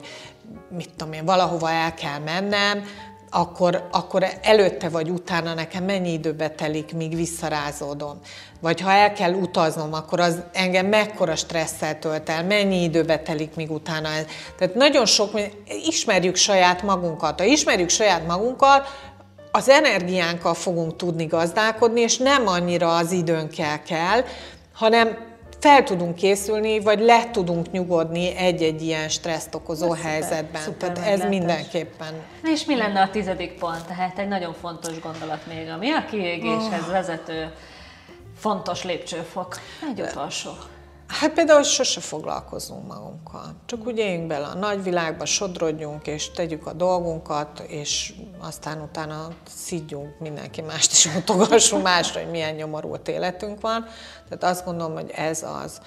mit 0.69 0.89
tudom 0.97 1.13
én, 1.13 1.25
valahova 1.25 1.69
el 1.69 1.93
kell 1.93 2.19
mennem, 2.19 2.83
akkor, 3.33 3.87
akkor 3.91 4.25
előtte 4.41 4.89
vagy 4.89 5.09
utána 5.09 5.53
nekem 5.53 5.83
mennyi 5.83 6.11
időbe 6.11 6.49
telik, 6.49 6.93
míg 6.93 7.15
visszarázódom. 7.15 8.19
Vagy 8.59 8.81
ha 8.81 8.91
el 8.91 9.13
kell 9.13 9.33
utaznom, 9.33 9.93
akkor 9.93 10.19
az 10.19 10.41
engem 10.53 10.85
mekkora 10.85 11.35
stresszel 11.35 11.99
tölt 11.99 12.29
el, 12.29 12.43
mennyi 12.43 12.83
időbe 12.83 13.19
telik, 13.19 13.55
míg 13.55 13.71
utána. 13.71 14.09
Tehát 14.57 14.75
nagyon 14.75 15.05
sok, 15.05 15.29
ismerjük 15.85 16.35
saját 16.35 16.81
magunkat. 16.81 17.39
Ha 17.39 17.45
ismerjük 17.45 17.89
saját 17.89 18.27
magunkat, 18.27 18.87
az 19.51 19.69
energiánkkal 19.69 20.53
fogunk 20.53 20.95
tudni 20.95 21.25
gazdálkodni, 21.25 22.01
és 22.01 22.17
nem 22.17 22.47
annyira 22.47 22.95
az 22.95 23.11
időnkkel 23.11 23.81
kell, 23.81 24.23
hanem 24.73 25.30
fel 25.61 25.83
tudunk 25.83 26.15
készülni, 26.15 26.79
vagy 26.79 26.99
le 26.99 27.29
tudunk 27.31 27.71
nyugodni 27.71 28.35
egy-egy 28.35 28.81
ilyen 28.81 29.09
stresszt 29.09 29.55
okozó 29.55 29.93
ez 29.93 30.01
helyzetben. 30.01 30.61
Szuper, 30.61 30.91
Tehát 30.91 31.09
ez 31.09 31.29
mindenképpen. 31.29 32.13
És 32.43 32.65
mi 32.65 32.75
lenne 32.75 33.01
a 33.01 33.09
tizedik 33.09 33.51
pont? 33.59 33.85
Tehát 33.85 34.19
egy 34.19 34.27
nagyon 34.27 34.53
fontos 34.53 34.99
gondolat 34.99 35.47
még, 35.47 35.69
ami 35.69 35.91
a 35.91 36.05
kiégéshez 36.05 36.83
oh. 36.85 36.91
vezető 36.91 37.53
fontos 38.37 38.83
lépcsőfok. 38.83 39.55
Egy 39.89 40.01
utolsó. 40.01 40.51
Hát 41.19 41.31
például 41.33 41.63
sose 41.63 41.99
foglalkozunk 41.99 42.87
magunkkal. 42.87 43.55
Csak 43.65 43.87
úgy 43.87 43.97
éljünk 43.97 44.27
bele 44.27 44.45
a 44.45 44.55
nagyvilágba, 44.55 45.25
sodrodjunk, 45.25 46.07
és 46.07 46.31
tegyük 46.31 46.67
a 46.67 46.73
dolgunkat, 46.73 47.59
és 47.59 48.13
aztán 48.39 48.81
utána 48.81 49.27
szidjunk 49.55 50.19
mindenki 50.19 50.61
mást, 50.61 50.91
és 50.91 51.11
mutogassunk 51.13 51.83
másra, 51.83 52.21
hogy 52.21 52.29
milyen 52.29 52.55
nyomorult 52.55 53.07
életünk 53.07 53.61
van. 53.61 53.85
Tehát 54.29 54.55
azt 54.55 54.65
gondolom, 54.65 54.93
hogy 54.93 55.11
ez 55.15 55.43
az. 55.63 55.81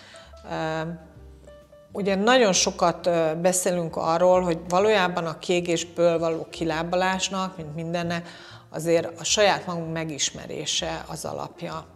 Ugye 1.92 2.14
nagyon 2.14 2.52
sokat 2.52 3.10
beszélünk 3.40 3.96
arról, 3.96 4.42
hogy 4.42 4.58
valójában 4.68 5.26
a 5.26 5.38
kiégésből 5.38 6.18
való 6.18 6.46
kilábalásnak, 6.50 7.56
mint 7.56 7.74
mindennek, 7.74 8.28
azért 8.70 9.20
a 9.20 9.24
saját 9.24 9.66
magunk 9.66 9.92
megismerése 9.92 11.04
az 11.08 11.24
alapja. 11.24 11.86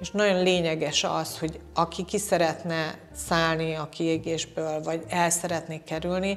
És 0.00 0.10
nagyon 0.10 0.42
lényeges 0.42 1.04
az, 1.04 1.38
hogy 1.38 1.60
aki 1.74 2.04
ki 2.04 2.18
szeretne 2.18 2.98
szállni 3.14 3.74
a 3.74 3.88
kiégésből, 3.88 4.82
vagy 4.82 5.04
el 5.08 5.30
szeretné 5.30 5.82
kerülni, 5.84 6.36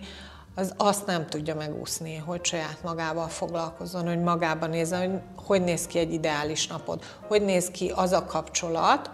az 0.56 0.74
azt 0.78 1.06
nem 1.06 1.28
tudja 1.28 1.56
megúszni, 1.56 2.16
hogy 2.16 2.46
saját 2.46 2.78
magával 2.84 3.28
foglalkozzon, 3.28 4.08
hogy 4.08 4.22
magában 4.22 4.70
nézze, 4.70 4.98
hogy 4.98 5.20
hogy 5.36 5.64
néz 5.64 5.88
ki 5.88 6.00
egy 6.00 6.14
ideális 6.14 6.68
napod, 6.68 7.04
hogy 7.28 7.42
néz 7.42 7.70
ki 7.72 7.92
az 7.96 8.12
a 8.12 8.26
kapcsolat, 8.26 9.10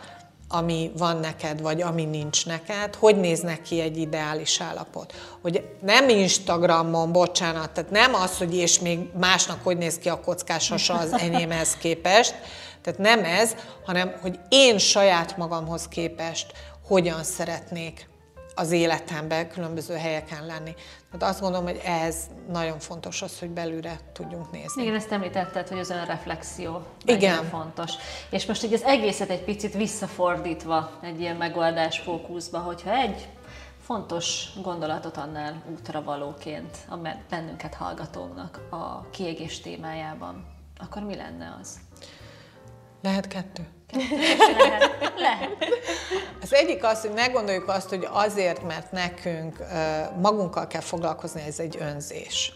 ami 0.47 0.91
van 0.97 1.17
neked, 1.17 1.61
vagy 1.61 1.81
ami 1.81 2.05
nincs 2.05 2.45
neked, 2.45 2.95
hogy 2.95 3.19
néz 3.19 3.39
neki 3.39 3.79
egy 3.79 3.97
ideális 3.97 4.61
állapot. 4.61 5.13
Hogy 5.41 5.69
nem 5.81 6.09
Instagramon, 6.09 7.11
bocsánat, 7.11 7.71
tehát 7.71 7.91
nem 7.91 8.13
az, 8.13 8.37
hogy 8.37 8.55
és 8.55 8.79
még 8.79 8.99
másnak 9.19 9.59
hogy 9.63 9.77
néz 9.77 9.97
ki 9.97 10.09
a 10.09 10.19
kockás 10.19 10.69
hasa 10.69 10.93
az 10.93 11.13
enyémhez 11.13 11.77
képest, 11.77 12.35
tehát 12.83 12.99
nem 12.99 13.23
ez, 13.23 13.55
hanem 13.85 14.13
hogy 14.21 14.39
én 14.49 14.77
saját 14.77 15.37
magamhoz 15.37 15.87
képest 15.87 16.53
hogyan 16.87 17.23
szeretnék 17.23 18.11
az 18.55 18.71
életemben 18.71 19.49
különböző 19.49 19.95
helyeken 19.95 20.45
lenni. 20.45 20.73
Tehát 21.11 21.33
azt 21.33 21.41
gondolom, 21.41 21.65
hogy 21.65 21.81
ez 21.85 22.15
nagyon 22.51 22.79
fontos 22.79 23.21
az, 23.21 23.39
hogy 23.39 23.49
belülre 23.49 23.99
tudjunk 24.13 24.51
nézni. 24.51 24.81
Igen, 24.81 24.95
ezt 24.95 25.11
említetted, 25.11 25.67
hogy 25.67 25.79
az 25.79 25.93
reflexió 26.07 26.81
Igen. 27.05 27.43
fontos. 27.43 27.91
És 28.29 28.45
most 28.45 28.63
így 28.63 28.73
az 28.73 28.83
egészet 28.83 29.29
egy 29.29 29.43
picit 29.43 29.73
visszafordítva 29.73 30.91
egy 31.01 31.19
ilyen 31.19 31.35
megoldás 31.35 31.99
fókuszba, 31.99 32.59
hogyha 32.59 32.91
egy 32.91 33.27
fontos 33.81 34.47
gondolatot 34.61 35.17
annál 35.17 35.63
útra 35.71 36.03
valóként 36.03 36.77
a 36.89 36.97
bennünket 37.29 37.73
hallgatóknak 37.73 38.59
a 38.69 39.09
kiégés 39.09 39.59
témájában, 39.59 40.45
akkor 40.77 41.01
mi 41.01 41.15
lenne 41.15 41.57
az? 41.61 41.77
Lehet 43.03 43.27
kettő. 43.27 43.67
Lehet. 44.59 45.13
Lehet. 45.17 45.49
Az 46.41 46.53
egyik 46.53 46.83
az, 46.83 47.01
hogy 47.01 47.13
ne 47.13 47.27
gondoljuk 47.27 47.67
azt, 47.67 47.89
hogy 47.89 48.07
azért, 48.11 48.63
mert 48.63 48.91
nekünk 48.91 49.57
magunkkal 50.21 50.67
kell 50.67 50.81
foglalkozni, 50.81 51.41
ez 51.47 51.59
egy 51.59 51.77
önzés. 51.79 52.53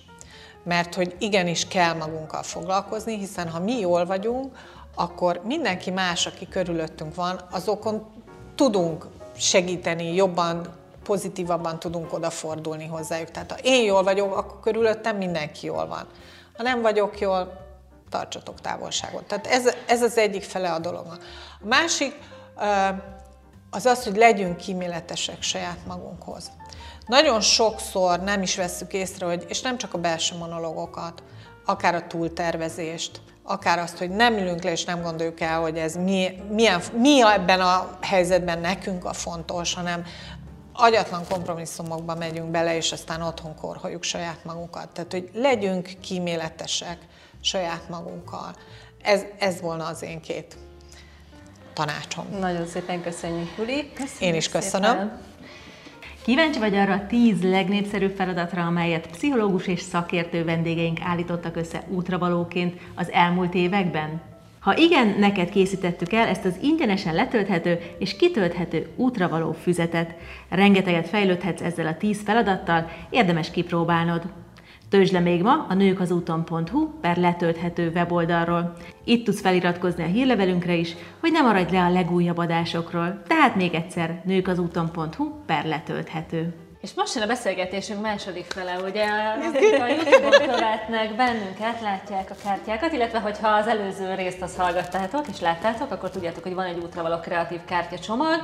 Mert 0.64 0.96
hogy 0.96 1.16
igenis 1.20 1.68
kell 1.68 1.94
magunkkal 1.94 2.44
foglalkozni, 2.44 3.18
hiszen 3.18 3.50
ha 3.50 3.60
mi 3.60 3.80
jól 3.80 4.06
vagyunk, 4.06 4.58
akkor 4.96 5.42
mindenki 5.44 5.92
más, 5.92 6.26
aki 6.26 6.48
körülöttünk 6.48 7.16
van, 7.16 7.42
azokon 7.52 8.08
tudunk 8.56 9.06
segíteni, 9.38 10.14
jobban, 10.14 10.68
pozitívabban 11.04 11.80
tudunk 11.80 12.14
odafordulni 12.14 12.86
hozzájuk. 12.86 13.32
Tehát 13.32 13.52
ha 13.52 13.58
én 13.62 13.84
jól 13.84 14.04
vagyok, 14.04 14.38
akkor 14.38 14.60
körülöttem 14.60 15.18
mindenki 15.18 15.66
jól 15.66 15.88
van. 15.88 16.08
Ha 16.58 16.64
nem 16.64 16.82
vagyok 16.82 17.20
jól, 17.20 17.66
tartsatok 18.10 18.62
távolságot. 18.62 19.24
Tehát 19.24 19.48
ez, 19.48 19.74
ez 19.88 20.02
az 20.02 20.17
egyik 20.17 20.43
fele 20.43 20.72
a 20.72 20.80
dolognak. 20.80 21.24
A 21.62 21.67
másik 21.67 22.13
az 23.70 23.86
az, 23.86 24.04
hogy 24.04 24.15
legyünk 24.15 24.58
kíméletesek 24.58 25.41
saját 25.41 25.78
magunkhoz. 25.88 26.52
Nagyon 27.06 27.41
sokszor 27.41 28.20
nem 28.20 28.41
is 28.41 28.56
vesszük 28.56 28.93
észre, 28.93 29.26
hogy, 29.26 29.46
és 29.48 29.62
nem 29.62 29.78
csak 29.78 29.93
a 29.93 29.98
belső 29.98 30.38
monologokat, 30.38 31.24
akár 31.65 31.96
a 31.96 32.08
túltervezést, 32.08 33.22
akár 33.43 33.80
azt, 33.80 33.98
hogy 33.98 34.10
nem 34.10 34.38
ülünk 34.38 34.63
le 34.63 34.72
és 34.72 34.86
nem 34.86 35.02
gondoljuk 35.02 35.41
el, 35.41 35.60
hogy 35.60 35.78
ez 35.78 35.96
mi, 35.96 36.43
milyen, 36.52 36.82
mi 36.93 37.22
ebben 37.24 37.62
a 37.62 37.98
helyzetben 38.02 38.60
nekünk 38.60 39.06
a 39.06 39.13
fontos, 39.13 39.74
hanem 39.74 40.06
agyatlan 40.74 41.28
kompromisszumokba 41.30 42.15
megyünk 42.15 42.52
bele, 42.52 42.76
és 42.76 42.91
aztán 42.91 43.22
otthon 43.22 43.56
korholjuk 43.56 44.04
saját 44.04 44.43
magunkat. 44.43 44.89
Tehát, 44.89 45.12
hogy 45.12 45.30
legyünk 45.34 45.89
kíméletesek 46.02 46.98
saját 47.48 47.90
magunkkal. 47.90 48.56
Ez, 49.02 49.26
ez 49.40 49.62
volna 49.62 49.86
az 49.86 50.04
én 50.04 50.22
két 50.22 50.56
tanácsom. 51.74 52.26
Nagyon 52.40 52.66
szépen 52.66 53.02
köszönjük, 53.02 53.50
Juli. 53.58 53.92
Köszönjük 53.94 54.22
Én 54.22 54.36
is 54.36 54.50
köszönöm. 54.50 54.90
Szépen. 54.90 55.22
Kíváncsi 56.24 56.60
vagy 56.60 56.76
arra 56.76 56.94
a 56.94 57.08
tíz 57.08 57.42
legnépszerűbb 57.42 58.16
feladatra, 58.16 58.66
amelyet 58.66 59.08
pszichológus 59.08 59.68
és 59.68 59.82
szakértő 59.82 60.44
vendégeink 60.44 61.00
állítottak 61.02 61.56
össze 61.56 61.84
útravalóként 61.90 62.80
az 62.96 63.12
elmúlt 63.12 63.54
években? 63.54 64.22
Ha 64.60 64.78
igen, 64.78 65.16
neked 65.20 65.50
készítettük 65.50 66.14
el 66.14 66.28
ezt 66.28 66.46
az 66.46 66.56
ingyenesen 66.62 67.14
letölthető 67.14 67.80
és 68.00 68.16
kitölthető 68.16 68.94
útravaló 68.96 69.52
füzetet. 69.52 70.16
Rengeteget 70.50 71.10
fejlődhetsz 71.10 71.62
ezzel 71.62 71.88
a 71.88 71.98
tíz 71.98 72.22
feladattal, 72.26 72.92
érdemes 73.10 73.52
kipróbálnod. 73.52 74.24
Töltsd 74.89 75.13
le 75.13 75.19
még 75.19 75.41
ma 75.41 75.65
a 75.69 75.73
nőkazúton.hu 75.73 77.00
per 77.02 77.17
letölthető 77.17 77.91
weboldalról. 77.95 78.73
Itt 79.04 79.26
tudsz 79.26 79.41
feliratkozni 79.41 80.04
a 80.04 80.08
hírlevelünkre 80.08 80.73
is, 80.73 80.95
hogy 81.19 81.32
ne 81.32 81.41
maradj 81.41 81.73
le 81.73 81.84
a 81.84 81.89
legújabb 81.89 82.38
adásokról. 82.38 83.21
Tehát 83.28 83.56
még 83.56 83.73
egyszer 83.73 84.21
nőkazúton.hu 84.26 85.32
per 85.45 85.65
letölthető. 85.65 86.54
És 86.82 86.93
most 86.95 87.15
jön 87.15 87.23
a 87.23 87.28
beszélgetésünk 87.28 88.02
második 88.02 88.45
fele, 88.45 88.80
ugye, 88.80 89.06
akik 89.06 89.82
a 89.82 89.88
YouTube-on 89.88 90.56
követnek 90.56 91.15
bennünket, 91.15 91.82
látják 91.82 92.32
a 92.32 92.36
kártyákat, 92.43 92.93
illetve 92.93 93.19
hogyha 93.19 93.47
az 93.47 93.67
előző 93.67 94.15
részt 94.15 94.41
azt 94.41 94.58
hallgattátok 94.58 95.28
és 95.28 95.39
láttátok, 95.39 95.91
akkor 95.91 96.10
tudjátok, 96.10 96.43
hogy 96.43 96.54
van 96.54 96.65
egy 96.65 96.80
útravaló 96.84 97.19
kreatív 97.19 97.60
kártyacsomag, 97.65 98.41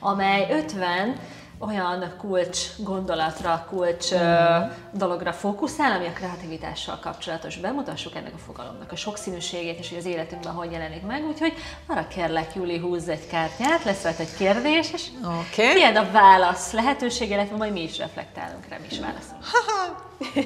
amely 0.00 0.46
50 0.50 1.16
olyan 1.58 2.14
kulcs 2.18 2.58
gondolatra, 2.78 3.66
kulcs 3.68 4.14
mm. 4.14 4.70
dologra 4.92 5.32
fókuszál, 5.32 5.96
ami 5.96 6.06
a 6.06 6.12
kreativitással 6.12 6.98
kapcsolatos. 7.02 7.56
Bemutassuk 7.56 8.14
ennek 8.14 8.34
a 8.34 8.38
fogalomnak 8.38 8.92
a 8.92 8.96
sokszínűségét, 8.96 9.78
és 9.78 9.88
hogy 9.88 9.98
az 9.98 10.04
életünkben 10.04 10.52
hogy 10.52 10.72
jelenik 10.72 11.02
meg. 11.02 11.24
Úgyhogy 11.26 11.52
arra 11.86 12.06
kérlek, 12.08 12.54
Júli, 12.54 12.78
húzz 12.78 13.08
egy 13.08 13.26
kártyát, 13.26 13.84
lesz 13.84 14.02
rajta 14.02 14.22
egy 14.22 14.36
kérdés, 14.36 14.92
és 14.92 15.06
okay. 15.24 15.72
milyen 15.72 15.96
a 15.96 16.10
válasz 16.10 16.72
lehetőség, 16.72 17.30
illetve 17.30 17.56
majd 17.56 17.72
mi 17.72 17.82
is 17.82 17.98
reflektálunk 17.98 18.68
rá, 18.68 18.76
mi 18.76 18.86
is 18.90 18.98
válaszolunk. 19.00 19.44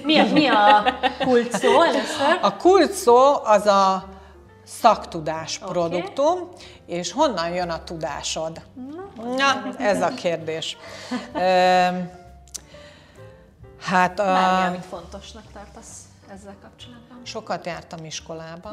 mi, 0.04 0.18
a, 0.18 0.24
mi 0.32 0.46
a 0.46 0.94
kulcs 1.26 1.52
szó 1.52 1.82
először? 1.82 2.38
A 2.40 2.56
kulcs 2.56 2.92
szó 2.92 3.44
az 3.44 3.66
a 3.66 4.08
szaktudás 4.78 5.58
okay. 5.62 5.72
produktum, 5.72 6.48
és 6.86 7.12
honnan 7.12 7.50
jön 7.50 7.70
a 7.70 7.84
tudásod? 7.84 8.62
Na, 9.36 9.76
ez 9.78 10.02
a 10.02 10.14
kérdés. 10.14 10.76
hát 13.80 14.18
a... 14.18 14.24
Bármi, 14.24 14.66
amit 14.68 14.84
fontosnak 14.84 15.44
tartasz 15.52 15.98
ezzel 16.32 16.56
kapcsolatban? 16.62 17.09
Sokat 17.22 17.66
jártam 17.66 18.04
iskolába. 18.04 18.70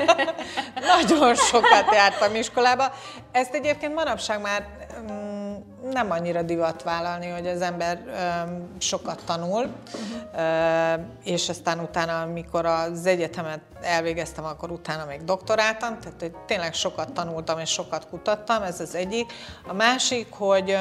Nagyon 0.96 1.34
sokat 1.34 1.92
jártam 1.92 2.34
iskolába. 2.34 2.92
Ezt 3.32 3.54
egyébként 3.54 3.94
manapság 3.94 4.40
már 4.40 4.66
um, 5.08 5.44
nem 5.92 6.10
annyira 6.10 6.42
divat 6.42 6.82
vállalni, 6.82 7.28
hogy 7.28 7.46
az 7.46 7.60
ember 7.60 8.00
um, 8.46 8.68
sokat 8.78 9.22
tanul, 9.24 9.70
uh-huh. 9.94 10.98
uh, 10.98 11.04
és 11.24 11.48
aztán 11.48 11.78
utána, 11.78 12.20
amikor 12.20 12.66
az 12.66 13.06
egyetemet 13.06 13.60
elvégeztem, 13.82 14.44
akkor 14.44 14.70
utána 14.70 15.04
még 15.04 15.24
doktoráltam, 15.24 15.98
tehát 16.00 16.20
hogy 16.20 16.34
tényleg 16.46 16.74
sokat 16.74 17.12
tanultam 17.12 17.58
és 17.58 17.70
sokat 17.70 18.08
kutattam, 18.08 18.62
ez 18.62 18.80
az 18.80 18.94
egyik. 18.94 19.32
A 19.66 19.72
másik, 19.72 20.26
hogy 20.30 20.76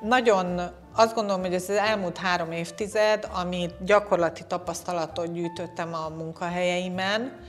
nagyon 0.00 0.60
azt 0.96 1.14
gondolom, 1.14 1.40
hogy 1.40 1.54
ez 1.54 1.68
az 1.68 1.76
elmúlt 1.76 2.18
három 2.18 2.52
évtized, 2.52 3.28
amit 3.32 3.84
gyakorlati 3.84 4.42
tapasztalatot 4.46 5.32
gyűjtöttem 5.32 5.94
a 5.94 6.08
munkahelyeimen, 6.08 7.40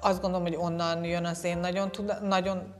azt 0.00 0.20
gondolom, 0.20 0.46
hogy 0.46 0.56
onnan 0.56 1.04
jön 1.04 1.24
az 1.24 1.44
én 1.44 1.58
nagyon, 1.58 1.90
nagyon 2.22 2.74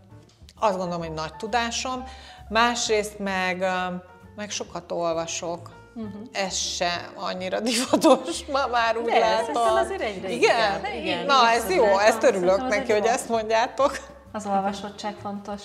azt 0.61 0.77
gondolom, 0.77 1.01
hogy 1.01 1.13
nagy 1.15 1.35
tudásom. 1.37 2.05
Másrészt 2.49 3.19
meg, 3.19 3.65
meg 4.37 4.51
sokat 4.51 4.93
olvasok, 4.93 5.79
Uh-huh. 5.95 6.21
Ez 6.33 6.57
se 6.57 7.11
annyira 7.15 7.61
divatos, 7.61 8.45
ma 8.47 8.67
már 8.67 8.97
úgy 8.97 9.05
De, 9.05 9.19
látom. 9.19 9.77
azért 9.77 10.01
egyre 10.01 10.31
igen? 10.31 10.79
Igen. 10.85 10.95
igen. 11.03 11.25
Na, 11.27 11.51
ez 11.51 11.71
jó, 11.71 11.99
ezt 11.99 12.23
örülök 12.23 12.69
neki, 12.69 12.93
hogy 12.93 13.05
ezt 13.05 13.29
mondjátok. 13.29 13.99
Az 14.33 14.47
olvasottság 14.47 15.15
fontos. 15.23 15.63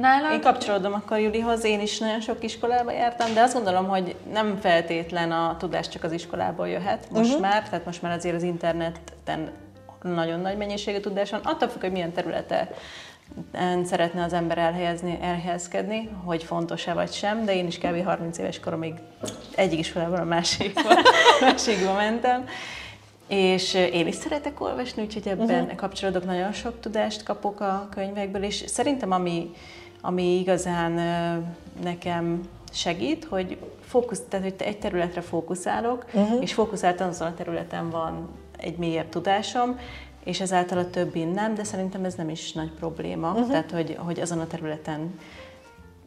Nálad? 0.00 0.32
Én 0.32 0.40
kapcsolódom 0.40 0.92
akkor 0.92 1.18
Julihoz, 1.18 1.64
én 1.64 1.80
is 1.80 1.98
nagyon 1.98 2.20
sok 2.20 2.44
iskolába 2.44 2.92
jártam, 2.92 3.34
de 3.34 3.40
azt 3.40 3.54
gondolom, 3.54 3.88
hogy 3.88 4.16
nem 4.32 4.58
feltétlen 4.60 5.32
a 5.32 5.56
tudás 5.58 5.88
csak 5.88 6.04
az 6.04 6.12
iskolából 6.12 6.68
jöhet 6.68 7.10
most 7.10 7.28
uh-huh. 7.28 7.40
már, 7.40 7.68
tehát 7.68 7.84
most 7.84 8.02
már 8.02 8.16
azért 8.16 8.34
az 8.34 8.42
interneten 8.42 9.50
nagyon 10.02 10.40
nagy 10.40 10.56
mennyiségű 10.56 10.98
tudás 10.98 11.30
van, 11.30 11.40
attól 11.44 11.68
függ, 11.68 11.80
hogy 11.80 11.92
milyen 11.92 12.12
területe 12.12 12.70
szeretne 13.84 14.22
az 14.22 14.32
ember 14.32 14.58
elhelyezni, 14.58 15.18
elhelyezkedni, 15.22 16.10
hogy 16.24 16.42
fontos-e 16.42 16.92
vagy 16.92 17.12
sem, 17.12 17.44
de 17.44 17.54
én 17.54 17.66
is 17.66 17.78
kb. 17.78 18.04
30 18.04 18.38
éves 18.38 18.60
koromig 18.60 18.94
egyik 19.54 19.78
iskolában 19.78 20.20
a 20.20 20.24
másikba, 20.24 20.94
másikba 21.40 21.92
mentem. 21.92 22.44
És 23.28 23.74
én 23.74 24.06
is 24.06 24.14
szeretek 24.14 24.60
olvasni, 24.60 25.02
úgyhogy 25.02 25.28
ebben 25.28 25.62
uh-huh. 25.62 25.74
kapcsolódok, 25.74 26.24
nagyon 26.24 26.52
sok 26.52 26.80
tudást 26.80 27.22
kapok 27.22 27.60
a 27.60 27.88
könyvekből, 27.90 28.42
és 28.42 28.64
szerintem 28.66 29.12
ami 29.12 29.50
ami 30.00 30.38
igazán 30.38 30.92
nekem 31.82 32.40
segít, 32.72 33.24
hogy, 33.24 33.58
fókusz, 33.80 34.22
tehát, 34.28 34.44
hogy 34.44 34.54
egy 34.66 34.78
területre 34.78 35.20
fókuszálok, 35.20 36.04
uh-huh. 36.12 36.42
és 36.42 36.52
fókuszáltan 36.52 37.08
azon 37.08 37.28
a 37.28 37.34
területen 37.34 37.90
van 37.90 38.28
egy 38.58 38.76
mélyebb 38.76 39.08
tudásom, 39.08 39.78
és 40.24 40.40
ezáltal 40.40 40.78
a 40.78 40.90
többi 40.90 41.24
nem, 41.24 41.54
de 41.54 41.64
szerintem 41.64 42.04
ez 42.04 42.14
nem 42.14 42.28
is 42.28 42.52
nagy 42.52 42.70
probléma, 42.70 43.30
uh-huh. 43.30 43.48
tehát 43.48 43.70
hogy, 43.70 43.96
hogy 43.98 44.20
azon 44.20 44.38
a 44.38 44.46
területen 44.46 45.18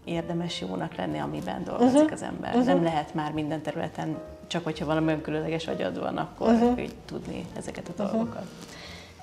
érdemes 0.04 0.62
jónak 0.62 0.96
lenni, 0.96 1.20
amiben 1.20 1.64
dolgozik 1.64 1.96
uh-huh. 1.96 2.12
az 2.12 2.22
ember. 2.22 2.50
Uh-huh. 2.50 2.66
Nem 2.66 2.84
lehet 2.84 3.14
már 3.14 3.32
minden 3.32 3.62
területen, 3.62 4.18
csak 4.48 4.64
hogyha 4.64 4.86
valami 4.86 5.22
különleges 5.22 5.68
agyad 5.68 6.00
van, 6.00 6.18
akkor 6.18 6.54
uh-huh. 6.54 6.82
így 6.82 6.96
tudni 7.06 7.46
ezeket 7.58 7.88
a 7.88 8.04
dolgokat. 8.04 8.28
Uh-huh. 8.28 8.71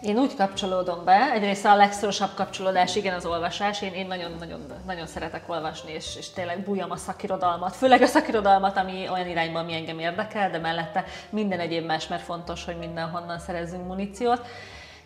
Én 0.00 0.18
úgy 0.18 0.36
kapcsolódom 0.36 1.04
be, 1.04 1.30
egyrészt 1.32 1.64
a 1.64 1.76
legszorosabb 1.76 2.34
kapcsolódás, 2.34 2.96
igen, 2.96 3.14
az 3.14 3.26
olvasás. 3.26 3.82
Én, 3.82 3.92
én 3.92 4.06
nagyon, 4.06 4.32
nagyon, 4.38 4.66
nagyon 4.86 5.06
szeretek 5.06 5.48
olvasni, 5.48 5.92
és, 5.92 6.16
és 6.16 6.30
tényleg 6.30 6.64
bújom 6.64 6.90
a 6.90 6.96
szakirodalmat, 6.96 7.76
főleg 7.76 8.02
a 8.02 8.06
szakirodalmat, 8.06 8.76
ami 8.76 9.08
olyan 9.08 9.28
irányban, 9.28 9.62
ami 9.62 9.74
engem 9.74 9.98
érdekel, 9.98 10.50
de 10.50 10.58
mellette 10.58 11.04
minden 11.30 11.60
egyéb 11.60 11.84
más, 11.84 12.06
mert 12.06 12.22
fontos, 12.22 12.64
hogy 12.64 12.78
mindenhonnan 12.78 13.38
szerezzünk 13.38 13.86
muníciót. 13.86 14.46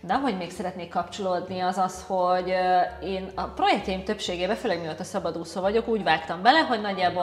De 0.07 0.15
ahogy 0.15 0.37
még 0.37 0.51
szeretnék 0.51 0.89
kapcsolódni, 0.89 1.61
az 1.61 1.79
az, 1.79 2.05
hogy 2.07 2.55
én 3.03 3.31
a 3.35 3.43
projektjeim 3.43 4.05
többségében, 4.05 4.57
főleg 4.57 4.81
mióta 4.81 5.05
szabadúszó 5.05 5.61
vagyok, 5.61 5.89
úgy 5.89 6.03
vágtam 6.03 6.43
bele, 6.43 6.59
hogy 6.59 6.81
nagyjából 6.81 7.23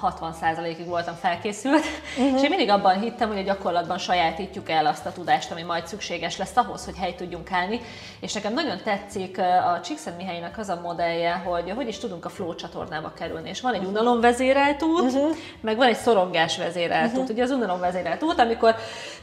a 0.00 0.16
60%-ig 0.20 0.86
voltam 0.86 1.14
felkészült, 1.14 1.84
uh-huh. 2.18 2.34
és 2.36 2.42
én 2.42 2.48
mindig 2.48 2.70
abban 2.70 3.00
hittem, 3.00 3.28
hogy 3.28 3.38
a 3.38 3.42
gyakorlatban 3.42 3.98
sajátítjuk 3.98 4.70
el 4.70 4.86
azt 4.86 5.06
a 5.06 5.12
tudást, 5.12 5.50
ami 5.50 5.62
majd 5.62 5.86
szükséges 5.86 6.36
lesz 6.36 6.56
ahhoz, 6.56 6.84
hogy 6.84 6.96
hely 6.96 7.14
tudjunk 7.14 7.52
állni. 7.52 7.80
És 8.20 8.32
nekem 8.32 8.52
nagyon 8.52 8.78
tetszik 8.84 9.38
a 9.38 9.80
Csíkszent 9.80 10.16
Mihálynak 10.16 10.58
az 10.58 10.68
a 10.68 10.80
modellje, 10.82 11.32
hogy 11.32 11.70
hogy 11.70 11.88
is 11.88 11.98
tudunk 11.98 12.24
a 12.24 12.28
flow 12.28 12.54
csatornába 12.54 13.12
kerülni. 13.12 13.48
És 13.48 13.60
van 13.60 13.74
egy 13.74 13.84
unalomvezérelt 13.84 14.82
út, 14.82 15.00
uh-huh. 15.00 15.36
meg 15.60 15.76
van 15.76 15.88
egy 15.88 15.96
szorongás 15.96 16.58
vezérelt 16.58 17.06
uh-huh. 17.06 17.22
út. 17.22 17.30
Ugye 17.30 17.42
az 17.42 17.50
unalomvezérelt 17.50 18.22
út, 18.22 18.38
amikor 18.38 18.74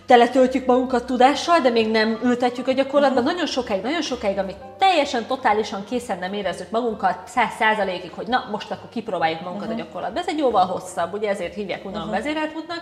teletöltjük 0.05 0.65
magunkat 0.65 1.05
tudással, 1.05 1.59
de 1.59 1.69
még 1.69 1.91
nem 1.91 2.19
ültetjük 2.23 2.67
a 2.67 2.71
gyakorlatban. 2.71 3.23
Uh-huh. 3.23 3.31
Nagyon 3.31 3.47
sokáig, 3.47 3.81
nagyon 3.81 4.01
sokáig, 4.01 4.37
amíg 4.37 4.55
teljesen, 4.77 5.25
totálisan 5.25 5.83
készen 5.89 6.19
nem 6.19 6.33
érezzük 6.33 6.69
magunkat, 6.69 7.17
száz 7.25 7.53
százalékig, 7.59 8.11
hogy 8.15 8.27
na, 8.27 8.47
most 8.51 8.71
akkor 8.71 8.89
kipróbáljuk 8.89 9.41
magunkat 9.41 9.67
uh-huh. 9.67 9.81
a 9.81 9.83
gyakorlatban. 9.83 10.21
Ez 10.21 10.27
egy 10.27 10.37
jóval 10.37 10.65
hosszabb, 10.65 11.13
ugye 11.13 11.29
ezért 11.29 11.53
hívják 11.53 11.85
unalom 11.85 12.07
uh-huh. 12.07 12.23
vezérelt 12.23 12.55
útnak. 12.55 12.81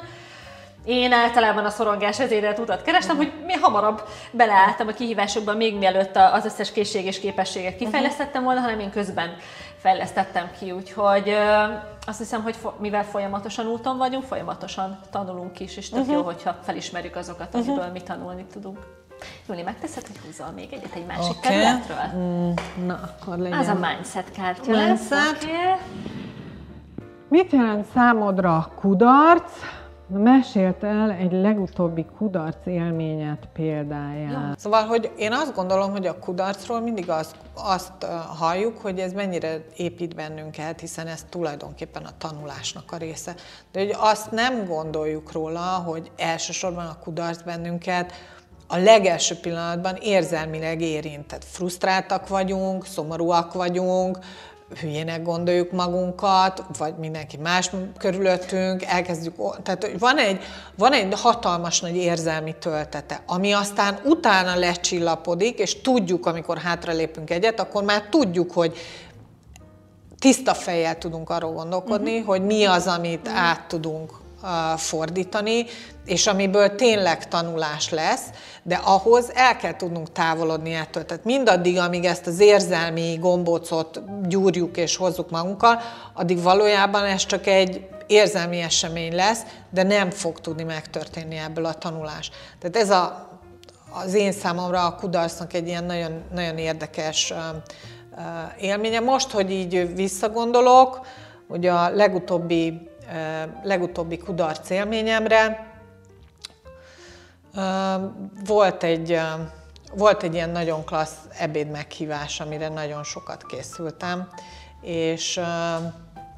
Én 0.86 1.12
általában 1.12 1.66
a 1.66 1.70
szorongás 1.70 2.18
vezérelt 2.18 2.60
utat 2.60 2.82
kerestem, 2.82 3.18
uh-huh. 3.18 3.32
hogy 3.32 3.46
mi 3.46 3.54
hamarabb 3.54 4.02
beleálltam 4.32 4.88
a 4.88 4.92
kihívásokba, 4.92 5.54
még 5.54 5.78
mielőtt 5.78 6.16
az 6.16 6.46
összes 6.46 6.72
készség 6.72 7.06
és 7.06 7.20
képességet 7.20 7.76
kifejlesztettem 7.76 8.44
volna, 8.44 8.60
hanem 8.60 8.80
én 8.80 8.92
közben 8.92 9.36
fejlesztettem 9.82 10.50
ki, 10.60 10.72
úgyhogy 10.72 11.38
azt 12.06 12.18
hiszem, 12.18 12.42
hogy 12.42 12.58
mivel 12.80 13.04
folyamatosan 13.04 13.68
úton 13.68 13.98
vagyunk, 13.98 14.24
folyamatosan 14.24 15.00
tanulunk 15.10 15.60
is, 15.60 15.78
és 15.78 15.90
tök 15.90 16.00
uh-huh. 16.00 16.16
jó, 16.16 16.24
hogyha 16.24 16.58
felismerjük 16.62 17.16
azokat, 17.16 17.56
amiből 17.56 17.76
uh-huh. 17.76 17.94
mi 17.94 18.02
tanulni 18.02 18.46
tudunk. 18.52 18.78
Júli, 19.48 19.62
megteszed, 19.62 20.08
hogy 20.08 20.18
húzol 20.26 20.52
még 20.56 20.74
egyet 20.74 20.96
egy 20.96 21.06
másik 21.06 21.38
okay. 21.38 21.52
területről? 21.52 22.22
Mm, 22.22 22.52
na, 22.86 23.00
akkor 23.04 23.38
legyen. 23.38 23.60
Az 23.60 23.68
a 23.68 23.74
mindset 23.74 24.32
kártya 24.32 24.72
mindset. 24.72 25.10
lesz. 25.10 25.44
Okay. 25.44 25.56
Mit 27.28 27.52
jelent 27.52 27.86
számodra 27.94 28.72
kudarc? 28.76 29.52
Mesélt 30.14 30.84
el 30.84 31.12
egy 31.12 31.32
legutóbbi 31.32 32.06
kudarc 32.18 32.66
élményet 32.66 33.48
példáját. 33.54 34.32
Ja. 34.32 34.54
Szóval, 34.58 34.86
hogy 34.86 35.12
én 35.18 35.32
azt 35.32 35.56
gondolom, 35.56 35.92
hogy 35.92 36.08
a 36.08 36.20
kudarcról 36.20 36.80
mindig 36.80 37.10
azt, 37.10 37.36
azt 37.54 38.06
halljuk, 38.38 38.78
hogy 38.78 39.00
ez 39.00 39.14
mennyire 39.14 39.66
épít 39.76 40.16
bennünket, 40.16 40.80
hiszen 40.80 41.08
ez 41.08 41.26
tulajdonképpen 41.30 42.04
a 42.04 42.18
tanulásnak 42.18 42.92
a 42.92 42.98
része. 42.98 43.36
De 43.72 43.80
hogy 43.80 43.96
azt 44.00 44.32
nem 44.32 44.66
gondoljuk 44.66 45.32
róla, 45.32 45.84
hogy 45.86 46.12
elsősorban 46.18 46.86
a 46.86 47.00
kudarc 47.04 47.42
bennünket 47.42 48.12
a 48.68 48.78
legelső 48.78 49.36
pillanatban 49.36 49.96
érzelmileg 49.96 50.82
érint. 50.82 51.26
Tehát 51.26 51.46
frusztráltak 51.46 52.28
vagyunk, 52.28 52.86
szomorúak 52.86 53.54
vagyunk, 53.54 54.18
hülyének 54.80 55.24
gondoljuk 55.24 55.72
magunkat, 55.72 56.64
vagy 56.78 56.94
mindenki 56.98 57.38
más 57.38 57.72
körülöttünk, 57.98 58.84
elkezdjük, 58.84 59.36
tehát 59.64 59.90
van 60.00 60.18
egy, 60.18 60.44
van 60.78 60.94
egy 60.94 61.14
hatalmas 61.22 61.82
nagy 61.82 61.96
érzelmi 61.96 62.56
töltete, 62.60 63.22
ami 63.26 63.52
aztán 63.52 64.00
utána 64.06 64.56
lecsillapodik, 64.56 65.60
és 65.60 65.82
tudjuk, 65.82 66.26
amikor 66.26 66.58
hátralépünk 66.58 67.30
egyet, 67.30 67.60
akkor 67.60 67.84
már 67.84 68.02
tudjuk, 68.10 68.52
hogy 68.52 68.78
tiszta 70.20 70.54
fejjel 70.54 70.98
tudunk 70.98 71.30
arról 71.30 71.52
gondolkodni, 71.52 72.12
uh-huh. 72.12 72.28
hogy 72.28 72.46
mi 72.46 72.66
az, 72.66 72.88
amit 72.88 73.28
uh-huh. 73.28 73.44
át 73.44 73.68
tudunk 73.68 74.21
fordítani, 74.78 75.66
és 76.06 76.28
amiből 76.28 76.76
tényleg 76.76 77.28
tanulás 77.28 77.90
lesz, 77.90 78.24
de 78.64 78.76
ahhoz 78.76 79.32
el 79.34 79.58
kell 79.58 79.76
tudnunk 79.76 80.12
távolodni 80.12 80.74
ettől. 80.74 81.06
Tehát 81.06 81.24
mindaddig, 81.24 81.78
amíg 81.78 82.06
ezt 82.06 82.28
az 82.28 82.40
érzelmi 82.40 83.18
gombócot 83.20 84.02
gyúrjuk 84.28 84.78
és 84.78 84.96
hozzuk 84.96 85.30
magunkkal, 85.30 85.82
addig 86.14 86.42
valójában 86.42 87.04
ez 87.04 87.26
csak 87.26 87.48
egy 87.48 87.88
érzelmi 88.08 88.60
esemény 88.60 89.16
lesz, 89.16 89.42
de 89.70 89.84
nem 89.84 90.10
fog 90.10 90.40
tudni 90.40 90.64
megtörténni 90.64 91.38
ebből 91.38 91.66
a 91.66 91.74
tanulás. 91.74 92.32
Tehát 92.60 92.78
ez 92.78 92.90
a, 92.90 93.30
az 94.04 94.14
én 94.14 94.32
számomra 94.32 94.86
a 94.86 94.96
kudarcnak 94.96 95.54
egy 95.54 95.68
ilyen 95.68 95.84
nagyon, 95.84 96.24
nagyon 96.34 96.58
érdekes 96.58 97.34
élménye. 98.60 99.00
Most, 99.00 99.32
hogy 99.32 99.52
így 99.52 99.96
visszagondolok, 99.96 101.00
hogy 101.48 101.66
a 101.66 101.90
legutóbbi 101.90 102.90
legutóbbi 103.64 104.18
kudarc 104.18 104.70
élményemre. 104.70 105.70
Volt 108.46 108.84
egy, 108.84 109.20
volt 109.94 110.24
egy 110.24 110.34
ilyen 110.34 110.50
nagyon 110.50 110.86
klassz 110.86 111.18
ebéd 111.38 111.70
meghívás, 111.70 112.40
amire 112.40 112.70
nagyon 112.70 113.04
sokat 113.04 113.46
készültem, 113.46 114.28
és, 114.82 115.40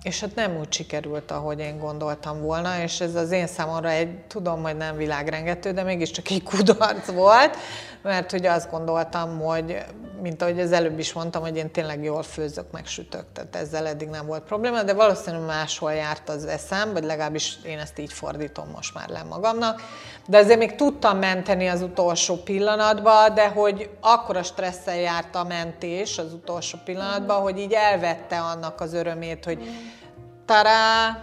és 0.01 0.19
hát 0.19 0.36
nem 0.36 0.57
úgy 0.57 0.73
sikerült, 0.73 1.31
ahogy 1.31 1.59
én 1.59 1.77
gondoltam 1.77 2.41
volna, 2.41 2.81
és 2.81 3.01
ez 3.01 3.15
az 3.15 3.31
én 3.31 3.47
számomra 3.47 3.89
egy, 3.89 4.17
tudom, 4.17 4.62
hogy 4.62 4.77
nem 4.77 4.97
világrengető, 4.97 5.71
de 5.71 5.83
mégiscsak 5.83 6.29
egy 6.29 6.43
kudarc 6.43 7.12
volt, 7.12 7.57
mert 8.03 8.31
hogy 8.31 8.45
azt 8.45 8.71
gondoltam, 8.71 9.39
hogy 9.39 9.85
mint 10.21 10.41
ahogy 10.41 10.59
az 10.59 10.71
előbb 10.71 10.99
is 10.99 11.13
mondtam, 11.13 11.41
hogy 11.41 11.57
én 11.57 11.71
tényleg 11.71 12.03
jól 12.03 12.23
főzök, 12.23 12.71
meg 12.71 12.85
sütök, 12.85 13.25
tehát 13.33 13.55
ezzel 13.55 13.87
eddig 13.87 14.07
nem 14.07 14.25
volt 14.25 14.43
probléma, 14.43 14.83
de 14.83 14.93
valószínűleg 14.93 15.45
máshol 15.45 15.93
járt 15.93 16.29
az 16.29 16.45
eszem, 16.45 16.93
vagy 16.93 17.03
legalábbis 17.03 17.57
én 17.65 17.79
ezt 17.79 17.99
így 17.99 18.13
fordítom 18.13 18.69
most 18.75 18.93
már 18.93 19.09
le 19.09 19.23
magamnak. 19.23 19.81
De 20.27 20.37
azért 20.37 20.59
még 20.59 20.75
tudtam 20.75 21.17
menteni 21.17 21.67
az 21.67 21.81
utolsó 21.81 22.35
pillanatban, 22.35 23.33
de 23.33 23.47
hogy 23.47 23.89
akkora 23.99 24.43
stresszel 24.43 24.95
járt 24.95 25.35
a 25.35 25.43
mentés 25.43 26.17
az 26.17 26.33
utolsó 26.33 26.77
pillanatban, 26.85 27.41
hogy 27.41 27.59
így 27.59 27.73
elvette 27.73 28.39
annak 28.39 28.81
az 28.81 28.93
örömét, 28.93 29.45
hogy 29.45 29.67
tará, 30.45 31.17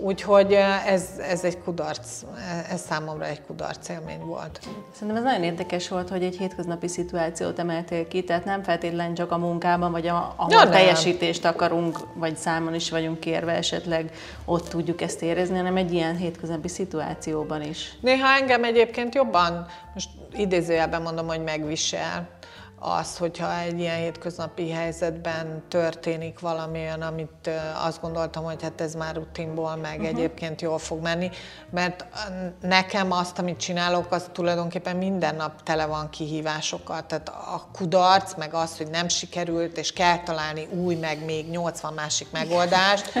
Úgyhogy 0.00 0.52
ez, 0.86 1.04
ez 1.28 1.44
egy 1.44 1.58
kudarc, 1.58 2.22
ez 2.70 2.80
számomra 2.80 3.26
egy 3.26 3.42
kudarc 3.42 3.88
élmény 3.88 4.20
volt. 4.20 4.60
Szerintem 4.92 5.16
ez 5.16 5.22
nagyon 5.22 5.42
érdekes 5.42 5.88
volt, 5.88 6.08
hogy 6.08 6.22
egy 6.22 6.36
hétköznapi 6.36 6.88
szituációt 6.88 7.58
emeltél 7.58 8.08
ki, 8.08 8.24
tehát 8.24 8.44
nem 8.44 8.62
feltétlenül 8.62 9.14
csak 9.14 9.32
a 9.32 9.38
munkában, 9.38 9.90
vagy 9.90 10.06
a, 10.06 10.34
ahol 10.36 10.52
ja, 10.52 10.68
teljesítést 10.68 11.44
akarunk, 11.44 11.98
vagy 12.14 12.36
számon 12.36 12.74
is 12.74 12.90
vagyunk 12.90 13.20
kérve, 13.20 13.52
esetleg 13.52 14.12
ott 14.44 14.68
tudjuk 14.68 15.00
ezt 15.00 15.22
érezni, 15.22 15.56
hanem 15.56 15.76
egy 15.76 15.92
ilyen 15.92 16.16
hétköznapi 16.16 16.68
szituációban 16.68 17.62
is. 17.62 17.96
Néha 18.00 18.28
engem 18.40 18.64
egyébként 18.64 19.14
jobban, 19.14 19.66
most 19.94 20.08
idézőjelben 20.32 21.02
mondom, 21.02 21.26
hogy 21.26 21.42
megvisel, 21.42 22.28
az, 22.78 23.16
hogyha 23.16 23.58
egy 23.58 23.78
ilyen 23.80 23.96
hétköznapi 23.96 24.70
helyzetben 24.70 25.62
történik 25.68 26.38
valami 26.38 26.78
olyan, 26.78 27.02
amit 27.02 27.50
azt 27.84 28.00
gondoltam, 28.00 28.44
hogy 28.44 28.62
hát 28.62 28.80
ez 28.80 28.94
már 28.94 29.14
rutinból 29.14 29.76
meg 29.76 30.00
uh-huh. 30.00 30.08
egyébként 30.08 30.60
jól 30.60 30.78
fog 30.78 31.02
menni, 31.02 31.30
mert 31.70 32.06
nekem 32.60 33.12
azt, 33.12 33.38
amit 33.38 33.56
csinálok, 33.56 34.12
az 34.12 34.28
tulajdonképpen 34.32 34.96
minden 34.96 35.34
nap 35.34 35.62
tele 35.62 35.86
van 35.86 36.10
kihívásokkal, 36.10 37.06
tehát 37.06 37.28
a 37.28 37.68
kudarc, 37.72 38.34
meg 38.34 38.54
az, 38.54 38.76
hogy 38.76 38.88
nem 38.90 39.08
sikerült, 39.08 39.78
és 39.78 39.92
kell 39.92 40.22
találni 40.22 40.68
új, 40.70 40.94
meg 40.94 41.24
még 41.24 41.50
80 41.50 41.92
másik 41.92 42.26
megoldást, 42.30 43.12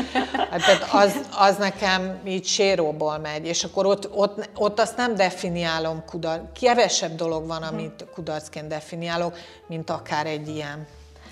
hát 0.50 0.64
tehát 0.64 0.88
az, 0.92 1.20
az 1.38 1.56
nekem 1.56 2.20
így 2.24 2.46
séróból 2.46 3.18
megy, 3.18 3.46
és 3.46 3.64
akkor 3.64 3.86
ott, 3.86 4.10
ott, 4.14 4.48
ott 4.54 4.80
azt 4.80 4.96
nem 4.96 5.14
definiálom 5.14 6.04
kudarc, 6.06 6.42
kevesebb 6.60 7.14
dolog 7.14 7.46
van, 7.46 7.62
amit 7.62 8.04
kudarcként 8.14 8.68
definiálok, 8.68 9.36
mint 9.66 9.90
akár 9.90 10.26
egy 10.26 10.48
ilyen, 10.48 10.86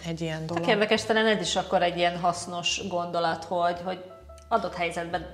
egy 0.06 0.20
ilyen 0.20 0.46
dolog. 0.46 0.68
Érdekes, 0.68 1.04
talán 1.04 1.26
ez 1.26 1.40
is 1.40 1.56
akkor 1.56 1.82
egy 1.82 1.96
ilyen 1.96 2.18
hasznos 2.20 2.88
gondolat, 2.88 3.44
hogy, 3.44 3.80
hogy 3.84 4.04
adott 4.48 4.74
helyzetben 4.74 5.26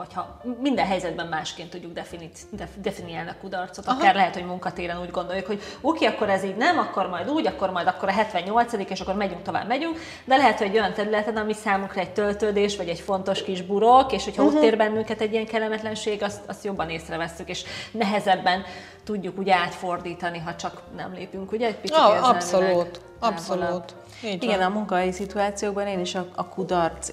hogyha 0.00 0.40
minden 0.60 0.86
helyzetben 0.86 1.26
másként 1.26 1.70
tudjuk 1.70 1.92
defini, 1.92 2.30
def, 2.50 2.68
definiálni 2.82 3.30
a 3.30 3.34
kudarcot, 3.40 3.86
Aha. 3.86 3.98
akár 3.98 4.14
lehet, 4.14 4.34
hogy 4.34 4.44
munkatéren 4.44 5.00
úgy 5.00 5.10
gondoljuk, 5.10 5.46
hogy 5.46 5.62
oké, 5.80 6.04
okay, 6.04 6.16
akkor 6.16 6.28
ez 6.28 6.44
így 6.44 6.56
nem, 6.56 6.78
akkor 6.78 7.08
majd 7.08 7.30
úgy, 7.30 7.46
akkor 7.46 7.70
majd 7.70 7.86
akkor 7.86 8.08
a 8.08 8.12
78 8.12 8.72
és 8.72 9.00
akkor 9.00 9.14
megyünk 9.14 9.42
tovább, 9.42 9.66
megyünk, 9.66 9.98
de 10.24 10.36
lehet, 10.36 10.58
hogy 10.58 10.66
egy 10.66 10.78
olyan 10.78 10.92
területen, 10.92 11.36
ami 11.36 11.52
számunkra 11.52 12.00
egy 12.00 12.10
töltődés, 12.10 12.76
vagy 12.76 12.88
egy 12.88 13.00
fontos 13.00 13.42
kis 13.42 13.62
burok, 13.62 14.12
és 14.12 14.24
hogyha 14.24 14.42
uh-huh. 14.42 14.58
ott 14.58 14.64
ér 14.64 14.76
bennünket 14.76 15.20
egy 15.20 15.32
ilyen 15.32 15.46
kellemetlenség, 15.46 16.22
azt, 16.22 16.40
azt 16.46 16.64
jobban 16.64 16.90
észreveszünk, 16.90 17.48
és 17.48 17.64
nehezebben 17.90 18.62
tudjuk 19.04 19.38
úgy 19.38 19.50
átfordítani, 19.50 20.38
ha 20.38 20.56
csak 20.56 20.82
nem 20.96 21.12
lépünk, 21.12 21.52
ugye? 21.52 21.66
Egy 21.66 21.76
picit 21.76 21.96
ja, 21.96 22.22
abszolút, 22.22 23.00
abszolút. 23.18 23.94
Így 24.24 24.42
Igen, 24.42 24.58
van. 24.58 24.66
a 24.66 24.74
munkahelyi 24.74 25.12
szituációkban 25.12 25.86
én 25.86 26.00
is 26.00 26.14
a, 26.14 26.26
a 26.34 26.48
kudarc 26.48 27.12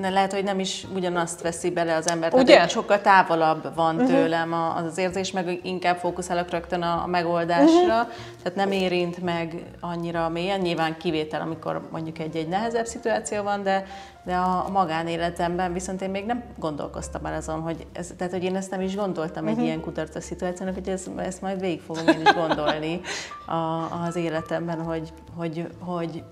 lehet, 0.00 0.32
hogy 0.32 0.44
nem 0.44 0.58
is 0.60 0.86
ugyanazt 0.94 1.42
veszi 1.42 1.70
bele 1.70 1.96
az 1.96 2.08
ember. 2.08 2.34
Ugye? 2.34 2.54
Tehát 2.54 2.70
sokkal 2.70 3.00
távolabb 3.00 3.74
van 3.74 3.94
uh-huh. 3.94 4.10
tőlem 4.10 4.52
az, 4.52 4.84
az 4.84 4.98
érzés, 4.98 5.30
meg 5.30 5.60
inkább 5.62 5.96
fókuszálok 5.96 6.50
rögtön 6.50 6.82
a, 6.82 7.02
a 7.02 7.06
megoldásra, 7.06 8.00
uh-huh. 8.00 8.12
tehát 8.42 8.54
nem 8.54 8.72
érint 8.72 9.22
meg 9.22 9.62
annyira 9.80 10.28
mélyen, 10.28 10.60
nyilván 10.60 10.96
kivétel, 10.96 11.40
amikor 11.40 11.88
mondjuk 11.90 12.18
egy-egy 12.18 12.48
nehezebb 12.48 12.86
szituáció 12.86 13.42
van, 13.42 13.62
de, 13.62 13.84
de 14.24 14.36
a 14.36 14.68
magánéletemben 14.68 15.72
viszont 15.72 16.02
én 16.02 16.10
még 16.10 16.26
nem 16.26 16.44
gondolkoztam 16.58 17.26
el 17.26 17.34
azon, 17.34 17.60
hogy 17.60 17.86
ez, 17.92 18.14
tehát 18.16 18.32
hogy 18.32 18.44
én 18.44 18.56
ezt 18.56 18.70
nem 18.70 18.80
is 18.80 18.96
gondoltam 18.96 19.44
uh-huh. 19.44 19.58
egy 19.58 19.64
ilyen 19.64 19.80
kudarcos 19.80 20.24
szituációnak, 20.24 20.74
hogy 20.74 20.88
ez, 20.88 21.06
ezt 21.16 21.40
majd 21.40 21.60
végig 21.60 21.80
fogom 21.80 22.06
én 22.06 22.20
is 22.20 22.32
gondolni 22.32 23.00
a, 23.46 23.88
az 24.06 24.16
életemben, 24.16 24.82
hogy, 24.82 25.12
hogy, 25.36 25.68
hogy 25.78 26.24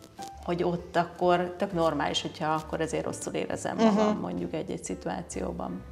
hogy 0.44 0.62
ott 0.62 0.96
akkor 0.96 1.54
tök 1.58 1.72
normális, 1.72 2.22
hogyha 2.22 2.52
akkor 2.52 2.80
ezért 2.80 3.04
rosszul 3.04 3.32
érezem 3.32 3.76
magam 3.76 3.96
uh-huh. 3.96 4.20
mondjuk 4.20 4.54
egy-egy 4.54 4.84
szituációban. 4.84 5.82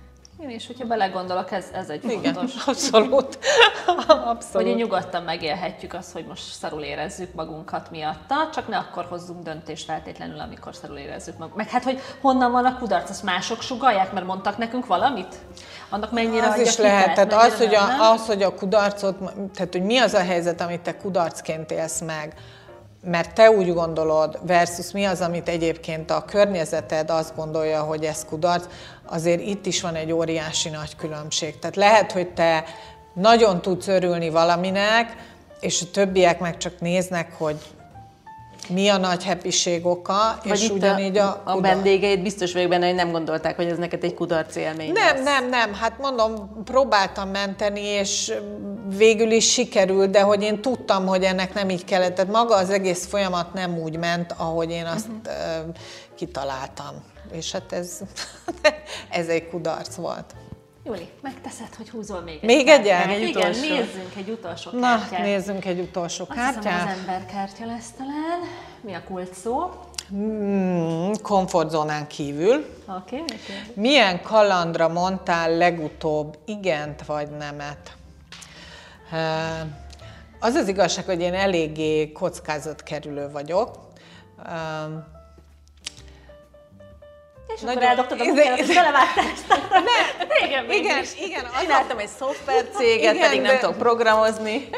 Én 0.43 0.51
is, 0.51 0.67
hogyha 0.67 0.87
belegondolok, 0.87 1.51
ez, 1.51 1.65
ez 1.73 1.89
egy 1.89 2.05
Igen, 2.05 2.35
fontos. 2.35 2.67
abszolút. 2.67 3.39
abszolút. 4.25 4.67
Hogy 4.67 4.77
nyugodtan 4.77 5.23
megélhetjük 5.23 5.95
azt, 5.95 6.13
hogy 6.13 6.25
most 6.27 6.43
szarul 6.43 6.83
érezzük 6.83 7.35
magunkat 7.35 7.91
miatta, 7.91 8.51
csak 8.55 8.69
ne 8.69 8.77
akkor 8.77 9.05
hozzunk 9.05 9.43
döntést 9.43 9.85
feltétlenül, 9.85 10.41
amikor 10.41 10.75
szarul 10.75 10.97
érezzük 10.97 11.39
magunkat. 11.39 11.57
Meg 11.57 11.69
hát, 11.69 11.85
hogy 11.85 12.01
honnan 12.21 12.53
van 12.53 12.65
a 12.65 12.79
kudarc, 12.79 13.11
azt 13.11 13.23
mások 13.23 13.63
sugalják, 13.63 14.13
mert 14.13 14.27
mondtak 14.27 14.59
nekünk 14.59 14.87
valamit? 14.87 15.37
Annak 15.89 16.13
mennyire 16.13 16.47
Az 16.47 16.59
is 16.59 16.77
lehet, 16.77 17.15
tehát 17.15 17.33
az, 17.33 17.59
hogy 17.59 17.75
a, 17.75 18.11
az, 18.13 18.27
hogy 18.27 18.43
a 18.43 18.55
kudarcot, 18.55 19.19
tehát 19.55 19.73
hogy 19.73 19.83
mi 19.83 19.99
az 19.99 20.15
a 20.15 20.23
helyzet, 20.23 20.61
amit 20.61 20.81
te 20.81 20.97
kudarcként 20.97 21.71
élsz 21.71 22.01
meg, 22.01 22.35
mert 23.01 23.35
te 23.35 23.51
úgy 23.51 23.75
gondolod, 23.75 24.39
versus 24.47 24.93
mi 24.93 25.05
az, 25.05 25.21
amit 25.21 25.49
egyébként 25.49 26.11
a 26.11 26.25
környezeted 26.25 27.11
azt 27.11 27.37
gondolja, 27.37 27.83
hogy 27.83 28.05
ez 28.05 28.25
kudarc, 28.25 28.67
azért 29.07 29.41
itt 29.41 29.67
is 29.67 29.81
van 29.81 29.95
egy 29.95 30.13
óriási 30.13 30.69
nagy 30.69 30.97
különbség. 30.97 31.59
Tehát 31.59 31.77
lehet, 31.77 32.13
hogy 32.13 32.29
te 32.29 32.65
nagyon 33.15 33.63
tudsz 33.63 33.87
örülni 33.87 34.31
valaminek, 34.31 35.17
és 35.61 35.83
a 35.83 35.91
többiek 35.93 36.41
meg 36.41 36.57
csak 36.57 36.81
néznek, 36.81 37.33
hogy 37.39 37.57
mi 38.69 38.89
a 38.89 38.97
nagy 38.97 39.25
happység 39.25 39.87
oka, 39.87 40.39
Vagy 40.45 40.61
és 40.61 40.69
ugyanígy 40.69 41.19
a... 41.19 41.43
A, 41.45 41.57
a 41.57 41.61
vendégeid 41.61 42.23
biztos 42.23 42.53
vagyok 42.53 42.69
benne, 42.69 42.87
hogy 42.87 42.95
nem 42.95 43.11
gondolták, 43.11 43.57
hogy 43.57 43.67
ez 43.67 43.79
neked 43.79 44.05
egy 44.05 44.15
kudarc 44.15 44.57
élmény 44.57 44.93
Nem, 44.93 45.15
lesz. 45.15 45.25
nem, 45.25 45.49
nem. 45.49 45.75
Hát 45.75 45.99
mondom, 45.99 46.63
próbáltam 46.65 47.29
menteni, 47.29 47.81
és 47.81 48.33
végül 48.97 49.31
is 49.31 49.53
sikerült, 49.53 50.11
de 50.11 50.21
hogy 50.21 50.43
én 50.43 50.61
tudtam, 50.61 51.07
hogy 51.07 51.23
ennek 51.23 51.55
nem 51.55 51.71
így 51.71 51.85
kellett. 51.85 52.15
Tehát 52.15 52.33
maga 52.33 52.57
az 52.57 52.71
egész 52.71 53.07
folyamat 53.07 53.53
nem 53.53 53.79
úgy 53.79 53.97
ment, 53.97 54.35
ahogy 54.37 54.71
én 54.71 54.85
azt 54.85 55.09
uh-huh. 55.09 55.75
kitaláltam. 56.15 57.05
És 57.33 57.53
hát 57.53 57.73
ez, 57.73 57.99
ez 59.21 59.27
egy 59.27 59.49
kudarc 59.49 59.95
volt. 59.95 60.35
Júli, 60.89 61.09
megteszed, 61.21 61.75
hogy 61.77 61.91
húzol 61.91 62.21
még 62.21 62.35
egy 62.35 62.45
Még 62.45 62.69
egy, 62.69 62.87
egy 62.87 63.23
Igen, 63.23 63.51
utolsó. 63.51 63.61
nézzünk 63.61 64.15
egy 64.17 64.29
utolsó 64.29 64.71
Na, 64.71 64.81
kártyát. 64.81 65.21
nézzünk 65.23 65.65
egy 65.65 65.81
utolsó 65.81 66.25
Azt 66.29 66.39
kártyát. 66.39 66.65
Hiszem, 66.65 66.89
az 66.89 66.99
emberkártya 66.99 67.67
lesz 67.67 67.91
talán. 67.97 68.41
Mi 68.81 68.95
a 68.95 69.03
kult 69.05 69.35
szó? 69.35 69.71
Hmm, 70.09 71.13
komfortzónán 71.23 72.07
kívül. 72.07 72.55
Oké. 72.87 73.21
Okay, 73.21 73.25
Milyen 73.75 74.23
kalandra 74.23 74.89
mondtál 74.89 75.57
legutóbb 75.57 76.39
igent 76.45 77.05
vagy 77.07 77.29
nemet? 77.31 77.97
Az 80.41 80.55
az 80.55 80.69
igazság, 80.69 81.05
hogy 81.05 81.21
én 81.21 81.35
eléggé 81.35 82.13
kockázatkerülő 82.13 83.31
vagyok. 83.31 83.79
És 87.59 87.65
Nagyon, 87.65 87.77
akkor 87.77 87.89
eldobtad 87.89 88.21
a 88.21 88.25
munkádat, 88.25 88.59
és 88.59 88.75
belevágtál 88.75 89.25
Ne, 90.29 90.47
igen, 90.47 90.71
igen, 90.71 91.05
igen. 91.25 91.45
Csináltam 91.61 91.99
egy 91.99 92.09
szoftvercéget, 92.09 93.15
igen, 93.15 93.19
pedig 93.19 93.41
de, 93.43 93.47
nem 93.47 93.59
tudok 93.59 93.77
programozni. 93.77 94.69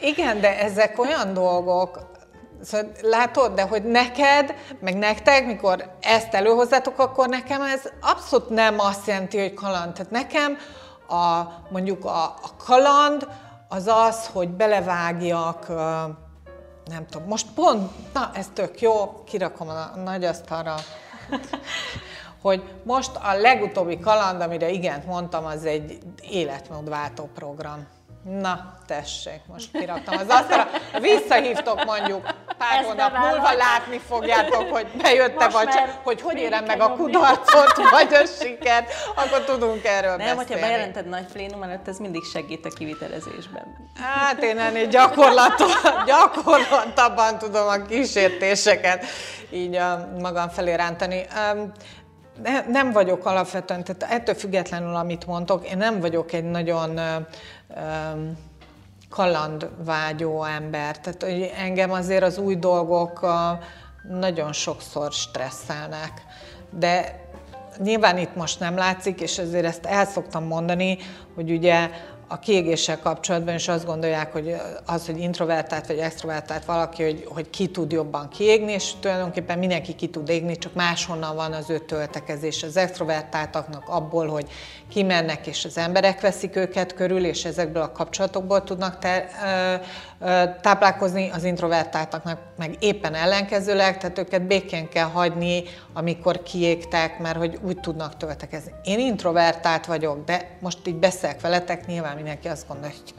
Igen, 0.00 0.40
de 0.40 0.58
ezek 0.58 0.98
olyan 0.98 1.32
dolgok, 1.32 2.12
Szóval 2.62 2.90
látod, 3.02 3.54
de 3.54 3.62
hogy 3.62 3.82
neked, 3.82 4.54
meg 4.80 4.96
nektek, 4.96 5.46
mikor 5.46 5.90
ezt 6.00 6.34
előhozzátok, 6.34 6.98
akkor 6.98 7.28
nekem 7.28 7.62
ez 7.62 7.82
abszolút 8.00 8.48
nem 8.48 8.78
azt 8.78 9.06
jelenti, 9.06 9.38
hogy 9.38 9.54
kaland. 9.54 9.92
Tehát 9.92 10.10
nekem 10.10 10.58
a, 11.08 11.42
mondjuk 11.70 12.04
a, 12.04 12.24
a 12.24 12.50
kaland 12.64 13.28
az 13.68 13.86
az, 13.86 14.30
hogy 14.32 14.48
belevágjak, 14.48 15.68
nem 16.84 17.06
tudom, 17.10 17.28
most 17.28 17.46
pont, 17.54 17.90
na 18.12 18.30
ez 18.34 18.46
tök 18.54 18.80
jó, 18.80 19.22
kirakom 19.24 19.68
a 19.68 19.98
nagy 20.04 20.24
asztalra 20.24 20.74
hogy 22.42 22.62
most 22.82 23.10
a 23.22 23.34
legutóbbi 23.34 23.98
kaland, 23.98 24.40
amire 24.40 24.70
igent 24.70 25.06
mondtam, 25.06 25.44
az 25.44 25.64
egy 25.64 25.98
életmódváltó 26.30 27.30
program. 27.34 27.86
Na, 28.40 28.78
tessék, 28.86 29.40
most 29.46 29.70
kiraktam 29.72 30.18
az 30.18 30.28
asztalra. 30.28 30.66
Visszahívtok 31.00 31.84
mondjuk 31.84 32.34
pár 32.58 32.78
Ezt 32.78 32.88
hónap 32.88 33.16
múlva, 33.18 33.52
látni 33.52 34.00
fogjátok, 34.08 34.70
hogy 34.70 34.86
bejötte, 35.02 35.48
vagy 35.48 35.68
hogy 36.02 36.20
hogy 36.20 36.36
érem 36.36 36.64
meg 36.64 36.80
a 36.80 36.88
kudarcot, 36.88 37.90
vagy 37.90 38.14
a 38.14 38.26
sikert, 38.42 38.92
akkor 39.14 39.40
tudunk 39.40 39.84
erről 39.84 40.16
Nem, 40.16 40.18
beszélni. 40.18 40.36
hogyha 40.36 40.58
bejelented 40.60 41.08
nagy 41.08 41.26
plénum 41.32 41.62
előtt, 41.62 41.88
ez 41.88 41.98
mindig 41.98 42.22
segít 42.22 42.66
a 42.66 42.68
kivitelezésben. 42.68 43.90
Hát 44.00 44.42
én 44.42 44.58
ennél 44.58 44.86
gyakorlatabban 46.06 47.38
tudom 47.38 47.68
a 47.68 47.82
kísértéseket 47.82 49.04
így 49.50 49.74
a 49.74 50.08
magam 50.20 50.48
felé 50.48 50.74
rántani. 50.74 51.26
Nem 52.68 52.92
vagyok 52.92 53.26
alapvetően, 53.26 53.84
tehát 53.84 54.12
ettől 54.12 54.34
függetlenül, 54.34 54.94
amit 54.94 55.26
mondtok, 55.26 55.70
én 55.70 55.76
nem 55.76 56.00
vagyok 56.00 56.32
egy 56.32 56.44
nagyon 56.44 57.00
kalandvágyó 59.14 60.44
ember. 60.44 60.98
Tehát 60.98 61.22
hogy 61.22 61.52
engem 61.56 61.92
azért 61.92 62.22
az 62.22 62.38
új 62.38 62.56
dolgok 62.56 63.26
nagyon 64.08 64.52
sokszor 64.52 65.12
stresszelnek. 65.12 66.22
De 66.70 67.22
nyilván 67.78 68.18
itt 68.18 68.34
most 68.34 68.60
nem 68.60 68.76
látszik, 68.76 69.20
és 69.20 69.38
ezért 69.38 69.64
ezt 69.64 69.84
el 69.84 70.04
szoktam 70.04 70.44
mondani, 70.44 70.98
hogy 71.34 71.50
ugye 71.50 71.90
a 72.28 72.38
kiégéssel 72.38 72.98
kapcsolatban 72.98 73.54
is 73.54 73.68
azt 73.68 73.86
gondolják, 73.86 74.32
hogy 74.32 74.56
az, 74.86 75.06
hogy 75.06 75.18
introvertált 75.18 75.86
vagy 75.86 75.98
extrovertált 75.98 76.64
valaki, 76.64 77.02
hogy, 77.02 77.24
hogy 77.28 77.50
ki 77.50 77.68
tud 77.68 77.92
jobban 77.92 78.28
kiégni, 78.28 78.72
és 78.72 78.92
tulajdonképpen 79.00 79.58
mindenki 79.58 79.94
ki 79.94 80.08
tud 80.08 80.28
égni, 80.28 80.58
csak 80.58 80.74
máshonnan 80.74 81.36
van 81.36 81.52
az 81.52 81.70
ő 81.70 81.78
töltekezés. 81.78 82.62
Az 82.62 82.76
extrovertáltaknak 82.76 83.88
abból, 83.88 84.28
hogy 84.28 84.46
kimennek, 84.88 85.46
és 85.46 85.64
az 85.64 85.78
emberek 85.78 86.20
veszik 86.20 86.56
őket 86.56 86.94
körül, 86.94 87.24
és 87.24 87.44
ezekből 87.44 87.82
a 87.82 87.92
kapcsolatokból 87.92 88.64
tudnak 88.64 88.98
te, 88.98 89.28
ö, 89.44 90.26
ö, 90.26 90.44
táplálkozni, 90.60 91.30
az 91.30 91.44
introvertáltaknak 91.44 92.38
meg 92.56 92.76
éppen 92.78 93.14
ellenkezőleg, 93.14 93.98
tehát 93.98 94.18
őket 94.18 94.42
békén 94.42 94.88
kell 94.88 95.08
hagyni, 95.08 95.62
amikor 95.92 96.42
kiégtek, 96.42 97.18
mert 97.18 97.36
hogy 97.36 97.58
úgy 97.62 97.80
tudnak 97.80 98.16
töltekezni. 98.16 98.72
Én 98.84 98.98
introvertált 98.98 99.86
vagyok, 99.86 100.24
de 100.24 100.56
most 100.60 100.78
így 100.86 100.96
beszélek 100.96 101.40
veletek, 101.40 101.86
nyilván 101.86 102.13
mindenki 102.14 102.48
azt 102.48 102.68
gondolja, 102.68 102.96
hogy 102.96 103.14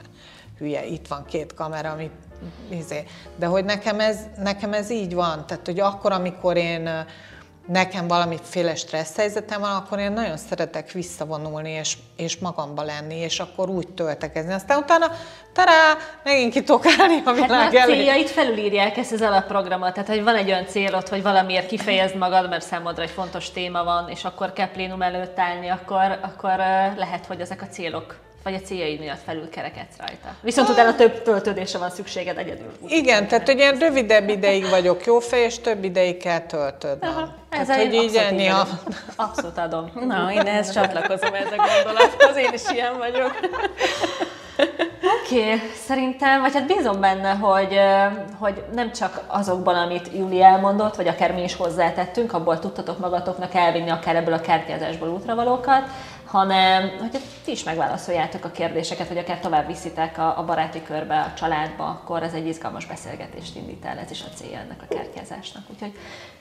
hülye, 0.57 0.85
itt 0.85 1.07
van 1.07 1.25
két 1.25 1.53
kamera, 1.53 1.91
amit 1.91 2.11
izé. 2.69 3.03
De 3.35 3.45
hogy 3.45 3.65
nekem 3.65 3.99
ez, 3.99 4.17
nekem 4.37 4.73
ez 4.73 4.89
így 4.89 5.13
van, 5.13 5.45
tehát 5.47 5.65
hogy 5.65 5.79
akkor, 5.79 6.11
amikor 6.11 6.57
én 6.57 7.05
nekem 7.67 8.07
valamiféle 8.07 8.75
stressz 8.75 9.15
helyzetem 9.15 9.61
van, 9.61 9.75
akkor 9.75 9.99
én 9.99 10.11
nagyon 10.11 10.37
szeretek 10.37 10.91
visszavonulni, 10.91 11.69
és, 11.69 11.97
és 12.15 12.37
magamba 12.37 12.83
lenni, 12.83 13.15
és 13.15 13.39
akkor 13.39 13.69
úgy 13.69 13.87
töltekezni. 13.87 14.53
Aztán 14.53 14.77
utána, 14.77 15.11
tará, 15.53 15.97
megint 16.23 16.53
ki 16.53 16.63
tudok 16.63 16.85
állni 16.99 17.21
a 17.25 17.31
világ 17.31 17.49
hát, 17.49 17.73
elé. 17.73 17.93
céljait 17.93 18.29
felülírják 18.29 18.97
ezt 18.97 19.11
az 19.11 19.21
alapprogramot, 19.21 19.93
tehát 19.93 20.09
hogy 20.09 20.23
van 20.23 20.35
egy 20.35 20.49
olyan 20.49 20.67
célod, 20.67 21.07
hogy 21.07 21.21
valamiért 21.21 21.67
kifejezd 21.67 22.15
magad, 22.15 22.49
mert 22.49 22.65
számodra 22.65 23.03
egy 23.03 23.09
fontos 23.09 23.51
téma 23.51 23.83
van, 23.83 24.09
és 24.09 24.23
akkor 24.23 24.53
kell 24.53 24.71
plénum 24.71 25.01
előtt 25.01 25.39
állni, 25.39 25.69
akkor, 25.69 26.19
akkor 26.21 26.57
lehet, 26.97 27.25
hogy 27.25 27.39
ezek 27.39 27.61
a 27.61 27.67
célok 27.67 28.24
vagy 28.45 28.53
a 28.53 28.59
céljaid 28.59 28.99
miatt 28.99 29.21
felül 29.25 29.49
kerekedsz 29.49 29.97
rajta. 29.97 30.35
Viszont 30.41 30.69
utána 30.69 30.95
több 30.95 31.21
töltődésre 31.21 31.79
van 31.79 31.89
szükséged 31.89 32.37
egyedül. 32.37 32.71
Igen, 32.87 33.27
tehát 33.27 33.45
hogy 33.45 33.57
ilyen 33.57 33.77
rövidebb 33.77 34.29
ideig 34.29 34.69
vagyok 34.69 35.05
jó 35.05 35.19
fej, 35.19 35.41
és 35.41 35.59
több 35.59 35.83
ideig 35.83 36.17
kell 36.17 36.39
töltöd. 36.39 36.97
Ez 37.49 37.75
hogy 37.75 37.93
így 37.93 38.15
enni 38.15 38.47
a... 38.47 38.67
Abszolút 39.15 39.57
adom. 39.57 39.91
Na, 40.07 40.31
én 40.33 40.39
ehhez 40.39 40.71
csatlakozom 40.71 41.33
ez 41.33 41.51
a 41.51 41.55
gondolathoz, 41.55 42.37
én 42.37 42.53
is 42.53 42.61
ilyen 42.71 42.97
vagyok. 42.97 43.39
Oké, 45.21 45.43
okay, 45.43 45.59
szerintem, 45.85 46.41
vagy 46.41 46.53
hát 46.53 46.67
bízom 46.67 46.99
benne, 46.99 47.31
hogy, 47.31 47.79
hogy 48.39 48.63
nem 48.73 48.91
csak 48.91 49.23
azokban, 49.27 49.75
amit 49.75 50.09
Júli 50.17 50.41
elmondott, 50.41 50.95
vagy 50.95 51.07
akár 51.07 51.33
mi 51.33 51.43
is 51.43 51.55
hozzátettünk, 51.55 52.33
abból 52.33 52.59
tudtatok 52.59 52.99
magatoknak 52.99 53.53
elvinni 53.53 53.89
akár 53.89 54.15
ebből 54.15 54.33
a 54.33 54.41
kártyázásból 54.41 55.09
útravalókat, 55.09 55.89
hanem 56.25 56.97
hogy 56.99 57.21
ti 57.45 57.51
is 57.51 57.63
megválaszoljátok 57.63 58.45
a 58.45 58.51
kérdéseket, 58.51 59.07
vagy 59.07 59.17
akár 59.17 59.39
tovább 59.39 59.67
viszitek 59.67 60.17
a, 60.17 60.37
a 60.39 60.45
baráti 60.45 60.83
körbe, 60.83 61.19
a 61.19 61.33
családba, 61.37 61.85
akkor 61.85 62.23
ez 62.23 62.33
egy 62.33 62.47
izgalmas 62.47 62.85
beszélgetést 62.85 63.55
indít 63.55 63.85
el, 63.85 63.97
ez 63.97 64.11
is 64.11 64.21
a 64.21 64.35
célja 64.35 64.57
ennek 64.57 64.81
a 64.89 64.95
kártyázásnak. 64.95 65.63
Úgyhogy 65.73 65.91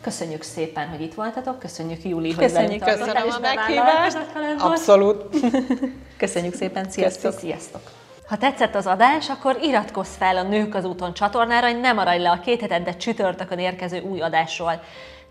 köszönjük 0.00 0.42
szépen, 0.42 0.88
hogy 0.88 1.00
itt 1.00 1.14
voltatok, 1.14 1.58
köszönjük 1.58 2.04
Júli, 2.04 2.32
hogy 2.32 2.46
köszönjük, 2.46 2.84
köszönöm 2.84 3.30
a 3.30 3.38
meghívást. 3.40 4.18
Abszolút. 4.58 5.24
köszönjük 6.16 6.54
szépen, 6.54 6.90
sziasztok. 6.90 7.38
Sziasztok. 7.38 7.80
Ha 8.28 8.36
tetszett 8.36 8.74
az 8.74 8.86
adás, 8.86 9.30
akkor 9.30 9.58
iratkozz 9.62 10.16
fel 10.16 10.36
a 10.36 10.42
Nők 10.42 10.74
az 10.74 10.84
úton 10.84 11.14
csatornára, 11.14 11.66
hogy 11.66 11.80
ne 11.80 11.92
maradj 11.92 12.22
le 12.22 12.30
a 12.30 12.40
két 12.40 12.60
hetente 12.60 12.96
csütörtökön 12.96 13.58
érkező 13.58 14.00
új 14.00 14.20
adásról. 14.20 14.82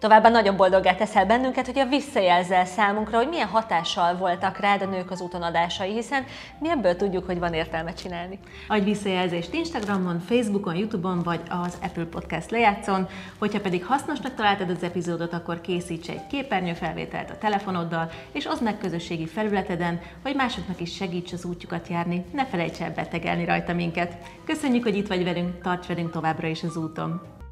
Továbbá 0.04 0.30
nagyon 0.30 0.56
boldoggá 0.56 0.96
teszel 0.96 1.26
bennünket, 1.26 1.66
hogy 1.66 1.80
a 1.80 1.86
visszajelzel 1.86 2.66
számunkra, 2.66 3.18
hogy 3.18 3.28
milyen 3.28 3.48
hatással 3.48 4.16
voltak 4.16 4.58
rád 4.58 4.82
a 4.82 4.86
nők 4.86 5.12
az 5.12 5.22
úton 5.22 5.42
adásai, 5.42 5.94
hiszen 5.94 6.24
mi 6.60 6.70
ebből 6.70 6.96
tudjuk, 6.96 7.26
hogy 7.26 7.40
van 7.40 7.54
értelme 7.54 7.94
csinálni. 7.94 8.40
Adj 8.68 8.84
visszajelzést 8.84 9.54
Instagramon, 9.54 10.20
Facebookon, 10.20 10.76
Youtube-on 10.76 11.24
vagy 11.24 11.42
az 11.50 11.78
Apple 11.82 12.06
Podcast 12.06 12.52
lejátszon. 12.52 13.08
Hogyha 13.40 13.60
pedig 13.60 13.86
hasznosnak 13.86 14.36
találtad 14.36 14.70
az 14.70 14.84
epizódot, 14.84 15.34
akkor 15.34 15.62
készíts 15.62 16.10
egy 16.10 16.28
képernyőfelvételt 16.28 17.30
a 17.30 17.38
telefonoddal, 17.38 18.10
és 18.32 18.46
oszd 18.46 18.64
meg 18.64 18.78
közösségi 18.78 19.28
felületeden, 19.28 20.02
hogy 20.24 20.36
másoknak 20.36 20.80
is 20.80 20.96
segíts 20.96 21.34
az 21.34 21.46
útjukat 21.46 21.88
járni. 21.88 22.26
Ne 22.34 22.46
felejts 22.46 22.82
el 22.82 22.92
betegelni 22.92 23.46
rajta 23.46 23.74
minket. 23.74 24.18
Köszönjük, 24.46 24.84
hogy 24.84 24.98
itt 24.98 25.08
vagy 25.08 25.24
velünk, 25.24 25.62
tarts 25.62 25.86
velünk 25.86 26.12
továbbra 26.12 26.48
is 26.48 26.64
az 26.64 26.78
úton! 26.78 27.43